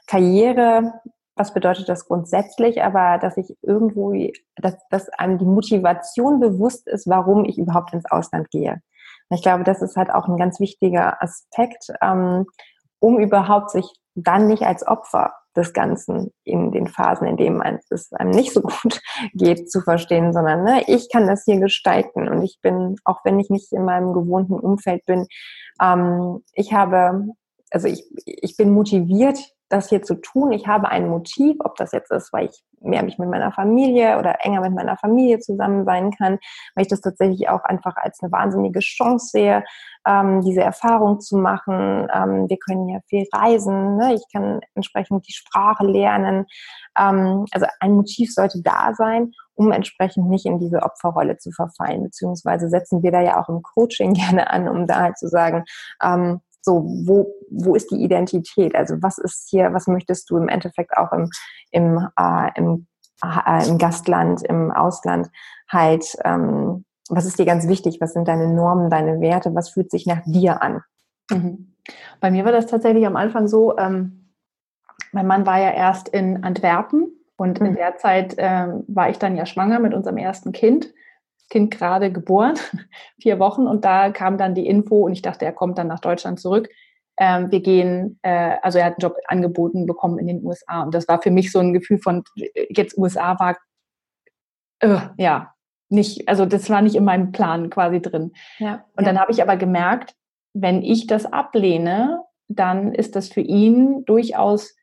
Karriere? 0.06 1.00
Was 1.40 1.54
bedeutet 1.54 1.88
das 1.88 2.06
grundsätzlich, 2.06 2.82
aber 2.82 3.16
dass 3.16 3.38
ich 3.38 3.56
irgendwo, 3.62 4.12
dass, 4.56 4.76
dass 4.90 5.08
einem 5.08 5.38
die 5.38 5.46
Motivation 5.46 6.38
bewusst 6.38 6.86
ist, 6.86 7.08
warum 7.08 7.46
ich 7.46 7.56
überhaupt 7.56 7.94
ins 7.94 8.04
Ausland 8.10 8.50
gehe. 8.50 8.82
Ich 9.30 9.42
glaube, 9.42 9.64
das 9.64 9.80
ist 9.80 9.96
halt 9.96 10.10
auch 10.10 10.28
ein 10.28 10.36
ganz 10.36 10.60
wichtiger 10.60 11.22
Aspekt, 11.22 11.86
ähm, 12.02 12.44
um 12.98 13.18
überhaupt 13.18 13.70
sich 13.70 13.86
dann 14.14 14.48
nicht 14.48 14.64
als 14.64 14.86
Opfer 14.86 15.32
des 15.56 15.72
Ganzen 15.72 16.30
in 16.44 16.72
den 16.72 16.88
Phasen, 16.88 17.26
in 17.26 17.38
denen 17.38 17.80
es 17.88 18.12
einem 18.12 18.32
nicht 18.32 18.52
so 18.52 18.60
gut 18.82 19.00
geht, 19.32 19.70
zu 19.70 19.80
verstehen, 19.80 20.34
sondern 20.34 20.62
ne, 20.62 20.84
ich 20.88 21.08
kann 21.10 21.26
das 21.26 21.44
hier 21.44 21.58
gestalten 21.58 22.28
und 22.28 22.42
ich 22.42 22.58
bin, 22.60 22.96
auch 23.04 23.20
wenn 23.24 23.40
ich 23.40 23.48
nicht 23.48 23.72
in 23.72 23.86
meinem 23.86 24.12
gewohnten 24.12 24.60
Umfeld 24.60 25.06
bin, 25.06 25.26
ähm, 25.80 26.44
ich 26.52 26.74
habe, 26.74 27.28
also 27.70 27.88
ich, 27.88 28.04
ich 28.26 28.58
bin 28.58 28.72
motiviert, 28.72 29.38
das 29.70 29.88
hier 29.88 30.02
zu 30.02 30.16
tun. 30.16 30.52
Ich 30.52 30.66
habe 30.66 30.88
ein 30.88 31.08
Motiv, 31.08 31.56
ob 31.60 31.76
das 31.76 31.92
jetzt 31.92 32.10
ist, 32.10 32.32
weil 32.32 32.46
ich 32.46 32.62
mehr 32.80 33.02
mich 33.02 33.18
mit 33.18 33.28
meiner 33.28 33.52
Familie 33.52 34.18
oder 34.18 34.44
enger 34.44 34.60
mit 34.62 34.74
meiner 34.74 34.96
Familie 34.96 35.38
zusammen 35.38 35.84
sein 35.84 36.10
kann, 36.10 36.38
weil 36.74 36.82
ich 36.82 36.88
das 36.88 37.00
tatsächlich 37.00 37.48
auch 37.48 37.62
einfach 37.64 37.96
als 37.96 38.20
eine 38.20 38.32
wahnsinnige 38.32 38.80
Chance 38.80 39.28
sehe, 39.32 39.64
ähm, 40.06 40.40
diese 40.40 40.62
Erfahrung 40.62 41.20
zu 41.20 41.36
machen. 41.36 42.08
Ähm, 42.12 42.48
wir 42.48 42.56
können 42.58 42.88
ja 42.88 43.00
viel 43.06 43.26
reisen, 43.32 43.96
ne? 43.96 44.14
ich 44.14 44.24
kann 44.32 44.60
entsprechend 44.74 45.26
die 45.28 45.32
Sprache 45.32 45.86
lernen. 45.86 46.46
Ähm, 46.98 47.44
also 47.52 47.66
ein 47.80 47.92
Motiv 47.92 48.32
sollte 48.32 48.60
da 48.62 48.92
sein, 48.94 49.32
um 49.54 49.72
entsprechend 49.72 50.28
nicht 50.28 50.46
in 50.46 50.58
diese 50.58 50.82
Opferrolle 50.82 51.36
zu 51.36 51.52
verfallen, 51.52 52.02
beziehungsweise 52.02 52.68
setzen 52.70 53.02
wir 53.02 53.12
da 53.12 53.20
ja 53.20 53.40
auch 53.40 53.48
im 53.48 53.62
Coaching 53.62 54.14
gerne 54.14 54.50
an, 54.50 54.68
um 54.68 54.86
da 54.86 55.00
halt 55.00 55.18
zu 55.18 55.28
sagen, 55.28 55.64
ähm, 56.02 56.40
so, 56.62 56.84
wo, 57.06 57.34
wo 57.50 57.74
ist 57.74 57.90
die 57.90 58.02
Identität? 58.02 58.74
Also 58.74 58.96
was 59.00 59.18
ist 59.18 59.48
hier, 59.50 59.72
was 59.72 59.86
möchtest 59.86 60.30
du 60.30 60.36
im 60.36 60.48
Endeffekt 60.48 60.96
auch 60.96 61.12
im, 61.12 61.30
im, 61.70 62.08
äh, 62.18 62.50
im, 62.56 62.86
äh, 63.24 63.68
im 63.68 63.78
Gastland, 63.78 64.42
im 64.42 64.70
Ausland 64.70 65.28
halt, 65.68 66.16
ähm, 66.24 66.84
was 67.08 67.26
ist 67.26 67.38
dir 67.38 67.46
ganz 67.46 67.66
wichtig? 67.66 67.98
Was 68.00 68.12
sind 68.12 68.28
deine 68.28 68.52
Normen, 68.52 68.90
deine 68.90 69.20
Werte? 69.20 69.54
Was 69.54 69.70
fühlt 69.70 69.90
sich 69.90 70.06
nach 70.06 70.22
dir 70.24 70.62
an? 70.62 70.82
Mhm. 71.30 71.74
Bei 72.20 72.30
mir 72.30 72.44
war 72.44 72.52
das 72.52 72.66
tatsächlich 72.66 73.06
am 73.06 73.16
Anfang 73.16 73.48
so, 73.48 73.76
ähm, 73.78 74.32
mein 75.12 75.26
Mann 75.26 75.46
war 75.46 75.58
ja 75.58 75.70
erst 75.70 76.08
in 76.08 76.44
Antwerpen 76.44 77.08
und 77.36 77.60
mhm. 77.60 77.66
in 77.66 77.74
der 77.74 77.96
Zeit 77.96 78.34
ähm, 78.38 78.84
war 78.86 79.10
ich 79.10 79.18
dann 79.18 79.36
ja 79.36 79.46
schwanger 79.46 79.80
mit 79.80 79.94
unserem 79.94 80.18
ersten 80.18 80.52
Kind. 80.52 80.92
Kind 81.50 81.70
gerade 81.72 82.10
geboren, 82.10 82.54
vier 83.20 83.38
Wochen, 83.38 83.66
und 83.66 83.84
da 83.84 84.10
kam 84.10 84.38
dann 84.38 84.54
die 84.54 84.66
Info 84.66 85.04
und 85.04 85.12
ich 85.12 85.22
dachte, 85.22 85.44
er 85.44 85.52
kommt 85.52 85.76
dann 85.76 85.88
nach 85.88 86.00
Deutschland 86.00 86.40
zurück. 86.40 86.68
Ähm, 87.18 87.50
wir 87.50 87.60
gehen, 87.60 88.18
äh, 88.22 88.56
also 88.62 88.78
er 88.78 88.86
hat 88.86 88.92
einen 88.92 89.00
Job 89.00 89.16
angeboten 89.26 89.84
bekommen 89.84 90.18
in 90.18 90.26
den 90.26 90.44
USA 90.44 90.82
und 90.82 90.94
das 90.94 91.06
war 91.06 91.20
für 91.20 91.30
mich 91.30 91.52
so 91.52 91.58
ein 91.58 91.74
Gefühl 91.74 91.98
von, 91.98 92.24
jetzt 92.70 92.96
USA 92.96 93.38
war, 93.38 93.58
äh, 94.78 95.00
ja, 95.18 95.52
nicht, 95.90 96.28
also 96.28 96.46
das 96.46 96.70
war 96.70 96.80
nicht 96.80 96.94
in 96.94 97.04
meinem 97.04 97.32
Plan 97.32 97.68
quasi 97.68 98.00
drin. 98.00 98.32
Ja, 98.58 98.84
und 98.96 99.06
dann 99.06 99.18
habe 99.18 99.32
ich 99.32 99.42
aber 99.42 99.56
gemerkt, 99.56 100.14
wenn 100.54 100.82
ich 100.82 101.06
das 101.06 101.26
ablehne, 101.26 102.22
dann 102.48 102.94
ist 102.94 103.16
das 103.16 103.28
für 103.28 103.40
ihn 103.40 104.04
durchaus 104.06 104.74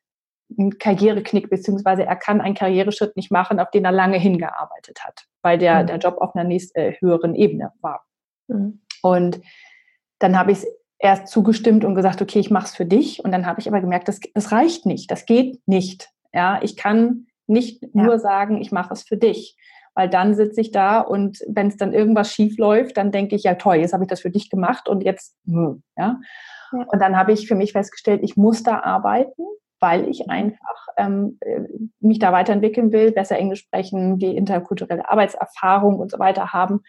ein 0.58 0.78
Karriereknick, 0.78 1.50
beziehungsweise 1.50 2.06
er 2.06 2.16
kann 2.16 2.40
einen 2.42 2.56
Karriereschritt 2.56 3.16
nicht 3.16 3.32
machen, 3.32 3.60
auf 3.60 3.70
den 3.72 3.86
er 3.86 3.92
lange 3.92 4.18
hingearbeitet 4.18 5.00
hat, 5.04 5.26
weil 5.48 5.58
der, 5.58 5.84
mhm. 5.84 5.88
der 5.88 5.98
Job 6.00 6.18
auf 6.20 6.36
einer 6.36 6.44
nächst, 6.44 6.76
äh, 6.76 6.92
höheren 7.00 7.34
Ebene 7.34 7.72
war. 7.80 8.06
Mhm. 8.50 8.82
Und 9.02 9.40
dann 10.20 10.38
habe 10.38 10.52
ich 10.52 10.58
es 10.58 10.68
erst 11.00 11.30
zugestimmt 11.30 11.86
und 11.86 11.96
gesagt, 11.96 12.22
okay, 12.22 12.40
ich 12.40 12.52
mache 12.52 12.66
es 12.66 12.76
für 12.76 12.86
dich. 12.86 13.24
Und 13.24 13.32
dann 13.32 13.46
habe 13.46 13.62
ich 13.62 13.68
aber 13.70 13.80
gemerkt, 13.80 14.10
das, 14.10 14.20
das 14.34 14.52
reicht 14.52 14.86
nicht, 14.86 15.10
das 15.10 15.26
geht 15.26 15.66
nicht. 15.66 16.10
Ja, 16.34 16.60
ich 16.62 16.76
kann 16.76 17.28
nicht 17.46 17.82
ja. 17.82 17.90
nur 17.94 18.20
sagen, 18.20 18.60
ich 18.60 18.74
mache 18.74 18.94
es 18.94 19.04
für 19.04 19.16
dich. 19.16 19.56
weil 19.96 20.10
dann 20.10 20.36
sitze 20.36 20.60
ich 20.60 20.72
da 20.72 21.00
und 21.00 21.40
wenn 21.48 21.70
es 21.70 21.78
dann 21.78 21.94
irgendwas 21.94 22.32
schief 22.34 22.58
läuft, 22.58 22.98
dann 22.98 23.12
denke 23.14 23.36
ich, 23.36 23.44
ja 23.44 23.56
toll, 23.56 23.78
jetzt 23.78 23.94
habe 23.94 24.04
ich 24.04 24.10
das 24.10 24.20
für 24.20 24.30
dich 24.30 24.50
gemacht 24.50 24.90
und 24.90 25.02
jetzt, 25.02 25.36
hm, 25.46 25.82
ja. 25.98 26.20
ja. 26.74 26.86
Und 26.92 27.02
dann 27.02 27.16
habe 27.16 27.32
ich 27.32 27.48
für 27.48 27.56
mich 27.56 27.72
festgestellt, 27.72 28.20
ich 28.22 28.36
muss 28.36 28.64
da 28.64 28.82
arbeiten, 28.82 29.44
weil 29.80 30.08
ich 30.08 30.30
einfach 30.30 30.88
ähm, 30.98 31.38
äh, 31.42 31.62
mich 32.00 32.20
da 32.20 32.32
weiterentwickeln 32.32 32.92
will, 32.92 33.12
besser 33.12 33.38
Englisch 33.38 33.62
sprechen, 33.62 34.18
die 34.18 34.36
interkulturelle 34.36 35.10
Arbeitserfahrung 35.10 36.00
und 36.00 36.12
so 36.12 36.20
weiter 36.20 36.54
haben 36.54 36.82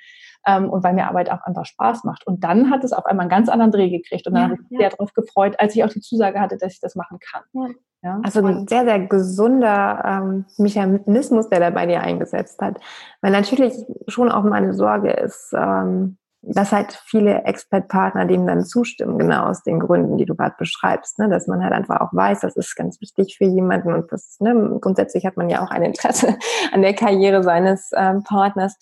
ähm, 0.47 0.71
und 0.71 0.83
weil 0.85 0.95
mir 0.95 1.09
Arbeit 1.09 1.31
auch 1.31 1.43
einfach 1.43 1.67
Spaß 1.67 2.05
macht. 2.05 2.27
Und 2.27 2.45
dann 2.45 2.71
hat 2.71 2.85
es 2.85 2.93
auf 2.93 3.07
einmal 3.07 3.25
einen 3.25 3.31
ganz 3.31 3.49
anderen 3.49 3.73
Dreh 3.73 3.91
gekriegt 3.91 4.27
und 4.27 4.35
dann 4.35 4.43
ja, 4.43 4.49
habe 4.49 4.55
ich 4.55 4.61
mich 4.61 4.71
ja. 4.73 4.79
sehr 4.79 4.91
darauf 4.91 5.13
gefreut, 5.13 5.57
als 5.59 5.75
ich 5.75 5.85
auch 5.85 5.89
die 5.89 6.01
Zusage 6.01 6.41
hatte, 6.41 6.57
dass 6.57 6.73
ich 6.73 6.81
das 6.81 6.95
machen 6.95 7.19
kann. 7.21 7.43
Ja. 7.53 7.69
Ja? 8.03 8.21
Also 8.23 8.45
ein 8.45 8.69
sehr, 8.69 8.85
sehr 8.85 9.01
gesunder 9.01 10.03
ähm, 10.05 10.45
Mechanismus, 10.57 11.49
der 11.49 11.61
da 11.61 11.71
bei 11.71 11.87
dir 11.87 12.01
eingesetzt 12.01 12.61
hat. 12.61 12.79
Weil 13.21 13.33
natürlich 13.33 13.75
schon 14.07 14.31
auch 14.31 14.45
meine 14.45 14.73
Sorge 14.75 15.11
ist, 15.11 15.53
ähm, 15.53 16.17
dass 16.55 16.73
halt 16.73 16.93
viele 17.07 17.45
Expert-Partner 17.45 18.25
dem 18.25 18.47
dann 18.47 18.65
zustimmen, 18.65 19.19
genau 19.19 19.45
aus 19.45 19.63
den 19.63 19.81
Gründen, 19.81 20.17
die 20.17 20.25
du 20.25 20.35
gerade 20.35 20.55
beschreibst, 20.59 21.19
ne? 21.19 21.29
dass 21.29 21.47
man 21.47 21.63
halt 21.63 21.73
einfach 21.73 22.01
auch 22.01 22.13
weiß, 22.13 22.41
das 22.41 22.57
ist 22.57 22.75
ganz 22.75 23.01
wichtig 23.01 23.37
für 23.37 23.45
jemanden 23.45 23.93
und 23.93 24.11
das, 24.11 24.37
ne, 24.41 24.79
grundsätzlich 24.81 25.27
hat 25.27 25.37
man 25.37 25.51
ja 25.51 25.63
auch 25.63 25.71
ein 25.71 25.83
Interesse 25.83 26.37
an 26.73 26.83
der 26.83 26.95
Karriere 26.95 27.43
seines 27.43 27.91
ähm, 27.95 28.23
Partners. 28.25 28.77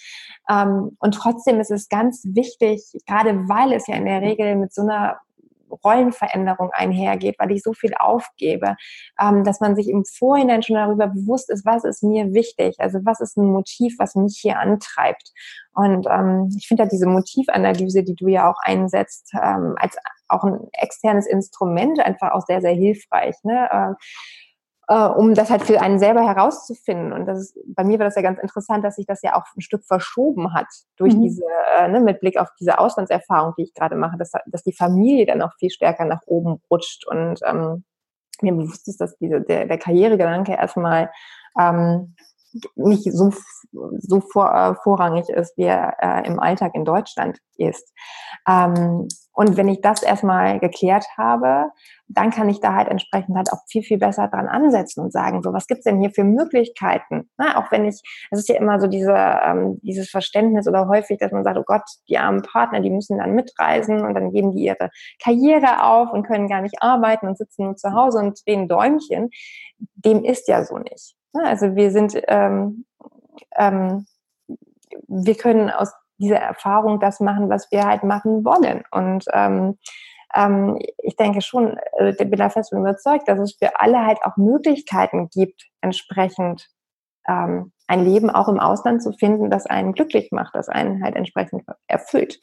Ähm, 0.49 0.97
und 0.99 1.15
trotzdem 1.15 1.61
ist 1.61 1.71
es 1.71 1.89
ganz 1.89 2.23
wichtig, 2.25 2.85
gerade 3.07 3.49
weil 3.49 3.73
es 3.73 3.87
ja 3.87 3.97
in 3.97 4.07
der 4.07 4.21
Regel 4.21 4.57
mit 4.57 4.73
so 4.73 4.83
einer 4.83 5.19
Rollenveränderung 5.71 6.71
einhergeht, 6.73 7.37
weil 7.39 7.53
ich 7.53 7.63
so 7.63 7.73
viel 7.73 7.95
aufgebe, 7.99 8.77
ähm, 9.21 9.45
dass 9.45 9.61
man 9.61 9.77
sich 9.77 9.89
im 9.89 10.05
Vorhinein 10.05 10.63
schon 10.63 10.77
darüber 10.77 11.09
bewusst 11.09 11.51
ist, 11.51 11.65
was 11.65 11.85
ist 11.85 12.03
mir 12.03 12.33
wichtig, 12.33 12.77
also 12.79 13.01
was 13.05 13.21
ist 13.21 13.37
ein 13.37 13.47
Motiv, 13.47 13.95
was 13.99 14.15
mich 14.15 14.39
hier 14.41 14.59
antreibt. 14.59 15.33
Und 15.75 16.07
ähm, 16.11 16.49
ich 16.57 16.69
finde 16.69 16.85
ja 16.85 16.89
diese 16.89 17.07
Motivanalyse, 17.07 18.03
die 18.03 18.15
du 18.15 18.29
ja 18.29 18.51
auch 18.51 18.59
einsetzt, 18.63 19.33
ähm, 19.35 19.75
als 19.79 19.97
auch 20.29 20.45
ein 20.45 20.59
externes 20.73 21.27
Instrument 21.27 22.01
einfach 22.01 22.33
auch 22.33 22.47
sehr, 22.47 22.61
sehr 22.61 22.73
hilfreich. 22.73 23.37
Ne? 23.43 23.69
Äh, 23.71 23.95
äh, 24.89 25.07
um 25.07 25.35
das 25.35 25.51
halt 25.51 25.63
für 25.63 25.81
einen 25.81 25.99
selber 25.99 26.27
herauszufinden. 26.27 27.13
Und 27.13 27.27
das 27.27 27.39
ist, 27.41 27.59
bei 27.67 27.85
mir 27.85 27.99
war 27.99 28.07
das 28.07 28.17
ja 28.17 28.23
ganz 28.23 28.39
interessant, 28.39 28.85
dass 28.85 28.97
sich 28.97 29.07
das 29.07 29.23
ja 29.23 29.35
auch 29.35 29.45
ein 29.57 29.61
Stück 29.61 29.85
verschoben 29.85 30.55
hat 30.55 30.69
durch 30.97 31.15
mhm. 31.15 31.23
diese, 31.23 31.45
äh, 31.79 31.89
ne, 31.89 32.01
mit 32.01 32.21
Blick 32.21 32.39
auf 32.39 32.49
diese 32.61 32.79
Auslandserfahrung, 32.79 33.55
die 33.59 33.65
ich 33.65 33.75
gerade 33.75 33.97
mache, 33.97 34.17
dass, 34.17 34.33
dass 34.47 34.63
die 34.63 34.73
Familie 34.73 35.27
dann 35.27 35.43
auch 35.43 35.53
viel 35.59 35.71
stärker 35.71 36.05
nach 36.05 36.23
oben 36.27 36.61
rutscht 36.71 37.07
und 37.07 37.41
ähm, 37.45 37.85
mir 38.43 38.53
bewusst 38.53 38.87
ist, 38.89 39.01
dass 39.01 39.17
diese, 39.19 39.41
der, 39.41 39.67
der 39.67 39.79
Karrieregedanke 39.79 40.53
erstmal 40.53 41.11
ähm, 41.59 42.15
nicht 42.75 43.13
so, 43.13 43.33
so 43.73 44.21
vor, 44.21 44.55
äh, 44.55 44.75
vorrangig 44.83 45.29
ist, 45.29 45.57
wie 45.57 45.65
er 45.65 45.97
äh, 46.01 46.27
im 46.27 46.39
Alltag 46.39 46.75
in 46.75 46.85
Deutschland 46.85 47.39
ist. 47.57 47.93
Ähm, 48.49 49.09
und 49.37 49.59
wenn 49.59 49.69
ich 49.69 49.83
das 49.83 50.03
erstmal 50.03 50.59
geklärt 50.61 51.05
habe, 51.19 51.71
dann 52.09 52.31
kann 52.31 52.49
ich 52.49 52.61
da 52.61 52.75
halt 52.75 52.89
entsprechend 52.89 53.37
halt 53.37 53.53
auch 53.53 53.61
viel, 53.69 53.83
viel 53.83 53.99
besser 53.99 54.29
dran 54.29 54.49
ansetzen 54.49 55.03
und 55.05 55.13
sagen, 55.13 55.43
so, 55.43 55.53
was 55.53 55.67
gibt's 55.67 55.85
denn 55.85 56.01
hier 56.01 56.11
für 56.11 56.25
Möglichkeiten? 56.25 57.29
Na, 57.37 57.59
auch 57.59 57.71
wenn 57.71 57.85
ich, 57.85 58.01
es 58.31 58.39
ist 58.39 58.49
ja 58.49 58.57
immer 58.57 58.81
so 58.81 58.87
diese, 58.87 59.13
ähm, 59.13 59.79
dieses 59.83 60.09
Verständnis 60.09 60.67
oder 60.67 60.89
häufig, 60.89 61.19
dass 61.19 61.33
man 61.33 61.45
sagt, 61.45 61.59
oh 61.59 61.65
Gott, 61.67 61.83
die 62.09 62.17
armen 62.17 62.41
Partner, 62.41 62.81
die 62.81 62.89
müssen 62.89 63.19
dann 63.19 63.35
mitreisen 63.35 64.07
und 64.07 64.15
dann 64.15 64.33
geben 64.33 64.53
die 64.53 64.65
ihre 64.65 64.89
Karriere 65.23 65.85
auf 65.85 66.15
und 66.15 66.27
können 66.27 66.49
gar 66.49 66.63
nicht 66.63 66.77
arbeiten 66.81 67.29
und 67.29 67.37
sitzen 67.37 67.67
nur 67.67 67.77
zu 67.77 67.93
Hause 67.93 68.21
und 68.21 68.41
drehen 68.47 68.69
Däumchen. 68.69 69.29
Dem 69.97 70.25
ist 70.25 70.49
ja 70.49 70.65
so 70.65 70.79
nicht. 70.79 71.15
Also 71.35 71.77
wir 71.77 71.91
sind, 71.91 72.19
ähm, 72.29 72.87
ähm, 73.55 74.07
wir 75.09 75.35
können 75.35 75.69
aus 75.69 75.93
dieser 76.19 76.39
Erfahrung 76.39 77.01
das 77.01 77.21
machen, 77.21 77.51
was 77.51 77.71
wir 77.71 77.85
halt 77.85 78.03
machen 78.03 78.45
wollen. 78.45 78.85
Und 78.91 79.25
ähm, 79.33 79.79
ähm, 80.35 80.79
ich 80.99 81.17
denke 81.17 81.41
schon, 81.41 81.79
äh, 81.99 82.13
bin 82.13 82.31
da 82.33 82.51
fest 82.51 82.73
überzeugt, 82.73 83.29
dass 83.29 83.39
es 83.39 83.57
für 83.57 83.81
alle 83.81 84.05
halt 84.07 84.19
auch 84.23 84.37
Möglichkeiten 84.37 85.29
gibt, 85.31 85.67
entsprechend 85.81 86.69
ähm, 87.29 87.73
ein 87.87 88.05
Leben 88.05 88.31
auch 88.31 88.49
im 88.49 88.59
Ausland 88.59 89.03
zu 89.03 89.13
finden, 89.13 89.51
das 89.51 89.67
einen 89.67 89.93
glücklich 89.93 90.31
macht, 90.33 90.55
das 90.55 90.69
einen 90.69 91.03
halt 91.03 91.17
entsprechend 91.17 91.63
erfüllt, 91.87 92.39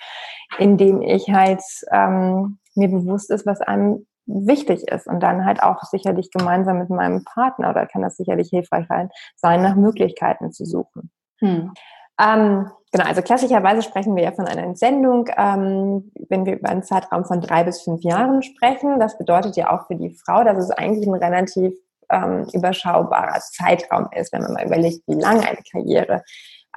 indem 0.57 1.01
ich 1.01 1.29
halt 1.29 1.61
ähm, 1.91 2.59
mir 2.75 2.89
bewusst 2.89 3.29
ist, 3.29 3.45
was 3.45 3.61
einem 3.61 4.05
wichtig 4.25 4.87
ist 4.89 5.07
und 5.07 5.19
dann 5.21 5.45
halt 5.45 5.61
auch 5.61 5.83
sicherlich 5.83 6.31
gemeinsam 6.31 6.79
mit 6.79 6.89
meinem 6.89 7.25
Partner 7.25 7.71
oder 7.71 7.85
kann 7.85 8.01
das 8.01 8.15
sicherlich 8.15 8.49
hilfreich 8.49 8.87
sein, 9.35 9.61
nach 9.61 9.75
Möglichkeiten 9.75 10.51
zu 10.51 10.65
suchen. 10.65 11.11
Hm. 11.39 11.73
Ähm, 12.19 12.69
genau, 12.91 13.05
also 13.05 13.21
klassischerweise 13.21 13.81
sprechen 13.81 14.15
wir 14.15 14.23
ja 14.23 14.31
von 14.31 14.47
einer 14.47 14.63
Entsendung, 14.63 15.29
ähm, 15.35 16.11
wenn 16.29 16.45
wir 16.45 16.57
über 16.57 16.69
einen 16.69 16.83
Zeitraum 16.83 17.25
von 17.25 17.41
drei 17.41 17.63
bis 17.63 17.81
fünf 17.81 18.03
Jahren 18.03 18.43
sprechen. 18.43 18.99
Das 18.99 19.17
bedeutet 19.17 19.55
ja 19.55 19.71
auch 19.71 19.87
für 19.87 19.95
die 19.95 20.15
Frau, 20.25 20.43
dass 20.43 20.57
es 20.57 20.71
eigentlich 20.71 21.07
ein 21.07 21.15
relativ 21.15 21.73
ähm, 22.09 22.47
überschaubarer 22.53 23.39
Zeitraum 23.39 24.07
ist, 24.15 24.33
wenn 24.33 24.43
man 24.43 24.53
mal 24.53 24.65
überlegt, 24.65 25.01
wie 25.07 25.19
lange 25.19 25.41
eine 25.41 25.61
Karriere 25.71 26.23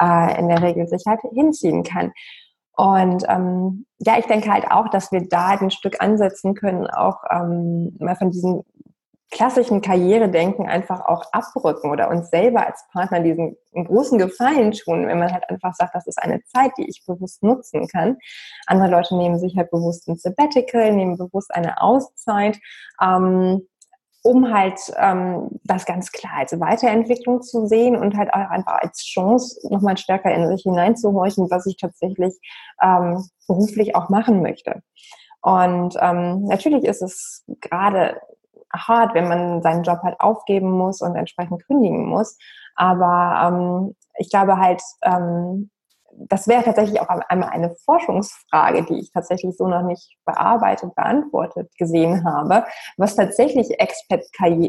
äh, 0.00 0.38
in 0.38 0.48
der 0.48 0.62
Regel 0.62 0.88
sich 0.88 1.04
halt 1.06 1.20
hinziehen 1.32 1.82
kann. 1.82 2.12
Und 2.76 3.24
ähm, 3.28 3.86
ja, 3.98 4.18
ich 4.18 4.26
denke 4.26 4.52
halt 4.52 4.70
auch, 4.70 4.88
dass 4.90 5.10
wir 5.10 5.26
da 5.26 5.48
ein 5.48 5.70
Stück 5.70 6.02
ansetzen 6.02 6.54
können, 6.54 6.86
auch 6.86 7.22
ähm, 7.30 7.96
mal 7.98 8.16
von 8.16 8.30
diesem 8.30 8.62
klassischen 9.30 9.82
Karrieredenken 9.82 10.66
einfach 10.66 11.04
auch 11.06 11.24
abrücken 11.32 11.90
oder 11.90 12.10
uns 12.10 12.30
selber 12.30 12.66
als 12.66 12.84
Partner 12.92 13.20
diesen 13.20 13.56
großen 13.74 14.18
Gefallen 14.18 14.72
tun, 14.72 15.06
wenn 15.06 15.18
man 15.18 15.32
halt 15.32 15.48
einfach 15.50 15.74
sagt, 15.74 15.94
das 15.94 16.06
ist 16.06 16.22
eine 16.22 16.42
Zeit, 16.44 16.72
die 16.78 16.88
ich 16.88 17.04
bewusst 17.06 17.42
nutzen 17.42 17.88
kann. 17.88 18.18
Andere 18.66 18.90
Leute 18.90 19.16
nehmen 19.16 19.38
sich 19.38 19.56
halt 19.56 19.70
bewusst 19.70 20.08
ein 20.08 20.16
Sabbatical, 20.16 20.92
nehmen 20.92 21.18
bewusst 21.18 21.52
eine 21.54 21.80
Auszeit. 21.80 22.58
Ähm, 23.02 23.66
um 24.22 24.52
halt 24.52 24.80
ähm, 24.96 25.50
das 25.62 25.86
ganz 25.86 26.10
klar 26.10 26.38
als 26.38 26.58
Weiterentwicklung 26.58 27.42
zu 27.42 27.68
sehen 27.68 27.94
und 27.94 28.16
halt 28.16 28.34
auch 28.34 28.50
einfach 28.50 28.78
als 28.82 29.04
Chance 29.04 29.60
nochmal 29.70 29.96
stärker 29.96 30.34
in 30.34 30.48
sich 30.48 30.62
hineinzuhorchen, 30.62 31.48
was 31.48 31.64
ich 31.66 31.76
tatsächlich 31.76 32.34
ähm, 32.82 33.24
beruflich 33.46 33.94
auch 33.94 34.08
machen 34.08 34.42
möchte. 34.42 34.82
Und 35.42 35.96
ähm, 36.00 36.44
natürlich 36.46 36.82
ist 36.82 37.02
es 37.02 37.44
gerade 37.60 38.20
hart, 38.72 39.14
wenn 39.14 39.28
man 39.28 39.62
seinen 39.62 39.82
Job 39.82 40.00
halt 40.02 40.20
aufgeben 40.20 40.70
muss 40.70 41.00
und 41.00 41.16
entsprechend 41.16 41.64
kündigen 41.66 42.06
muss. 42.06 42.36
Aber 42.74 43.48
ähm, 43.48 43.96
ich 44.18 44.30
glaube 44.30 44.58
halt, 44.58 44.82
ähm, 45.02 45.70
das 46.18 46.48
wäre 46.48 46.62
tatsächlich 46.62 47.00
auch 47.00 47.08
einmal 47.08 47.50
eine 47.50 47.74
Forschungsfrage, 47.84 48.84
die 48.84 48.98
ich 49.00 49.12
tatsächlich 49.12 49.56
so 49.56 49.66
noch 49.66 49.82
nicht 49.82 50.16
bearbeitet, 50.24 50.94
beantwortet 50.94 51.70
gesehen 51.78 52.24
habe, 52.24 52.64
was 52.96 53.16
tatsächlich 53.16 53.78
Expert 53.78 54.24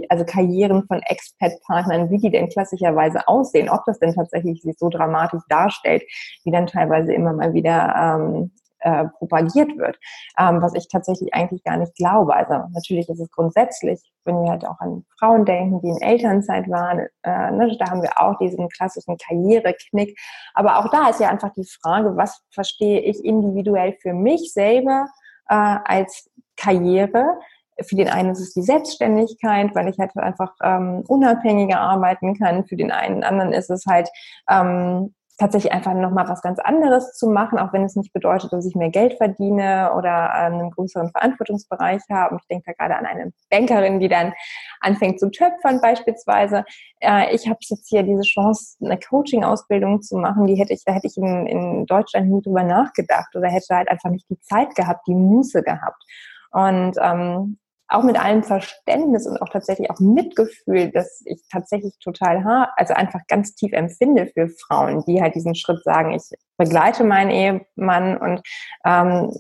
also 0.09 0.25
Karrieren 0.25 0.85
von 0.87 1.01
Expat-Partnern, 1.01 2.09
wie 2.09 2.17
die 2.17 2.31
denn 2.31 2.49
klassischerweise 2.49 3.27
aussehen, 3.27 3.69
ob 3.69 3.85
das 3.85 3.99
denn 3.99 4.13
tatsächlich 4.13 4.61
sich 4.61 4.77
so 4.77 4.89
dramatisch 4.89 5.43
darstellt, 5.47 6.03
wie 6.43 6.51
dann 6.51 6.67
teilweise 6.67 7.13
immer 7.13 7.33
mal 7.33 7.53
wieder 7.53 7.95
ähm, 7.95 8.51
äh, 8.79 9.05
propagiert 9.17 9.77
wird, 9.77 9.97
ähm, 10.37 10.61
was 10.61 10.73
ich 10.73 10.87
tatsächlich 10.87 11.33
eigentlich 11.33 11.63
gar 11.63 11.77
nicht 11.77 11.95
glaube. 11.95 12.35
Also 12.35 12.53
natürlich 12.73 13.09
ist 13.09 13.19
es 13.19 13.29
grundsätzlich, 13.31 14.01
wenn 14.25 14.35
wir 14.43 14.51
halt 14.51 14.67
auch 14.67 14.79
an 14.79 15.05
Frauen 15.19 15.45
denken, 15.45 15.81
die 15.81 15.89
in 15.89 16.01
Elternzeit 16.01 16.69
waren, 16.69 17.07
äh, 17.23 17.51
ne, 17.51 17.75
da 17.79 17.89
haben 17.89 18.01
wir 18.01 18.19
auch 18.19 18.37
diesen 18.37 18.69
klassischen 18.69 19.17
Karriereknick. 19.17 20.17
Aber 20.53 20.77
auch 20.77 20.89
da 20.91 21.09
ist 21.09 21.19
ja 21.19 21.29
einfach 21.29 21.51
die 21.53 21.67
Frage, 21.81 22.15
was 22.15 22.41
verstehe 22.51 23.01
ich 23.01 23.23
individuell 23.23 23.97
für 24.01 24.13
mich 24.13 24.53
selber 24.53 25.07
äh, 25.49 25.55
als 25.55 26.29
Karriere? 26.55 27.39
Für 27.81 27.95
den 27.95 28.09
einen 28.09 28.31
ist 28.31 28.39
es 28.39 28.53
die 28.53 28.63
Selbstständigkeit, 28.63 29.75
weil 29.75 29.87
ich 29.87 29.99
halt 29.99 30.15
einfach 30.17 30.51
ähm, 30.63 31.03
unabhängiger 31.07 31.79
arbeiten 31.79 32.37
kann. 32.37 32.65
Für 32.65 32.75
den 32.75 32.91
einen 32.91 33.23
anderen 33.23 33.53
ist 33.53 33.69
es 33.69 33.85
halt 33.85 34.09
ähm, 34.49 35.13
tatsächlich 35.37 35.71
einfach 35.71 35.93
nochmal 35.93 36.27
was 36.27 36.41
ganz 36.41 36.59
anderes 36.59 37.13
zu 37.13 37.29
machen, 37.29 37.59
auch 37.59 37.71
wenn 37.71 37.83
es 37.83 37.95
nicht 37.95 38.11
bedeutet, 38.11 38.51
dass 38.51 38.65
ich 38.65 38.75
mehr 38.75 38.89
Geld 38.89 39.13
verdiene 39.13 39.93
oder 39.95 40.33
einen 40.33 40.71
größeren 40.71 41.11
Verantwortungsbereich 41.11 42.01
habe. 42.09 42.37
Ich 42.41 42.47
denke 42.47 42.65
da 42.65 42.73
gerade 42.73 42.97
an 42.97 43.05
eine 43.05 43.31
Bankerin, 43.49 43.99
die 43.99 44.07
dann 44.07 44.33
anfängt 44.81 45.19
zu 45.19 45.29
töpfern 45.29 45.79
beispielsweise. 45.79 46.65
Äh, 46.99 47.35
ich 47.35 47.47
habe 47.47 47.59
jetzt 47.61 47.87
hier 47.87 48.03
diese 48.03 48.23
Chance, 48.23 48.77
eine 48.83 48.99
Coaching-Ausbildung 48.99 50.01
zu 50.01 50.17
machen, 50.17 50.47
die 50.47 50.55
hätte 50.55 50.73
ich, 50.73 50.83
da 50.83 50.93
hätte 50.93 51.07
ich 51.07 51.17
in, 51.17 51.45
in 51.45 51.85
Deutschland 51.85 52.29
nie 52.29 52.41
drüber 52.41 52.63
nachgedacht 52.63 53.35
oder 53.35 53.47
hätte 53.47 53.75
halt 53.75 53.89
einfach 53.89 54.09
nicht 54.09 54.29
die 54.29 54.39
Zeit 54.39 54.73
gehabt, 54.75 55.07
die 55.07 55.15
Muße 55.15 55.61
gehabt. 55.61 56.03
Und 56.51 56.93
ähm, 56.99 57.59
auch 57.89 58.03
mit 58.03 58.19
allem 58.19 58.43
Verständnis 58.43 59.27
und 59.27 59.41
auch 59.41 59.49
tatsächlich 59.49 59.89
auch 59.89 59.99
Mitgefühl, 59.99 60.91
dass 60.91 61.21
ich 61.25 61.41
tatsächlich 61.49 61.97
total, 61.99 62.67
also 62.75 62.93
einfach 62.93 63.21
ganz 63.27 63.55
tief 63.55 63.71
empfinde 63.71 64.27
für 64.27 64.49
Frauen, 64.49 65.03
die 65.05 65.21
halt 65.21 65.35
diesen 65.35 65.55
Schritt 65.55 65.83
sagen, 65.83 66.13
ich 66.13 66.23
begleite 66.57 67.03
meinen 67.03 67.31
Ehemann 67.31 68.17
und 68.17 68.41
ähm, 68.85 69.31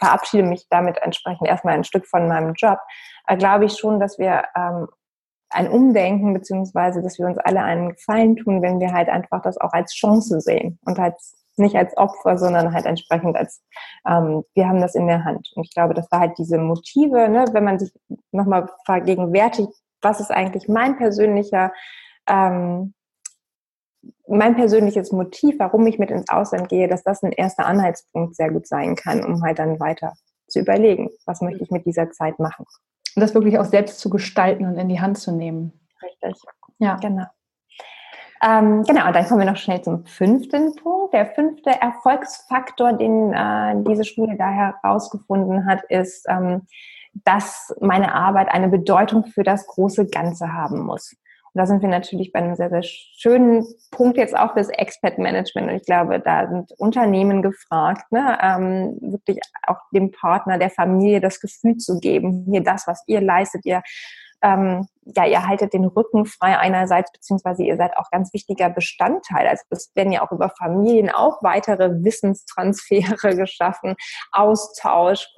verabschiede 0.00 0.42
mich 0.42 0.66
damit 0.70 0.98
entsprechend 1.02 1.46
erstmal 1.46 1.74
ein 1.74 1.84
Stück 1.84 2.06
von 2.06 2.26
meinem 2.26 2.54
Job, 2.54 2.78
äh, 3.26 3.36
glaube 3.36 3.66
ich 3.66 3.76
schon, 3.76 4.00
dass 4.00 4.18
wir 4.18 4.44
ähm, 4.56 4.88
ein 5.50 5.68
Umdenken, 5.68 6.32
beziehungsweise, 6.32 7.02
dass 7.02 7.18
wir 7.18 7.26
uns 7.26 7.38
alle 7.38 7.62
einen 7.62 7.90
Gefallen 7.90 8.36
tun, 8.36 8.62
wenn 8.62 8.80
wir 8.80 8.92
halt 8.92 9.08
einfach 9.08 9.42
das 9.42 9.58
auch 9.58 9.72
als 9.72 9.92
Chance 9.92 10.40
sehen 10.40 10.78
und 10.84 10.98
als 10.98 11.39
nicht 11.56 11.76
als 11.76 11.96
Opfer, 11.96 12.38
sondern 12.38 12.72
halt 12.72 12.86
entsprechend 12.86 13.36
als, 13.36 13.62
ähm, 14.06 14.44
wir 14.54 14.68
haben 14.68 14.80
das 14.80 14.94
in 14.94 15.06
der 15.06 15.24
Hand. 15.24 15.50
Und 15.54 15.64
ich 15.64 15.74
glaube, 15.74 15.94
das 15.94 16.10
war 16.10 16.20
halt 16.20 16.38
diese 16.38 16.58
Motive, 16.58 17.28
ne, 17.28 17.44
wenn 17.52 17.64
man 17.64 17.78
sich 17.78 17.92
nochmal 18.32 18.68
vergegenwärtigt, 18.84 19.72
was 20.02 20.20
ist 20.20 20.30
eigentlich 20.30 20.68
mein 20.68 20.96
persönlicher, 20.96 21.72
ähm, 22.26 22.94
mein 24.26 24.54
persönliches 24.54 25.12
Motiv, 25.12 25.56
warum 25.58 25.86
ich 25.86 25.98
mit 25.98 26.10
ins 26.10 26.30
Ausland 26.30 26.68
gehe, 26.68 26.88
dass 26.88 27.02
das 27.02 27.22
ein 27.22 27.32
erster 27.32 27.66
Anhaltspunkt 27.66 28.36
sehr 28.36 28.50
gut 28.50 28.66
sein 28.66 28.96
kann, 28.96 29.24
um 29.24 29.42
halt 29.42 29.58
dann 29.58 29.78
weiter 29.80 30.14
zu 30.46 30.60
überlegen, 30.60 31.10
was 31.26 31.40
möchte 31.40 31.62
ich 31.62 31.70
mit 31.70 31.84
dieser 31.86 32.10
Zeit 32.10 32.38
machen. 32.38 32.64
Und 33.14 33.20
das 33.20 33.34
wirklich 33.34 33.58
auch 33.58 33.64
selbst 33.64 33.98
zu 33.98 34.08
gestalten 34.08 34.66
und 34.66 34.78
in 34.78 34.88
die 34.88 35.00
Hand 35.00 35.18
zu 35.18 35.32
nehmen. 35.32 35.72
Richtig. 36.02 36.40
Ja, 36.78 36.96
genau. 36.96 37.26
Ähm, 38.42 38.84
genau, 38.84 39.06
und 39.06 39.14
dann 39.14 39.26
kommen 39.26 39.40
wir 39.40 39.50
noch 39.50 39.58
schnell 39.58 39.82
zum 39.82 40.06
fünften 40.06 40.74
Punkt. 40.76 41.12
Der 41.12 41.26
fünfte 41.26 41.70
Erfolgsfaktor, 41.70 42.94
den 42.94 43.34
äh, 43.34 43.74
diese 43.86 44.04
Schule 44.04 44.36
da 44.36 44.48
herausgefunden 44.48 45.66
hat, 45.66 45.82
ist, 45.88 46.26
ähm, 46.28 46.62
dass 47.24 47.74
meine 47.80 48.14
Arbeit 48.14 48.48
eine 48.48 48.68
Bedeutung 48.68 49.26
für 49.26 49.42
das 49.42 49.66
große 49.66 50.06
Ganze 50.06 50.52
haben 50.52 50.80
muss. 50.80 51.14
Und 51.52 51.58
da 51.58 51.66
sind 51.66 51.82
wir 51.82 51.88
natürlich 51.88 52.32
bei 52.32 52.38
einem 52.38 52.54
sehr, 52.54 52.70
sehr 52.70 52.84
schönen 52.84 53.66
Punkt 53.90 54.16
jetzt 54.16 54.38
auch 54.38 54.52
fürs 54.52 54.68
Expert-Management. 54.68 55.68
Und 55.68 55.76
ich 55.76 55.84
glaube, 55.84 56.20
da 56.20 56.48
sind 56.48 56.72
Unternehmen 56.78 57.42
gefragt, 57.42 58.10
ne, 58.12 58.38
ähm, 58.40 58.96
wirklich 59.00 59.40
auch 59.66 59.78
dem 59.92 60.12
Partner, 60.12 60.58
der 60.58 60.70
Familie 60.70 61.20
das 61.20 61.40
Gefühl 61.40 61.76
zu 61.76 61.98
geben, 61.98 62.46
hier 62.48 62.62
das, 62.62 62.86
was 62.86 63.02
ihr 63.08 63.20
leistet, 63.20 63.66
ihr 63.66 63.82
ähm, 64.42 64.86
ja, 65.16 65.26
ihr 65.26 65.46
haltet 65.46 65.72
den 65.72 65.86
Rücken 65.86 66.26
frei 66.26 66.58
einerseits, 66.58 67.10
beziehungsweise 67.12 67.62
ihr 67.62 67.76
seid 67.76 67.96
auch 67.96 68.10
ganz 68.10 68.32
wichtiger 68.32 68.70
Bestandteil. 68.70 69.46
Also 69.46 69.64
es 69.70 69.90
werden 69.94 70.12
ja 70.12 70.22
auch 70.22 70.32
über 70.32 70.50
Familien 70.50 71.10
auch 71.10 71.42
weitere 71.42 71.90
Wissenstransfere 72.04 73.16
geschaffen, 73.36 73.96
Austausch, 74.32 75.28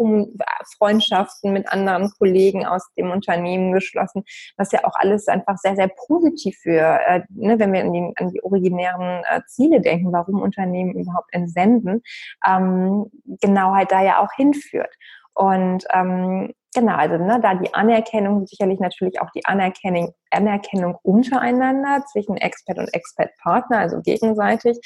Freundschaften 0.77 1.53
mit 1.53 1.73
anderen 1.73 2.11
Kollegen 2.19 2.67
aus 2.67 2.87
dem 2.97 3.11
Unternehmen 3.11 3.73
geschlossen, 3.73 4.25
was 4.57 4.73
ja 4.73 4.81
auch 4.85 4.95
alles 4.95 5.29
einfach 5.29 5.57
sehr, 5.59 5.77
sehr 5.77 5.89
positiv 6.07 6.57
für, 6.63 7.01
äh, 7.07 7.23
ne, 7.31 7.59
wenn 7.59 7.73
wir 7.73 7.81
an 7.83 7.93
die, 7.93 8.13
an 8.17 8.29
die 8.31 8.43
originären 8.43 9.23
äh, 9.29 9.41
Ziele 9.47 9.81
denken, 9.81 10.13
warum 10.13 10.43
Unternehmen 10.43 10.95
überhaupt 10.95 11.33
entsenden, 11.33 12.03
ähm, 12.47 13.07
genau 13.41 13.75
halt 13.75 13.93
da 13.93 14.03
ja 14.03 14.19
auch 14.19 14.33
hinführt. 14.35 14.95
Und 15.35 15.85
ähm, 15.93 16.53
Genau, 16.74 16.95
also 16.95 17.18
ne, 17.18 17.39
da 17.43 17.55
die 17.55 17.74
Anerkennung, 17.74 18.47
sicherlich 18.47 18.80
natürlich 18.80 19.20
auch 19.20 19.30
die 19.35 19.45
Anerkennung, 19.45 20.14
Anerkennung 20.30 20.97
untereinander 21.03 22.03
zwischen 22.11 22.39
Expert 22.39 22.78
und 22.78 22.89
Expert-Partner, 22.95 23.76
also 23.76 24.01
gegenseitig, 24.01 24.78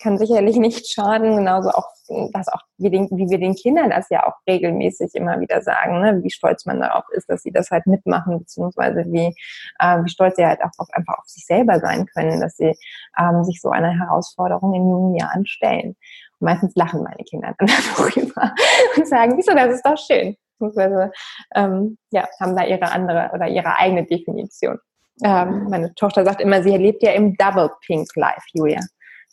kann 0.00 0.18
sicherlich 0.18 0.56
nicht 0.58 0.86
schaden. 0.92 1.34
Genauso 1.36 1.70
auch, 1.70 1.88
dass 2.32 2.46
auch 2.46 2.60
wir 2.78 2.90
den, 2.90 3.08
wie 3.10 3.28
wir 3.28 3.40
den 3.40 3.56
Kindern 3.56 3.90
das 3.90 4.08
ja 4.08 4.24
auch 4.24 4.34
regelmäßig 4.48 5.14
immer 5.14 5.40
wieder 5.40 5.62
sagen, 5.62 6.00
ne, 6.00 6.22
wie 6.22 6.30
stolz 6.30 6.64
man 6.64 6.78
darauf 6.78 7.04
ist, 7.10 7.28
dass 7.28 7.42
sie 7.42 7.50
das 7.50 7.72
halt 7.72 7.88
mitmachen, 7.88 8.38
beziehungsweise 8.38 9.04
wie, 9.08 9.34
äh, 9.80 10.04
wie 10.04 10.10
stolz 10.10 10.36
sie 10.36 10.46
halt 10.46 10.62
auch 10.62 10.70
auf, 10.78 10.86
einfach 10.92 11.18
auf 11.18 11.26
sich 11.26 11.44
selber 11.44 11.80
sein 11.80 12.06
können, 12.06 12.40
dass 12.40 12.56
sie 12.56 12.72
ähm, 13.18 13.42
sich 13.42 13.60
so 13.60 13.70
einer 13.70 13.98
Herausforderung 13.98 14.74
in 14.74 14.88
jungen 14.88 15.16
Jahren 15.16 15.44
stellen. 15.46 15.96
Meistens 16.42 16.74
lachen 16.74 17.02
meine 17.02 17.24
Kinder 17.24 17.54
dann 17.58 17.68
darüber 17.96 18.54
und 18.96 19.08
sagen, 19.08 19.36
wieso, 19.36 19.54
das 19.54 19.74
ist 19.74 19.86
doch 19.86 19.96
schön 19.96 20.36
beziehungsweise 20.62 21.12
ähm, 21.54 21.98
ja, 22.10 22.28
haben 22.40 22.56
da 22.56 22.64
ihre 22.64 22.90
andere 22.90 23.30
oder 23.34 23.48
ihre 23.48 23.76
eigene 23.78 24.04
Definition. 24.04 24.78
Ähm, 25.22 25.66
meine 25.68 25.94
Tochter 25.94 26.24
sagt 26.24 26.40
immer, 26.40 26.62
sie 26.62 26.76
lebt 26.76 27.02
ja 27.02 27.12
im 27.12 27.36
Double 27.36 27.70
Pink 27.84 28.08
Life, 28.16 28.42
Julia. 28.54 28.80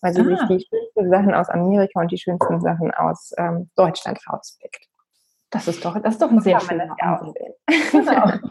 Weil 0.02 0.14
sie 0.14 0.22
ah. 0.22 0.26
sich 0.26 0.40
die 0.48 0.66
schönsten 0.68 1.10
Sachen 1.10 1.34
aus 1.34 1.50
Amerika 1.50 2.00
und 2.02 2.12
die 2.12 2.18
schönsten 2.18 2.62
Sachen 2.62 2.92
aus 2.94 3.32
ähm, 3.38 3.70
Deutschland 3.76 4.20
rauspickt. 4.30 4.86
Das 5.50 5.68
ist 5.68 5.84
doch, 5.84 6.00
das 6.02 6.14
ist 6.14 6.22
doch 6.22 6.32
ein 6.32 6.42
sehr 6.42 6.60
schöner 6.60 6.96
ja 7.00 7.20
genau. 7.92 8.32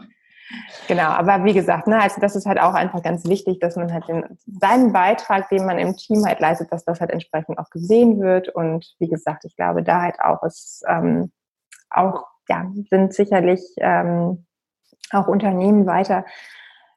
genau, 0.87 1.09
aber 1.09 1.43
wie 1.43 1.53
gesagt, 1.53 1.87
ne, 1.87 2.01
also 2.01 2.19
das 2.19 2.35
ist 2.35 2.45
halt 2.45 2.59
auch 2.59 2.73
einfach 2.73 3.03
ganz 3.03 3.25
wichtig, 3.25 3.59
dass 3.59 3.75
man 3.75 3.93
halt 3.93 4.07
den, 4.07 4.25
seinen 4.45 4.91
Beitrag, 4.91 5.49
den 5.49 5.65
man 5.65 5.79
im 5.79 5.95
Team 5.95 6.25
halt 6.25 6.39
leistet, 6.39 6.71
dass 6.71 6.85
das 6.85 6.99
halt 6.99 7.11
entsprechend 7.11 7.59
auch 7.59 7.69
gesehen 7.69 8.19
wird. 8.19 8.49
Und 8.49 8.95
wie 8.99 9.09
gesagt, 9.09 9.45
ich 9.45 9.55
glaube, 9.55 9.83
da 9.83 10.01
halt 10.01 10.19
auch 10.19 10.43
ist 10.43 10.83
ähm, 10.87 11.31
auch 11.89 12.25
ja, 12.49 12.65
sind 12.89 13.13
sicherlich 13.13 13.61
ähm, 13.77 14.45
auch 15.11 15.27
Unternehmen 15.27 15.85
weiter 15.85 16.25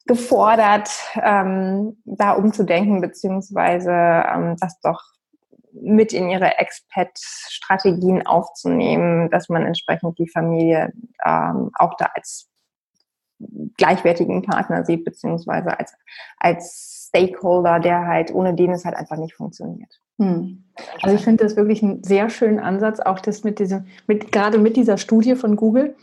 gefordert, 0.06 0.90
ähm, 1.22 2.02
da 2.04 2.32
umzudenken, 2.32 3.00
beziehungsweise 3.00 3.92
ähm, 3.92 4.56
das 4.58 4.80
doch 4.80 5.00
mit 5.72 6.12
in 6.12 6.28
ihre 6.28 6.58
Expat-Strategien 6.58 8.26
aufzunehmen, 8.26 9.30
dass 9.30 9.48
man 9.48 9.64
entsprechend 9.64 10.18
die 10.18 10.28
Familie 10.28 10.92
ähm, 11.24 11.70
auch 11.74 11.96
da 11.96 12.10
als 12.14 12.48
gleichwertigen 13.76 14.42
Partner 14.42 14.84
sieht, 14.84 15.04
beziehungsweise 15.04 15.78
als, 15.78 15.94
als 16.38 17.08
Stakeholder, 17.08 17.80
der 17.80 18.06
halt, 18.06 18.34
ohne 18.34 18.54
den 18.54 18.70
es 18.70 18.84
halt 18.84 18.96
einfach 18.96 19.16
nicht 19.16 19.34
funktioniert. 19.34 20.00
Hm. 20.18 20.64
Also 21.02 21.16
ich 21.16 21.22
finde 21.22 21.44
das 21.44 21.56
wirklich 21.56 21.82
einen 21.82 22.02
sehr 22.02 22.30
schönen 22.30 22.58
Ansatz, 22.58 23.00
auch 23.00 23.20
das 23.20 23.44
mit 23.44 23.58
diesem, 23.58 23.86
mit, 24.06 24.32
gerade 24.32 24.58
mit 24.58 24.76
dieser 24.76 24.98
Studie 24.98 25.34
von 25.34 25.56
Google, 25.56 25.96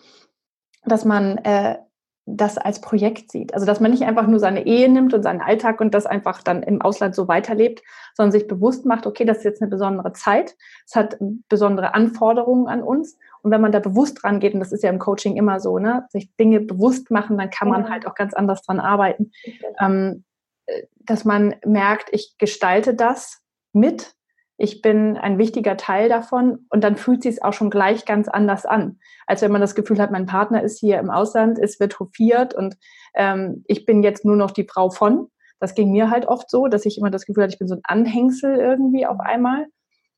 dass 0.86 1.06
man 1.06 1.38
äh, 1.40 1.78
das 2.26 2.58
als 2.58 2.82
Projekt 2.82 3.32
sieht. 3.32 3.54
Also 3.54 3.66
dass 3.66 3.80
man 3.80 3.92
nicht 3.92 4.04
einfach 4.04 4.28
nur 4.28 4.40
seine 4.40 4.66
Ehe 4.66 4.90
nimmt 4.90 5.14
und 5.14 5.24
seinen 5.24 5.42
Alltag 5.42 5.82
und 5.82 5.94
das 5.94 6.06
einfach 6.06 6.44
dann 6.44 6.64
im 6.64 6.82
Ausland 6.82 7.16
so 7.16 7.28
weiterlebt, 7.28 7.82
sondern 8.16 8.32
sich 8.32 8.48
bewusst 8.48 8.86
macht, 8.86 9.08
okay, 9.08 9.26
das 9.26 9.40
ist 9.40 9.44
jetzt 9.46 9.62
eine 9.62 9.70
besondere 9.70 10.14
Zeit, 10.14 10.56
es 10.86 10.96
hat 10.96 11.18
besondere 11.48 11.94
Anforderungen 11.94 12.68
an 12.68 12.84
uns. 12.84 13.18
Und 13.42 13.52
wenn 13.52 13.62
man 13.62 13.72
da 13.72 13.80
bewusst 13.80 14.22
dran 14.22 14.40
geht, 14.40 14.54
und 14.54 14.60
das 14.60 14.72
ist 14.72 14.84
ja 14.84 14.90
im 14.90 15.00
Coaching 15.00 15.38
immer 15.38 15.60
so, 15.60 15.80
ne, 15.80 16.06
sich 16.10 16.36
Dinge 16.36 16.60
bewusst 16.60 17.12
machen, 17.12 17.38
dann 17.38 17.50
kann 17.50 17.70
man 17.70 17.90
halt 17.90 18.06
auch 18.06 18.16
ganz 18.16 18.34
anders 18.34 18.62
dran 18.64 18.80
arbeiten. 18.80 19.32
Ähm, 19.80 20.24
äh, 20.66 20.84
dass 21.00 21.26
man 21.26 21.56
merkt, 21.66 22.10
ich 22.12 22.36
gestalte 22.38 22.94
das 22.94 23.42
mit. 23.74 24.16
Ich 24.58 24.82
bin 24.82 25.16
ein 25.16 25.38
wichtiger 25.38 25.78
Teil 25.78 26.10
davon 26.10 26.66
und 26.70 26.84
dann 26.84 26.98
fühlt 26.98 27.24
sich 27.24 27.36
es 27.36 27.42
auch 27.42 27.54
schon 27.54 27.70
gleich 27.70 28.06
ganz 28.06 28.28
anders 28.28 28.66
an, 28.66 29.00
als 29.26 29.42
wenn 29.42 29.54
man 29.54 29.62
das 29.62 29.74
Gefühl 29.74 30.00
hat, 30.00 30.12
mein 30.12 30.26
Partner 30.26 30.62
ist 30.62 30.80
hier 30.80 31.00
im 31.00 31.10
Ausland, 31.10 31.58
es 31.58 31.80
wird 31.80 32.00
hofiert 32.00 32.54
und 32.54 32.76
ähm, 33.16 33.64
ich 33.68 33.86
bin 33.86 34.04
jetzt 34.04 34.26
nur 34.26 34.36
noch 34.36 34.52
die 34.52 34.68
Frau 34.70 34.90
von. 34.90 35.30
Das 35.60 35.76
ging 35.76 35.92
mir 35.92 36.10
halt 36.10 36.28
oft 36.28 36.50
so, 36.50 36.68
dass 36.68 36.86
ich 36.86 36.98
immer 36.98 37.10
das 37.10 37.26
Gefühl 37.26 37.44
hatte, 37.44 37.54
ich 37.54 37.60
bin 37.60 37.70
so 37.70 37.76
ein 37.76 37.82
Anhängsel 37.84 38.58
irgendwie 38.58 39.06
auf 39.06 39.20
einmal, 39.20 39.68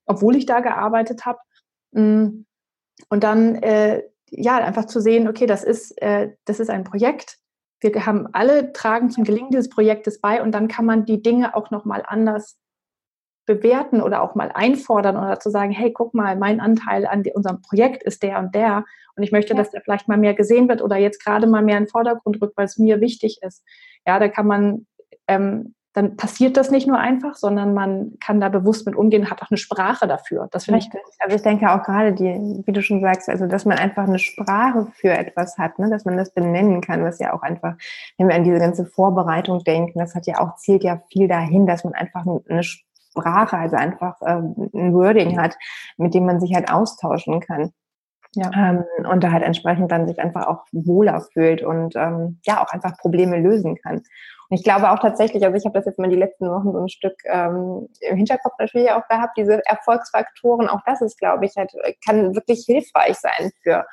obwohl 0.06 0.36
ich 0.36 0.46
da 0.46 0.60
gearbeitet 0.60 1.26
habe. 1.26 1.40
Mm. 1.92 2.46
Und 3.10 3.24
dann 3.24 3.56
äh, 3.56 4.04
ja 4.30 4.58
einfach 4.58 4.86
zu 4.86 4.99
sehen, 4.99 5.28
okay, 5.28 5.45
das 5.45 5.64
ist 5.64 6.02
äh, 6.02 6.32
das 6.45 6.60
ist 6.60 6.70
ein 6.70 6.84
Projekt. 6.84 7.38
Wir 7.80 8.06
haben 8.06 8.28
alle 8.34 8.74
tragen 8.74 9.10
zum 9.10 9.24
Gelingen 9.24 9.49
dieses 9.49 9.70
Projektes 9.70 10.22
bei 10.22 10.41
und 10.41 10.52
dann 10.52 10.68
kann 10.68 10.86
man 10.86 11.06
die 11.06 11.22
Dinge 11.22 11.56
auch 11.56 11.72
noch 11.72 11.84
mal 11.84 12.04
anders 12.06 12.60
bewerten 13.47 14.02
oder 14.02 14.22
auch 14.22 14.36
mal 14.36 14.52
einfordern 14.54 15.18
oder 15.18 15.39
zu 15.39 15.49
sagen, 15.49 15.72
hey, 15.72 15.91
guck 15.91 16.14
mal, 16.14 16.36
mein 16.36 16.60
Anteil 16.60 17.08
an 17.08 17.24
unserem 17.34 17.62
Projekt 17.62 18.04
ist 18.04 18.22
der 18.24 18.39
und 18.39 18.54
der 18.54 18.86
und 19.16 19.24
ich 19.24 19.32
möchte, 19.32 19.54
ja. 19.54 19.58
dass 19.58 19.72
der 19.72 19.82
vielleicht 19.82 20.08
mal 20.08 20.18
mehr 20.18 20.34
gesehen 20.34 20.70
wird 20.70 20.82
oder 20.82 20.97
jetzt 20.97 21.24
gerade 21.24 21.47
mal 21.47 21.64
mehr 21.64 21.78
in 21.78 21.86
den 21.86 21.89
Vordergrund 21.89 22.41
rückt, 22.41 22.56
weil 22.58 22.66
es 22.66 22.78
mir 22.78 23.02
wichtig 23.02 23.39
ist. 23.41 23.64
Ja, 24.06 24.20
da 24.20 24.30
kann 24.30 24.47
man, 24.47 24.88
ähm, 25.28 25.76
dann 25.94 26.16
passiert 26.16 26.56
das 26.56 26.72
nicht 26.72 26.88
nur 26.88 26.98
einfach, 26.98 27.36
sondern 27.36 27.74
man 27.74 28.14
kann 28.24 28.39
da 28.39 28.48
bewusst 28.48 28.86
mit 28.86 28.96
umgehen, 28.96 29.30
hat 29.30 29.42
auch 29.42 29.52
eine 29.52 29.58
Sprache 29.58 30.08
dafür. 30.08 30.48
Das 30.52 30.66
finde 30.66 30.80
ich. 30.80 30.89
Also 31.20 31.36
ich 31.36 31.42
denke 31.42 31.70
auch 31.70 31.84
gerade 31.84 32.14
die, 32.14 32.64
wie 32.66 32.72
du 32.72 32.82
schon 32.82 33.02
sagst, 33.02 33.28
also 33.28 33.46
dass 33.46 33.66
man 33.66 33.78
einfach 33.78 34.04
eine 34.04 34.20
Sprache 34.20 34.88
für 34.94 35.12
etwas 35.12 35.58
hat, 35.58 35.80
ne, 35.80 35.89
dass 35.89 36.06
man 36.06 36.16
das 36.16 36.34
benennen 36.34 36.80
kann, 36.80 37.04
was 37.04 37.20
ja 37.20 37.34
auch 37.34 37.42
einfach, 37.42 37.76
wenn 38.18 38.30
wir 38.30 38.36
an 38.36 38.46
diese 38.46 38.60
ganze 38.60 38.86
Vorbereitung 38.86 39.64
denken, 39.66 40.00
das 40.00 40.16
hat 40.16 40.28
ja 40.28 40.39
auch 40.39 40.56
zielt 40.56 40.84
ja 40.84 41.02
viel 41.12 41.28
dahin, 41.28 41.68
dass 41.68 41.84
man 41.84 41.94
einfach 41.94 42.26
eine 42.26 42.64
Sprache 42.64 43.58
also 43.58 43.76
einfach 43.76 44.16
ähm, 44.26 44.70
ein 44.74 44.94
Wording 44.94 45.38
hat, 45.38 45.58
mit 45.98 46.14
dem 46.14 46.26
man 46.26 46.39
sich 46.39 46.54
halt 46.56 46.72
austauschen 46.72 47.42
kann. 47.42 47.74
Ja. 48.34 48.50
Ähm, 48.56 48.86
und 49.10 49.24
da 49.24 49.32
halt 49.32 49.44
entsprechend 49.44 49.92
dann 49.92 50.08
sich 50.08 50.20
einfach 50.20 50.48
auch 50.48 50.66
wohler 50.72 51.22
fühlt 51.34 51.64
und 51.64 51.96
ähm, 51.96 52.40
ja 52.46 52.64
auch 52.64 52.72
einfach 52.72 52.98
Probleme 52.98 53.38
lösen 53.40 53.76
kann. 53.76 53.98
Und 53.98 54.58
ich 54.58 54.64
glaube 54.64 54.92
auch 54.92 55.00
tatsächlich, 55.00 55.44
also 55.44 55.56
ich 55.58 55.66
habe 55.66 55.78
das 55.78 55.86
jetzt 55.86 56.00
mal 56.00 56.10
die 56.10 56.16
letzten 56.16 56.50
Wochen 56.50 56.72
so 56.72 56.80
ein 56.80 56.90
Stück 56.90 57.16
ähm, 57.26 57.88
im 58.02 58.18
Hinterkopf 58.18 58.54
natürlich 58.58 58.92
auch 58.92 59.08
gehabt, 59.08 59.38
diese 59.38 59.62
Erfolgsfaktoren, 59.66 60.70
auch 60.70 60.82
das 60.86 61.02
ist, 61.02 61.18
glaube 61.20 61.46
ich, 61.46 61.56
halt, 61.58 61.72
kann 62.06 62.36
wirklich 62.36 62.64
hilfreich 62.66 63.18
sein 63.18 63.52
für 63.64 63.86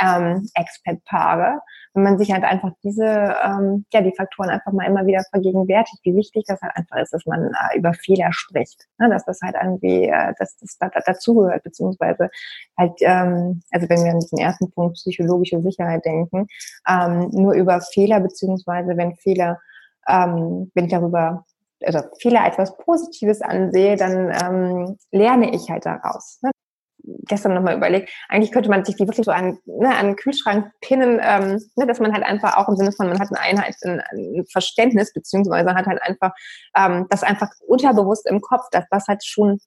ähm, 0.00 0.48
Expat-Paare, 0.54 1.60
wenn 1.94 2.02
man 2.02 2.18
sich 2.18 2.32
halt 2.32 2.44
einfach 2.44 2.72
diese, 2.82 3.04
ähm, 3.04 3.86
ja, 3.92 4.02
die 4.02 4.14
Faktoren 4.14 4.50
einfach 4.50 4.72
mal 4.72 4.86
immer 4.86 5.06
wieder 5.06 5.22
vergegenwärtigt, 5.30 6.00
wie 6.04 6.14
wichtig 6.14 6.44
das 6.46 6.60
halt 6.60 6.76
einfach 6.76 6.98
ist, 6.98 7.12
dass 7.12 7.24
man 7.26 7.44
äh, 7.44 7.78
über 7.78 7.94
Fehler 7.94 8.32
spricht, 8.32 8.84
ne? 8.98 9.08
dass 9.08 9.24
das 9.24 9.40
halt 9.42 9.56
irgendwie, 9.60 10.04
äh, 10.08 10.34
dass 10.38 10.56
das 10.58 10.76
da, 10.78 10.88
da, 10.88 11.00
dazugehört, 11.00 11.62
beziehungsweise 11.62 12.30
halt, 12.76 12.92
ähm, 13.00 13.62
also 13.70 13.88
wenn 13.88 14.04
wir 14.04 14.12
an 14.12 14.20
diesen 14.20 14.38
ersten 14.38 14.70
Punkt 14.70 14.96
psychologische 14.96 15.60
Sicherheit 15.62 16.04
denken, 16.04 16.46
ähm, 16.88 17.30
nur 17.32 17.54
über 17.54 17.80
Fehler, 17.80 18.20
beziehungsweise 18.20 18.96
wenn 18.96 19.16
Fehler, 19.16 19.58
ähm, 20.08 20.70
wenn 20.74 20.84
ich 20.84 20.90
darüber 20.90 21.44
also 21.84 22.00
Fehler 22.20 22.46
etwas 22.46 22.76
Positives 22.78 23.42
ansehe, 23.42 23.96
dann 23.96 24.30
ähm, 24.30 24.96
lerne 25.12 25.54
ich 25.54 25.68
halt 25.70 25.84
daraus. 25.84 26.38
Ne? 26.42 26.50
Gestern 27.28 27.54
nochmal 27.54 27.76
überlegt, 27.76 28.10
eigentlich 28.28 28.52
könnte 28.52 28.70
man 28.70 28.84
sich 28.84 28.96
die 28.96 29.06
wirklich 29.06 29.24
so 29.24 29.32
an, 29.32 29.58
ne, 29.64 29.96
an 29.96 30.06
den 30.06 30.16
Kühlschrank 30.16 30.70
pinnen, 30.80 31.20
ähm, 31.22 31.60
ne, 31.76 31.86
dass 31.86 32.00
man 32.00 32.12
halt 32.12 32.24
einfach 32.24 32.56
auch 32.56 32.68
im 32.68 32.76
Sinne 32.76 32.92
von, 32.92 33.08
man 33.08 33.18
hat 33.18 33.28
eine 33.30 33.40
Einheit, 33.40 33.76
ein, 33.84 34.00
ein 34.00 34.44
Verständnis, 34.50 35.12
beziehungsweise 35.12 35.74
hat 35.74 35.86
halt 35.86 36.02
einfach 36.02 36.32
ähm, 36.76 37.06
das 37.10 37.22
einfach 37.22 37.50
unterbewusst 37.66 38.26
im 38.26 38.40
Kopf, 38.40 38.64
dass 38.70 38.84
das 38.90 39.06
halt 39.08 39.24
schon 39.24 39.58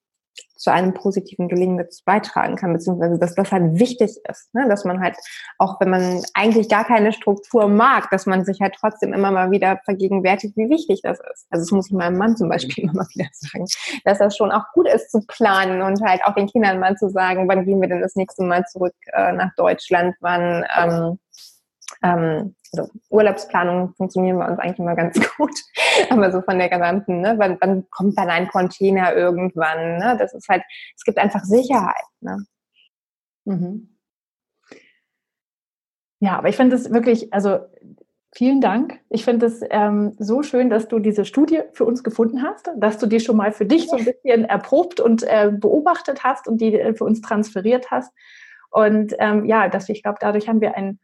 zu 0.59 0.71
einem 0.71 0.93
positiven 0.93 1.47
Gelingen 1.47 1.77
dazu 1.77 2.03
beitragen 2.05 2.57
kann, 2.57 2.73
beziehungsweise 2.73 3.17
dass 3.17 3.33
das 3.33 3.51
halt 3.51 3.79
wichtig 3.79 4.17
ist, 4.29 4.53
ne? 4.53 4.67
dass 4.67 4.83
man 4.83 4.99
halt, 4.99 5.15
auch 5.57 5.79
wenn 5.79 5.89
man 5.89 6.21
eigentlich 6.33 6.67
gar 6.67 6.83
keine 6.83 7.13
Struktur 7.13 7.69
mag, 7.69 8.09
dass 8.11 8.25
man 8.25 8.43
sich 8.43 8.59
halt 8.59 8.75
trotzdem 8.77 9.13
immer 9.13 9.31
mal 9.31 9.51
wieder 9.51 9.79
vergegenwärtigt, 9.85 10.57
wie 10.57 10.69
wichtig 10.69 10.99
das 11.01 11.19
ist. 11.19 11.47
Also 11.49 11.63
das 11.63 11.71
muss 11.71 11.87
ich 11.87 11.93
meinem 11.93 12.17
Mann 12.17 12.35
zum 12.35 12.49
Beispiel 12.49 12.83
immer 12.83 12.93
mal 12.93 13.07
wieder 13.13 13.29
sagen, 13.31 13.65
dass 14.03 14.19
das 14.19 14.35
schon 14.35 14.51
auch 14.51 14.65
gut 14.73 14.89
ist 14.89 15.11
zu 15.11 15.21
planen 15.27 15.81
und 15.81 16.01
halt 16.01 16.21
auch 16.25 16.33
den 16.33 16.47
Kindern 16.47 16.79
mal 16.79 16.95
zu 16.97 17.09
sagen, 17.09 17.47
wann 17.47 17.65
gehen 17.65 17.79
wir 17.79 17.87
denn 17.87 18.01
das 18.01 18.15
nächste 18.15 18.43
Mal 18.43 18.65
zurück 18.65 18.95
äh, 19.13 19.31
nach 19.31 19.55
Deutschland, 19.55 20.15
wann 20.19 20.65
ähm, 20.77 21.19
ähm, 22.03 22.55
also 22.71 22.91
Urlaubsplanung 23.09 23.93
funktionieren 23.95 24.37
bei 24.37 24.47
uns 24.47 24.59
eigentlich 24.59 24.79
immer 24.79 24.95
ganz 24.95 25.19
gut. 25.37 25.55
Aber 26.09 26.31
so 26.31 26.41
von 26.41 26.59
der 26.59 26.69
gesamten, 26.69 27.21
ne, 27.21 27.35
wann, 27.37 27.57
wann 27.61 27.89
kommt 27.89 28.17
dann 28.17 28.29
ein 28.29 28.47
Container 28.47 29.15
irgendwann? 29.15 29.97
Ne? 29.97 30.15
Das 30.19 30.33
ist 30.33 30.47
halt, 30.47 30.63
es 30.95 31.03
gibt 31.03 31.17
einfach 31.17 31.43
Sicherheit. 31.43 32.05
Ne? 32.21 32.45
Mhm. 33.45 33.95
Ja, 36.19 36.37
aber 36.37 36.49
ich 36.49 36.57
finde 36.57 36.75
es 36.75 36.91
wirklich, 36.91 37.33
also 37.33 37.59
vielen 38.33 38.61
Dank. 38.61 38.99
Ich 39.09 39.23
finde 39.23 39.45
es 39.45 39.61
ähm, 39.69 40.15
so 40.19 40.43
schön, 40.43 40.69
dass 40.69 40.87
du 40.87 40.99
diese 40.99 41.25
Studie 41.25 41.61
für 41.73 41.85
uns 41.85 42.03
gefunden 42.03 42.43
hast, 42.43 42.69
dass 42.75 42.97
du 42.97 43.07
die 43.07 43.19
schon 43.19 43.37
mal 43.37 43.51
für 43.51 43.65
dich 43.65 43.89
so 43.89 43.95
ein 43.95 44.05
bisschen 44.05 44.45
erprobt 44.45 44.99
und 44.99 45.23
äh, 45.23 45.51
beobachtet 45.51 46.23
hast 46.23 46.47
und 46.47 46.59
die 46.59 46.73
äh, 46.79 46.93
für 46.93 47.05
uns 47.05 47.21
transferiert 47.21 47.89
hast. 47.89 48.13
Und 48.69 49.15
ähm, 49.17 49.45
ja, 49.45 49.67
dass 49.69 49.89
ich 49.89 50.03
glaube, 50.03 50.19
dadurch 50.21 50.47
haben 50.47 50.61
wir 50.61 50.75
ein 50.75 50.99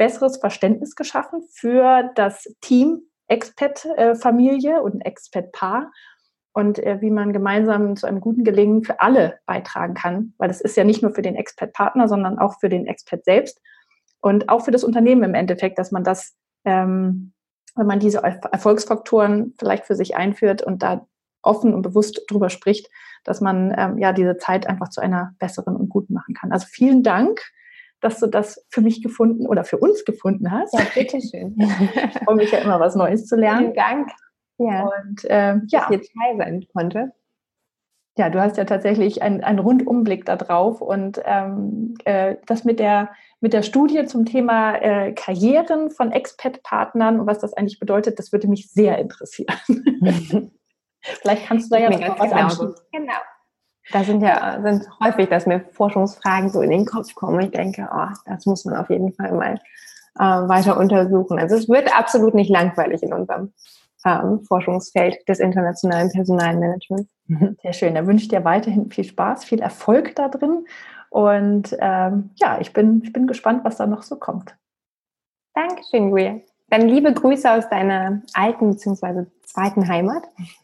besseres 0.00 0.38
Verständnis 0.38 0.96
geschaffen 0.96 1.42
für 1.52 2.10
das 2.14 2.44
Team 2.62 3.02
Expat-Familie 3.28 4.82
und 4.82 5.02
Expat-Paar 5.02 5.92
und 6.54 6.78
äh, 6.78 7.02
wie 7.02 7.10
man 7.10 7.34
gemeinsam 7.34 7.96
zu 7.96 8.06
einem 8.06 8.20
guten 8.20 8.42
Gelingen 8.42 8.82
für 8.82 8.98
alle 9.02 9.40
beitragen 9.44 9.92
kann, 9.92 10.32
weil 10.38 10.48
das 10.48 10.62
ist 10.62 10.74
ja 10.78 10.84
nicht 10.84 11.02
nur 11.02 11.14
für 11.14 11.20
den 11.20 11.36
Expat-Partner, 11.36 12.08
sondern 12.08 12.38
auch 12.38 12.58
für 12.60 12.70
den 12.70 12.86
Expat 12.86 13.26
selbst 13.26 13.60
und 14.22 14.48
auch 14.48 14.64
für 14.64 14.70
das 14.70 14.84
Unternehmen 14.84 15.22
im 15.22 15.34
Endeffekt, 15.34 15.78
dass 15.78 15.92
man 15.92 16.02
das, 16.02 16.34
ähm, 16.64 17.34
wenn 17.76 17.86
man 17.86 18.00
diese 18.00 18.22
Erfolgsfaktoren 18.22 19.54
vielleicht 19.58 19.84
für 19.84 19.96
sich 19.96 20.16
einführt 20.16 20.62
und 20.62 20.82
da 20.82 21.06
offen 21.42 21.74
und 21.74 21.82
bewusst 21.82 22.22
drüber 22.30 22.48
spricht, 22.48 22.88
dass 23.24 23.42
man 23.42 23.74
ähm, 23.76 23.98
ja 23.98 24.14
diese 24.14 24.38
Zeit 24.38 24.66
einfach 24.66 24.88
zu 24.88 25.02
einer 25.02 25.34
besseren 25.38 25.76
und 25.76 25.90
guten 25.90 26.14
machen 26.14 26.34
kann. 26.34 26.52
Also 26.52 26.66
vielen 26.70 27.02
Dank 27.02 27.42
dass 28.00 28.18
du 28.18 28.26
das 28.26 28.64
für 28.70 28.80
mich 28.80 29.02
gefunden 29.02 29.46
oder 29.46 29.64
für 29.64 29.78
uns 29.78 30.04
gefunden 30.04 30.50
hast. 30.50 30.74
Ja, 30.74 30.84
bitteschön. 30.94 31.56
ich 31.58 32.24
freue 32.24 32.36
mich 32.36 32.50
ja 32.50 32.58
immer, 32.58 32.80
was 32.80 32.94
Neues 32.94 33.26
zu 33.26 33.36
lernen. 33.36 33.72
Vielen 33.72 33.74
Dank. 33.74 34.10
Ja. 34.58 34.82
Und 34.84 35.20
ähm, 35.28 35.66
ja. 35.68 35.88
Dass 35.88 36.00
ich 36.00 36.12
Teil 36.12 36.36
sein 36.36 36.64
konnte. 36.72 37.12
Ja, 38.18 38.28
du 38.28 38.40
hast 38.40 38.56
ja 38.56 38.64
tatsächlich 38.64 39.22
einen, 39.22 39.42
einen 39.42 39.60
Rundumblick 39.60 40.26
da 40.26 40.36
drauf 40.36 40.82
und 40.82 41.22
ähm, 41.24 41.94
äh, 42.04 42.36
das 42.46 42.64
mit 42.64 42.78
der, 42.78 43.10
mit 43.40 43.52
der 43.52 43.62
Studie 43.62 44.04
zum 44.04 44.26
Thema 44.26 44.74
äh, 44.74 45.12
Karrieren 45.12 45.90
von 45.90 46.12
Expat-Partnern 46.12 47.20
und 47.20 47.26
was 47.26 47.38
das 47.38 47.54
eigentlich 47.54 47.78
bedeutet, 47.78 48.18
das 48.18 48.32
würde 48.32 48.48
mich 48.48 48.70
sehr 48.70 48.98
interessieren. 48.98 49.54
Vielleicht 51.00 51.46
kannst 51.46 51.72
du 51.72 51.76
da 51.76 51.82
ja 51.82 51.90
noch 51.90 52.18
was 52.18 52.58
genau. 52.58 52.74
Genau. 52.92 53.12
Da 53.92 54.04
sind 54.04 54.22
ja 54.22 54.60
sind 54.62 54.86
häufig, 55.02 55.28
dass 55.28 55.46
mir 55.46 55.60
Forschungsfragen 55.72 56.50
so 56.50 56.62
in 56.62 56.70
den 56.70 56.86
Kopf 56.86 57.14
kommen. 57.14 57.40
Ich 57.40 57.50
denke, 57.50 57.88
oh, 57.92 58.08
das 58.26 58.46
muss 58.46 58.64
man 58.64 58.76
auf 58.76 58.90
jeden 58.90 59.12
Fall 59.12 59.32
mal 59.32 59.60
äh, 60.18 60.48
weiter 60.48 60.76
untersuchen. 60.76 61.38
Also 61.38 61.56
es 61.56 61.68
wird 61.68 61.96
absolut 61.96 62.34
nicht 62.34 62.50
langweilig 62.50 63.02
in 63.02 63.12
unserem 63.12 63.52
ähm, 64.04 64.40
Forschungsfeld 64.46 65.28
des 65.28 65.40
internationalen 65.40 66.10
Personalmanagements. 66.10 67.10
Sehr 67.62 67.72
schön. 67.72 67.94
Da 67.94 68.06
wünsche 68.06 68.24
ich 68.24 68.28
dir 68.28 68.44
weiterhin 68.44 68.90
viel 68.90 69.04
Spaß, 69.04 69.44
viel 69.44 69.60
Erfolg 69.60 70.14
da 70.16 70.28
drin. 70.28 70.66
Und 71.10 71.76
ähm, 71.80 72.30
ja, 72.36 72.58
ich 72.60 72.72
bin, 72.72 73.02
ich 73.04 73.12
bin 73.12 73.26
gespannt, 73.26 73.64
was 73.64 73.76
da 73.76 73.86
noch 73.86 74.02
so 74.02 74.16
kommt. 74.16 74.56
Dankeschön, 75.54 76.10
Guia. 76.10 76.40
Dann 76.68 76.82
liebe 76.82 77.12
Grüße 77.12 77.50
aus 77.50 77.68
deiner 77.68 78.22
alten 78.32 78.70
bzw. 78.70 79.26
zweiten 79.42 79.88
Heimat. 79.88 80.22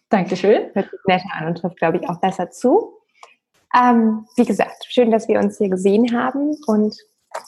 Dankeschön. 0.09 0.71
Hört 0.73 0.91
sich 0.91 1.01
netter 1.07 1.29
an 1.33 1.49
und 1.49 1.59
trifft, 1.59 1.79
glaube 1.79 1.99
ich, 1.99 2.09
auch 2.09 2.21
besser 2.21 2.51
zu. 2.51 2.96
Ähm, 3.77 4.27
wie 4.37 4.45
gesagt, 4.45 4.87
schön, 4.89 5.11
dass 5.11 5.29
wir 5.29 5.39
uns 5.39 5.59
hier 5.59 5.69
gesehen 5.69 6.17
haben 6.17 6.57
und 6.67 6.97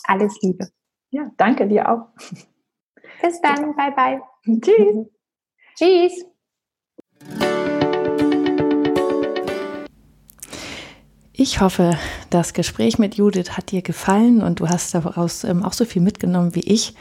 alles 0.05 0.37
Liebe. 0.43 0.69
Ja, 1.11 1.31
danke 1.39 1.67
dir 1.67 1.89
auch. 1.91 2.09
Bis 3.23 3.41
dann. 3.41 3.75
Bye, 3.75 3.93
bye. 3.93 4.21
Tschüss. 4.61 5.07
Tschüss. 5.77 6.25
Ich 11.33 11.61
hoffe, 11.61 11.97
das 12.31 12.53
Gespräch 12.53 12.99
mit 12.99 13.15
Judith 13.15 13.57
hat 13.57 13.71
dir 13.71 13.81
gefallen 13.81 14.43
und 14.43 14.61
du 14.61 14.69
hast 14.69 14.95
daraus 14.95 15.45
ähm, 15.45 15.63
auch 15.63 15.73
so 15.73 15.85
viel 15.87 16.03
mitgenommen 16.03 16.55
wie 16.55 16.61
ich. 16.61 16.95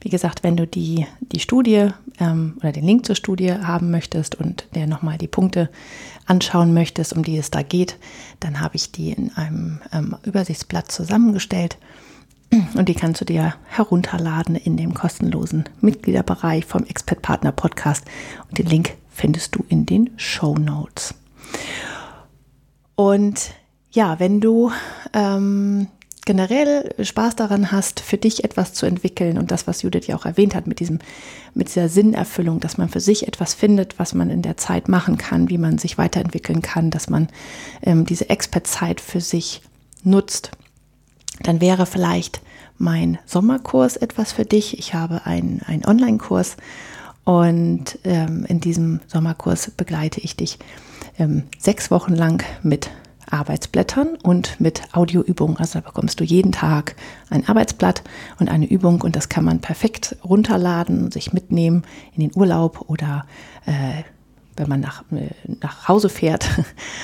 Wie 0.00 0.08
gesagt, 0.08 0.42
wenn 0.42 0.56
du 0.56 0.66
die, 0.66 1.06
die 1.20 1.40
Studie 1.40 1.88
ähm, 2.18 2.56
oder 2.60 2.72
den 2.72 2.84
Link 2.84 3.04
zur 3.04 3.16
Studie 3.16 3.52
haben 3.52 3.90
möchtest 3.90 4.34
und 4.34 4.66
dir 4.74 4.86
nochmal 4.86 5.18
die 5.18 5.28
Punkte 5.28 5.68
anschauen 6.26 6.72
möchtest, 6.72 7.12
um 7.12 7.22
die 7.22 7.36
es 7.36 7.50
da 7.50 7.62
geht, 7.62 7.96
dann 8.40 8.60
habe 8.60 8.76
ich 8.76 8.92
die 8.92 9.10
in 9.12 9.32
einem 9.36 9.80
ähm, 9.92 10.16
Übersichtsblatt 10.24 10.90
zusammengestellt. 10.90 11.76
Und 12.74 12.88
die 12.88 12.94
kannst 12.94 13.20
du 13.20 13.24
dir 13.24 13.54
herunterladen 13.68 14.56
in 14.56 14.76
dem 14.76 14.92
kostenlosen 14.92 15.68
Mitgliederbereich 15.80 16.64
vom 16.64 16.84
Expert 16.84 17.22
Partner 17.22 17.52
Podcast. 17.52 18.04
Und 18.48 18.58
den 18.58 18.66
Link 18.66 18.96
findest 19.08 19.54
du 19.54 19.64
in 19.68 19.86
den 19.86 20.10
Show 20.16 20.56
Notes. 20.56 21.14
Und 22.96 23.52
ja, 23.92 24.18
wenn 24.18 24.40
du 24.40 24.72
ähm, 25.12 25.86
generell 26.24 26.94
Spaß 27.02 27.36
daran 27.36 27.72
hast, 27.72 28.00
für 28.00 28.18
dich 28.18 28.44
etwas 28.44 28.72
zu 28.72 28.86
entwickeln 28.86 29.38
und 29.38 29.50
das, 29.50 29.66
was 29.66 29.82
Judith 29.82 30.06
ja 30.06 30.16
auch 30.16 30.26
erwähnt 30.26 30.54
hat, 30.54 30.66
mit 30.66 30.80
diesem, 30.80 30.98
mit 31.54 31.68
dieser 31.68 31.88
Sinnerfüllung, 31.88 32.60
dass 32.60 32.78
man 32.78 32.88
für 32.88 33.00
sich 33.00 33.26
etwas 33.26 33.54
findet, 33.54 33.98
was 33.98 34.14
man 34.14 34.30
in 34.30 34.42
der 34.42 34.56
Zeit 34.56 34.88
machen 34.88 35.16
kann, 35.16 35.48
wie 35.48 35.58
man 35.58 35.78
sich 35.78 35.98
weiterentwickeln 35.98 36.62
kann, 36.62 36.90
dass 36.90 37.08
man 37.08 37.28
ähm, 37.82 38.04
diese 38.04 38.28
Expert-Zeit 38.28 39.00
für 39.00 39.20
sich 39.20 39.62
nutzt, 40.04 40.50
dann 41.42 41.60
wäre 41.60 41.86
vielleicht 41.86 42.40
mein 42.76 43.18
Sommerkurs 43.26 43.96
etwas 43.96 44.32
für 44.32 44.44
dich. 44.44 44.78
Ich 44.78 44.94
habe 44.94 45.26
einen, 45.26 45.62
einen 45.66 45.84
Online-Kurs 45.84 46.56
und 47.24 47.98
ähm, 48.04 48.44
in 48.48 48.60
diesem 48.60 49.00
Sommerkurs 49.06 49.70
begleite 49.70 50.20
ich 50.20 50.36
dich 50.36 50.58
ähm, 51.18 51.44
sechs 51.58 51.90
Wochen 51.90 52.14
lang 52.14 52.44
mit 52.62 52.90
Arbeitsblättern 53.30 54.16
und 54.22 54.60
mit 54.60 54.82
Audioübungen. 54.92 55.56
Also 55.56 55.80
da 55.80 55.86
bekommst 55.86 56.20
du 56.20 56.24
jeden 56.24 56.52
Tag 56.52 56.96
ein 57.30 57.48
Arbeitsblatt 57.48 58.02
und 58.38 58.48
eine 58.48 58.66
Übung 58.66 59.00
und 59.02 59.16
das 59.16 59.28
kann 59.28 59.44
man 59.44 59.60
perfekt 59.60 60.16
runterladen 60.24 61.04
und 61.04 61.12
sich 61.12 61.32
mitnehmen 61.32 61.84
in 62.14 62.20
den 62.20 62.32
Urlaub 62.34 62.84
oder 62.88 63.26
äh, 63.66 64.02
wenn 64.56 64.68
man 64.68 64.80
nach, 64.80 65.02
äh, 65.12 65.30
nach 65.62 65.88
Hause 65.88 66.08
fährt 66.08 66.48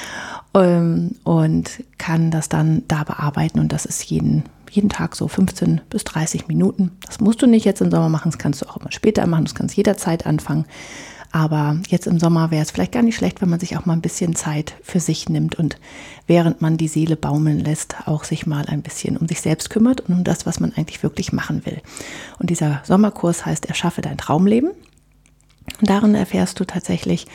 ähm, 0.54 1.16
und 1.24 1.84
kann 1.98 2.30
das 2.30 2.48
dann 2.48 2.82
da 2.88 3.04
bearbeiten 3.04 3.58
und 3.58 3.72
das 3.72 3.86
ist 3.86 4.04
jeden, 4.04 4.44
jeden 4.70 4.88
Tag 4.88 5.16
so 5.16 5.28
15 5.28 5.80
bis 5.88 6.04
30 6.04 6.48
Minuten. 6.48 6.92
Das 7.06 7.20
musst 7.20 7.42
du 7.42 7.46
nicht 7.46 7.64
jetzt 7.64 7.80
im 7.80 7.90
Sommer 7.90 8.08
machen, 8.08 8.30
das 8.30 8.38
kannst 8.38 8.62
du 8.62 8.68
auch 8.68 8.76
immer 8.76 8.92
später 8.92 9.26
machen, 9.26 9.44
das 9.44 9.54
kannst 9.54 9.76
jederzeit 9.76 10.26
anfangen. 10.26 10.66
Aber 11.32 11.78
jetzt 11.88 12.06
im 12.06 12.18
Sommer 12.18 12.50
wäre 12.50 12.62
es 12.62 12.70
vielleicht 12.70 12.92
gar 12.92 13.02
nicht 13.02 13.16
schlecht, 13.16 13.40
wenn 13.40 13.50
man 13.50 13.60
sich 13.60 13.76
auch 13.76 13.86
mal 13.86 13.92
ein 13.92 14.00
bisschen 14.00 14.34
Zeit 14.34 14.74
für 14.82 15.00
sich 15.00 15.28
nimmt 15.28 15.56
und 15.56 15.78
während 16.26 16.62
man 16.62 16.76
die 16.76 16.88
Seele 16.88 17.16
baumeln 17.16 17.60
lässt, 17.60 17.96
auch 18.06 18.24
sich 18.24 18.46
mal 18.46 18.66
ein 18.66 18.82
bisschen 18.82 19.16
um 19.16 19.28
sich 19.28 19.40
selbst 19.40 19.70
kümmert 19.70 20.00
und 20.02 20.14
um 20.14 20.24
das, 20.24 20.46
was 20.46 20.60
man 20.60 20.72
eigentlich 20.74 21.02
wirklich 21.02 21.32
machen 21.32 21.66
will. 21.66 21.80
Und 22.38 22.50
dieser 22.50 22.80
Sommerkurs 22.84 23.44
heißt 23.44 23.66
Erschaffe 23.66 24.02
dein 24.02 24.18
Traumleben. 24.18 24.70
Und 25.80 25.90
darin 25.90 26.14
erfährst 26.14 26.58
du 26.60 26.64
tatsächlich 26.64 27.26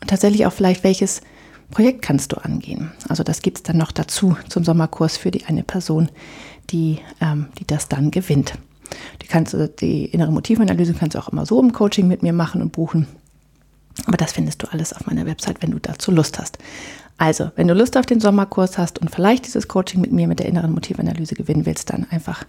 und 0.00 0.10
tatsächlich 0.10 0.44
auch 0.46 0.52
vielleicht 0.52 0.84
welches 0.84 1.22
Projekt 1.70 2.02
kannst 2.02 2.32
du 2.32 2.36
angehen. 2.36 2.92
Also 3.08 3.22
das 3.22 3.40
gibt 3.40 3.58
es 3.58 3.62
dann 3.62 3.78
noch 3.78 3.92
dazu 3.92 4.36
zum 4.48 4.62
Sommerkurs 4.62 5.16
für 5.16 5.30
die 5.30 5.46
eine 5.46 5.62
Person, 5.62 6.10
die, 6.70 6.98
ähm, 7.20 7.48
die 7.58 7.66
das 7.66 7.88
dann 7.88 8.10
gewinnt. 8.10 8.58
Die 9.22 9.26
kannst 9.26 9.56
die 9.80 10.04
innere 10.04 10.30
Motivanalyse 10.30 10.92
kannst 10.92 11.14
du 11.14 11.18
auch 11.18 11.30
immer 11.30 11.46
so 11.46 11.58
im 11.60 11.72
Coaching 11.72 12.06
mit 12.06 12.22
mir 12.22 12.34
machen 12.34 12.60
und 12.60 12.72
buchen. 12.72 13.06
Aber 14.06 14.16
das 14.16 14.32
findest 14.32 14.62
du 14.62 14.72
alles 14.72 14.92
auf 14.92 15.06
meiner 15.06 15.26
Website, 15.26 15.62
wenn 15.62 15.70
du 15.70 15.78
dazu 15.78 16.10
Lust 16.10 16.38
hast. 16.38 16.58
Also, 17.18 17.50
wenn 17.56 17.68
du 17.68 17.74
Lust 17.74 17.96
auf 17.96 18.06
den 18.06 18.20
Sommerkurs 18.20 18.78
hast 18.78 18.98
und 18.98 19.10
vielleicht 19.10 19.46
dieses 19.46 19.68
Coaching 19.68 20.00
mit 20.00 20.10
mir 20.12 20.26
mit 20.26 20.40
der 20.40 20.46
inneren 20.46 20.72
Motivanalyse 20.72 21.34
gewinnen 21.34 21.66
willst, 21.66 21.90
dann 21.90 22.06
einfach 22.10 22.44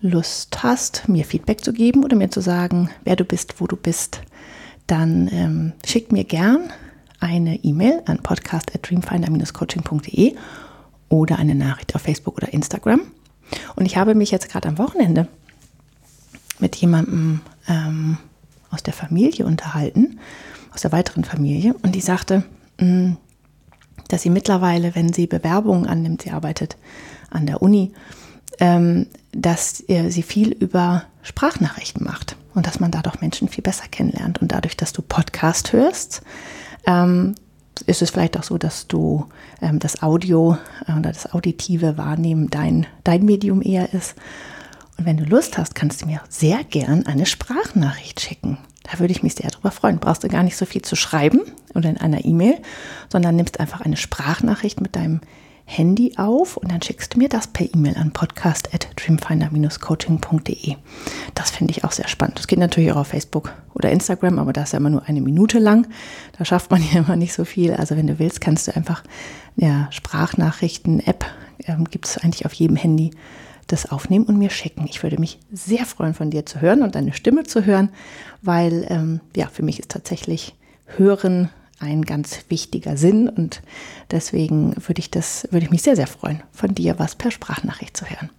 Lust 0.00 0.62
hast, 0.62 1.08
mir 1.08 1.24
Feedback 1.24 1.64
zu 1.64 1.72
geben 1.72 2.04
oder 2.04 2.14
mir 2.14 2.30
zu 2.30 2.40
sagen, 2.40 2.90
wer 3.04 3.16
du 3.16 3.24
bist, 3.24 3.60
wo 3.60 3.66
du 3.66 3.74
bist, 3.76 4.20
dann 4.86 5.28
ähm, 5.32 5.72
schick 5.84 6.12
mir 6.12 6.22
gern 6.24 6.70
eine 7.20 7.64
E-Mail 7.64 8.02
an 8.06 8.18
podcast.dreamfinder-coaching.de 8.18 10.34
oder 11.08 11.38
eine 11.38 11.54
Nachricht 11.54 11.94
auf 11.94 12.02
Facebook 12.02 12.36
oder 12.36 12.52
Instagram. 12.52 13.00
Und 13.76 13.86
ich 13.86 13.96
habe 13.96 14.14
mich 14.14 14.30
jetzt 14.30 14.48
gerade 14.48 14.68
am 14.68 14.78
Wochenende 14.78 15.28
mit 16.58 16.76
jemandem 16.76 17.40
ähm, 17.68 18.18
aus 18.70 18.82
der 18.82 18.94
Familie 18.94 19.46
unterhalten, 19.46 20.18
aus 20.72 20.82
der 20.82 20.92
weiteren 20.92 21.24
Familie, 21.24 21.74
und 21.82 21.94
die 21.94 22.00
sagte, 22.00 22.44
mh, 22.78 22.86
mm, 22.86 23.16
dass 24.08 24.22
sie 24.22 24.30
mittlerweile, 24.30 24.94
wenn 24.94 25.12
sie 25.12 25.26
Bewerbungen 25.26 25.86
annimmt, 25.86 26.22
sie 26.22 26.30
arbeitet 26.30 26.76
an 27.30 27.46
der 27.46 27.62
Uni, 27.62 27.92
ähm, 28.60 29.06
dass 29.32 29.82
äh, 29.88 30.10
sie 30.10 30.22
viel 30.22 30.52
über 30.52 31.04
Sprachnachrichten 31.22 32.04
macht 32.04 32.36
und 32.54 32.66
dass 32.66 32.80
man 32.80 32.90
dadurch 32.90 33.20
Menschen 33.20 33.48
viel 33.48 33.62
besser 33.62 33.86
kennenlernt. 33.90 34.40
Und 34.42 34.52
dadurch, 34.52 34.76
dass 34.76 34.92
du 34.92 35.02
Podcast 35.02 35.72
hörst, 35.72 36.22
ähm, 36.86 37.34
ist 37.86 38.02
es 38.02 38.10
vielleicht 38.10 38.38
auch 38.38 38.42
so, 38.42 38.58
dass 38.58 38.86
du 38.86 39.26
ähm, 39.60 39.78
das 39.78 40.02
Audio 40.02 40.56
äh, 40.86 40.92
oder 40.92 41.12
das 41.12 41.32
auditive 41.32 41.98
Wahrnehmen 41.98 42.50
dein, 42.50 42.86
dein 43.02 43.24
Medium 43.24 43.62
eher 43.62 43.92
ist. 43.92 44.14
Und 44.96 45.06
wenn 45.06 45.16
du 45.16 45.24
Lust 45.24 45.58
hast, 45.58 45.74
kannst 45.74 46.02
du 46.02 46.06
mir 46.06 46.20
sehr 46.28 46.62
gern 46.62 47.06
eine 47.06 47.26
Sprachnachricht 47.26 48.20
schicken. 48.20 48.58
Da 48.84 49.00
würde 49.00 49.12
ich 49.12 49.22
mich 49.22 49.34
sehr 49.34 49.50
darüber 49.50 49.70
freuen. 49.70 49.98
Brauchst 49.98 50.22
du 50.22 50.28
gar 50.28 50.42
nicht 50.42 50.56
so 50.56 50.66
viel 50.66 50.82
zu 50.82 50.94
schreiben 50.94 51.40
oder 51.74 51.88
in 51.88 51.98
einer 51.98 52.24
E-Mail, 52.24 52.58
sondern 53.10 53.34
nimmst 53.34 53.58
einfach 53.58 53.80
eine 53.80 53.96
Sprachnachricht 53.96 54.80
mit 54.80 54.94
deinem 54.94 55.20
Handy 55.66 56.14
auf 56.16 56.56
und 56.56 56.70
dann 56.70 56.80
schickst 56.82 57.14
du 57.14 57.18
mir 57.18 57.28
das 57.28 57.46
per 57.46 57.66
E-Mail 57.66 57.96
an 57.96 58.12
podcast.dreamfinder-coaching.de. 58.12 60.76
Das 61.34 61.50
finde 61.50 61.72
ich 61.72 61.84
auch 61.84 61.92
sehr 61.92 62.08
spannend. 62.08 62.38
Das 62.38 62.46
geht 62.46 62.58
natürlich 62.58 62.92
auch 62.92 62.98
auf 62.98 63.08
Facebook 63.08 63.54
oder 63.72 63.90
Instagram, 63.90 64.38
aber 64.38 64.52
das 64.52 64.68
ist 64.68 64.72
ja 64.72 64.78
immer 64.78 64.90
nur 64.90 65.04
eine 65.04 65.22
Minute 65.22 65.58
lang. 65.58 65.88
Da 66.38 66.44
schafft 66.44 66.70
man 66.70 66.82
ja 66.92 67.00
immer 67.00 67.16
nicht 67.16 67.32
so 67.32 67.44
viel. 67.44 67.72
Also 67.72 67.96
wenn 67.96 68.06
du 68.06 68.18
willst, 68.18 68.40
kannst 68.40 68.68
du 68.68 68.76
einfach 68.76 69.02
ja, 69.56 69.88
Sprachnachrichten-App, 69.90 71.24
ähm, 71.66 71.84
gibt 71.84 72.06
es 72.06 72.18
eigentlich 72.18 72.46
auf 72.46 72.52
jedem 72.52 72.76
Handy, 72.76 73.10
das 73.66 73.90
aufnehmen 73.90 74.26
und 74.26 74.38
mir 74.38 74.50
schicken. 74.50 74.86
Ich 74.88 75.02
würde 75.02 75.18
mich 75.18 75.38
sehr 75.50 75.86
freuen, 75.86 76.12
von 76.12 76.30
dir 76.30 76.44
zu 76.44 76.60
hören 76.60 76.82
und 76.82 76.94
deine 76.94 77.14
Stimme 77.14 77.44
zu 77.44 77.64
hören, 77.64 77.88
weil 78.42 78.86
ähm, 78.90 79.20
ja, 79.34 79.48
für 79.48 79.62
mich 79.62 79.80
ist 79.80 79.90
tatsächlich 79.90 80.54
Hören 80.96 81.48
ein 81.80 82.02
ganz 82.02 82.44
wichtiger 82.48 82.96
Sinn 82.96 83.28
und 83.28 83.62
deswegen 84.10 84.74
würde 84.76 85.00
ich 85.00 85.10
das, 85.10 85.48
würde 85.50 85.66
ich 85.66 85.70
mich 85.70 85.82
sehr, 85.82 85.96
sehr 85.96 86.06
freuen, 86.06 86.42
von 86.52 86.74
dir 86.74 86.98
was 86.98 87.16
per 87.16 87.30
Sprachnachricht 87.30 87.96
zu 87.96 88.06
hören. 88.06 88.30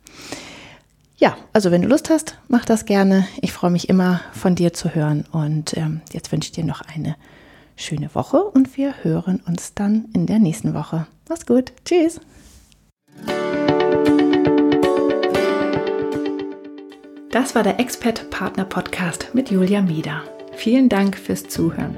Ja, 1.18 1.38
also 1.54 1.72
wenn 1.72 1.82
du 1.82 1.88
Lust 1.88 2.10
hast, 2.10 2.38
mach 2.48 2.66
das 2.66 2.86
gerne. 2.86 3.26
Ich 3.42 3.54
freue 3.54 3.72
mich 3.72 3.88
immer 3.88 4.22
von 4.34 4.56
dir 4.56 4.74
zu 4.74 4.94
hören 4.94 5.26
und 5.32 5.76
ähm, 5.78 6.02
jetzt 6.12 6.32
wünsche 6.32 6.48
ich 6.48 6.52
dir 6.52 6.66
noch 6.66 6.82
eine 6.82 7.16
schöne 7.78 8.14
Woche 8.14 8.44
und 8.44 8.78
wir 8.78 9.04
hören 9.04 9.42
uns 9.48 9.74
dann 9.74 10.06
in 10.14 10.26
der 10.26 10.40
nächsten 10.40 10.74
Woche. 10.74 11.08
Mach's 11.30 11.46
gut. 11.46 11.72
Tschüss. 11.86 12.20
Das 17.32 17.54
war 17.54 17.64
der 17.64 17.80
Expert 17.80 18.30
Partner 18.30 18.64
Podcast 18.64 19.30
mit 19.34 19.52
Julia 19.52 19.82
Mieder. 19.82 20.24
Vielen 20.54 20.88
Dank 20.88 21.18
fürs 21.18 21.44
Zuhören. 21.48 21.98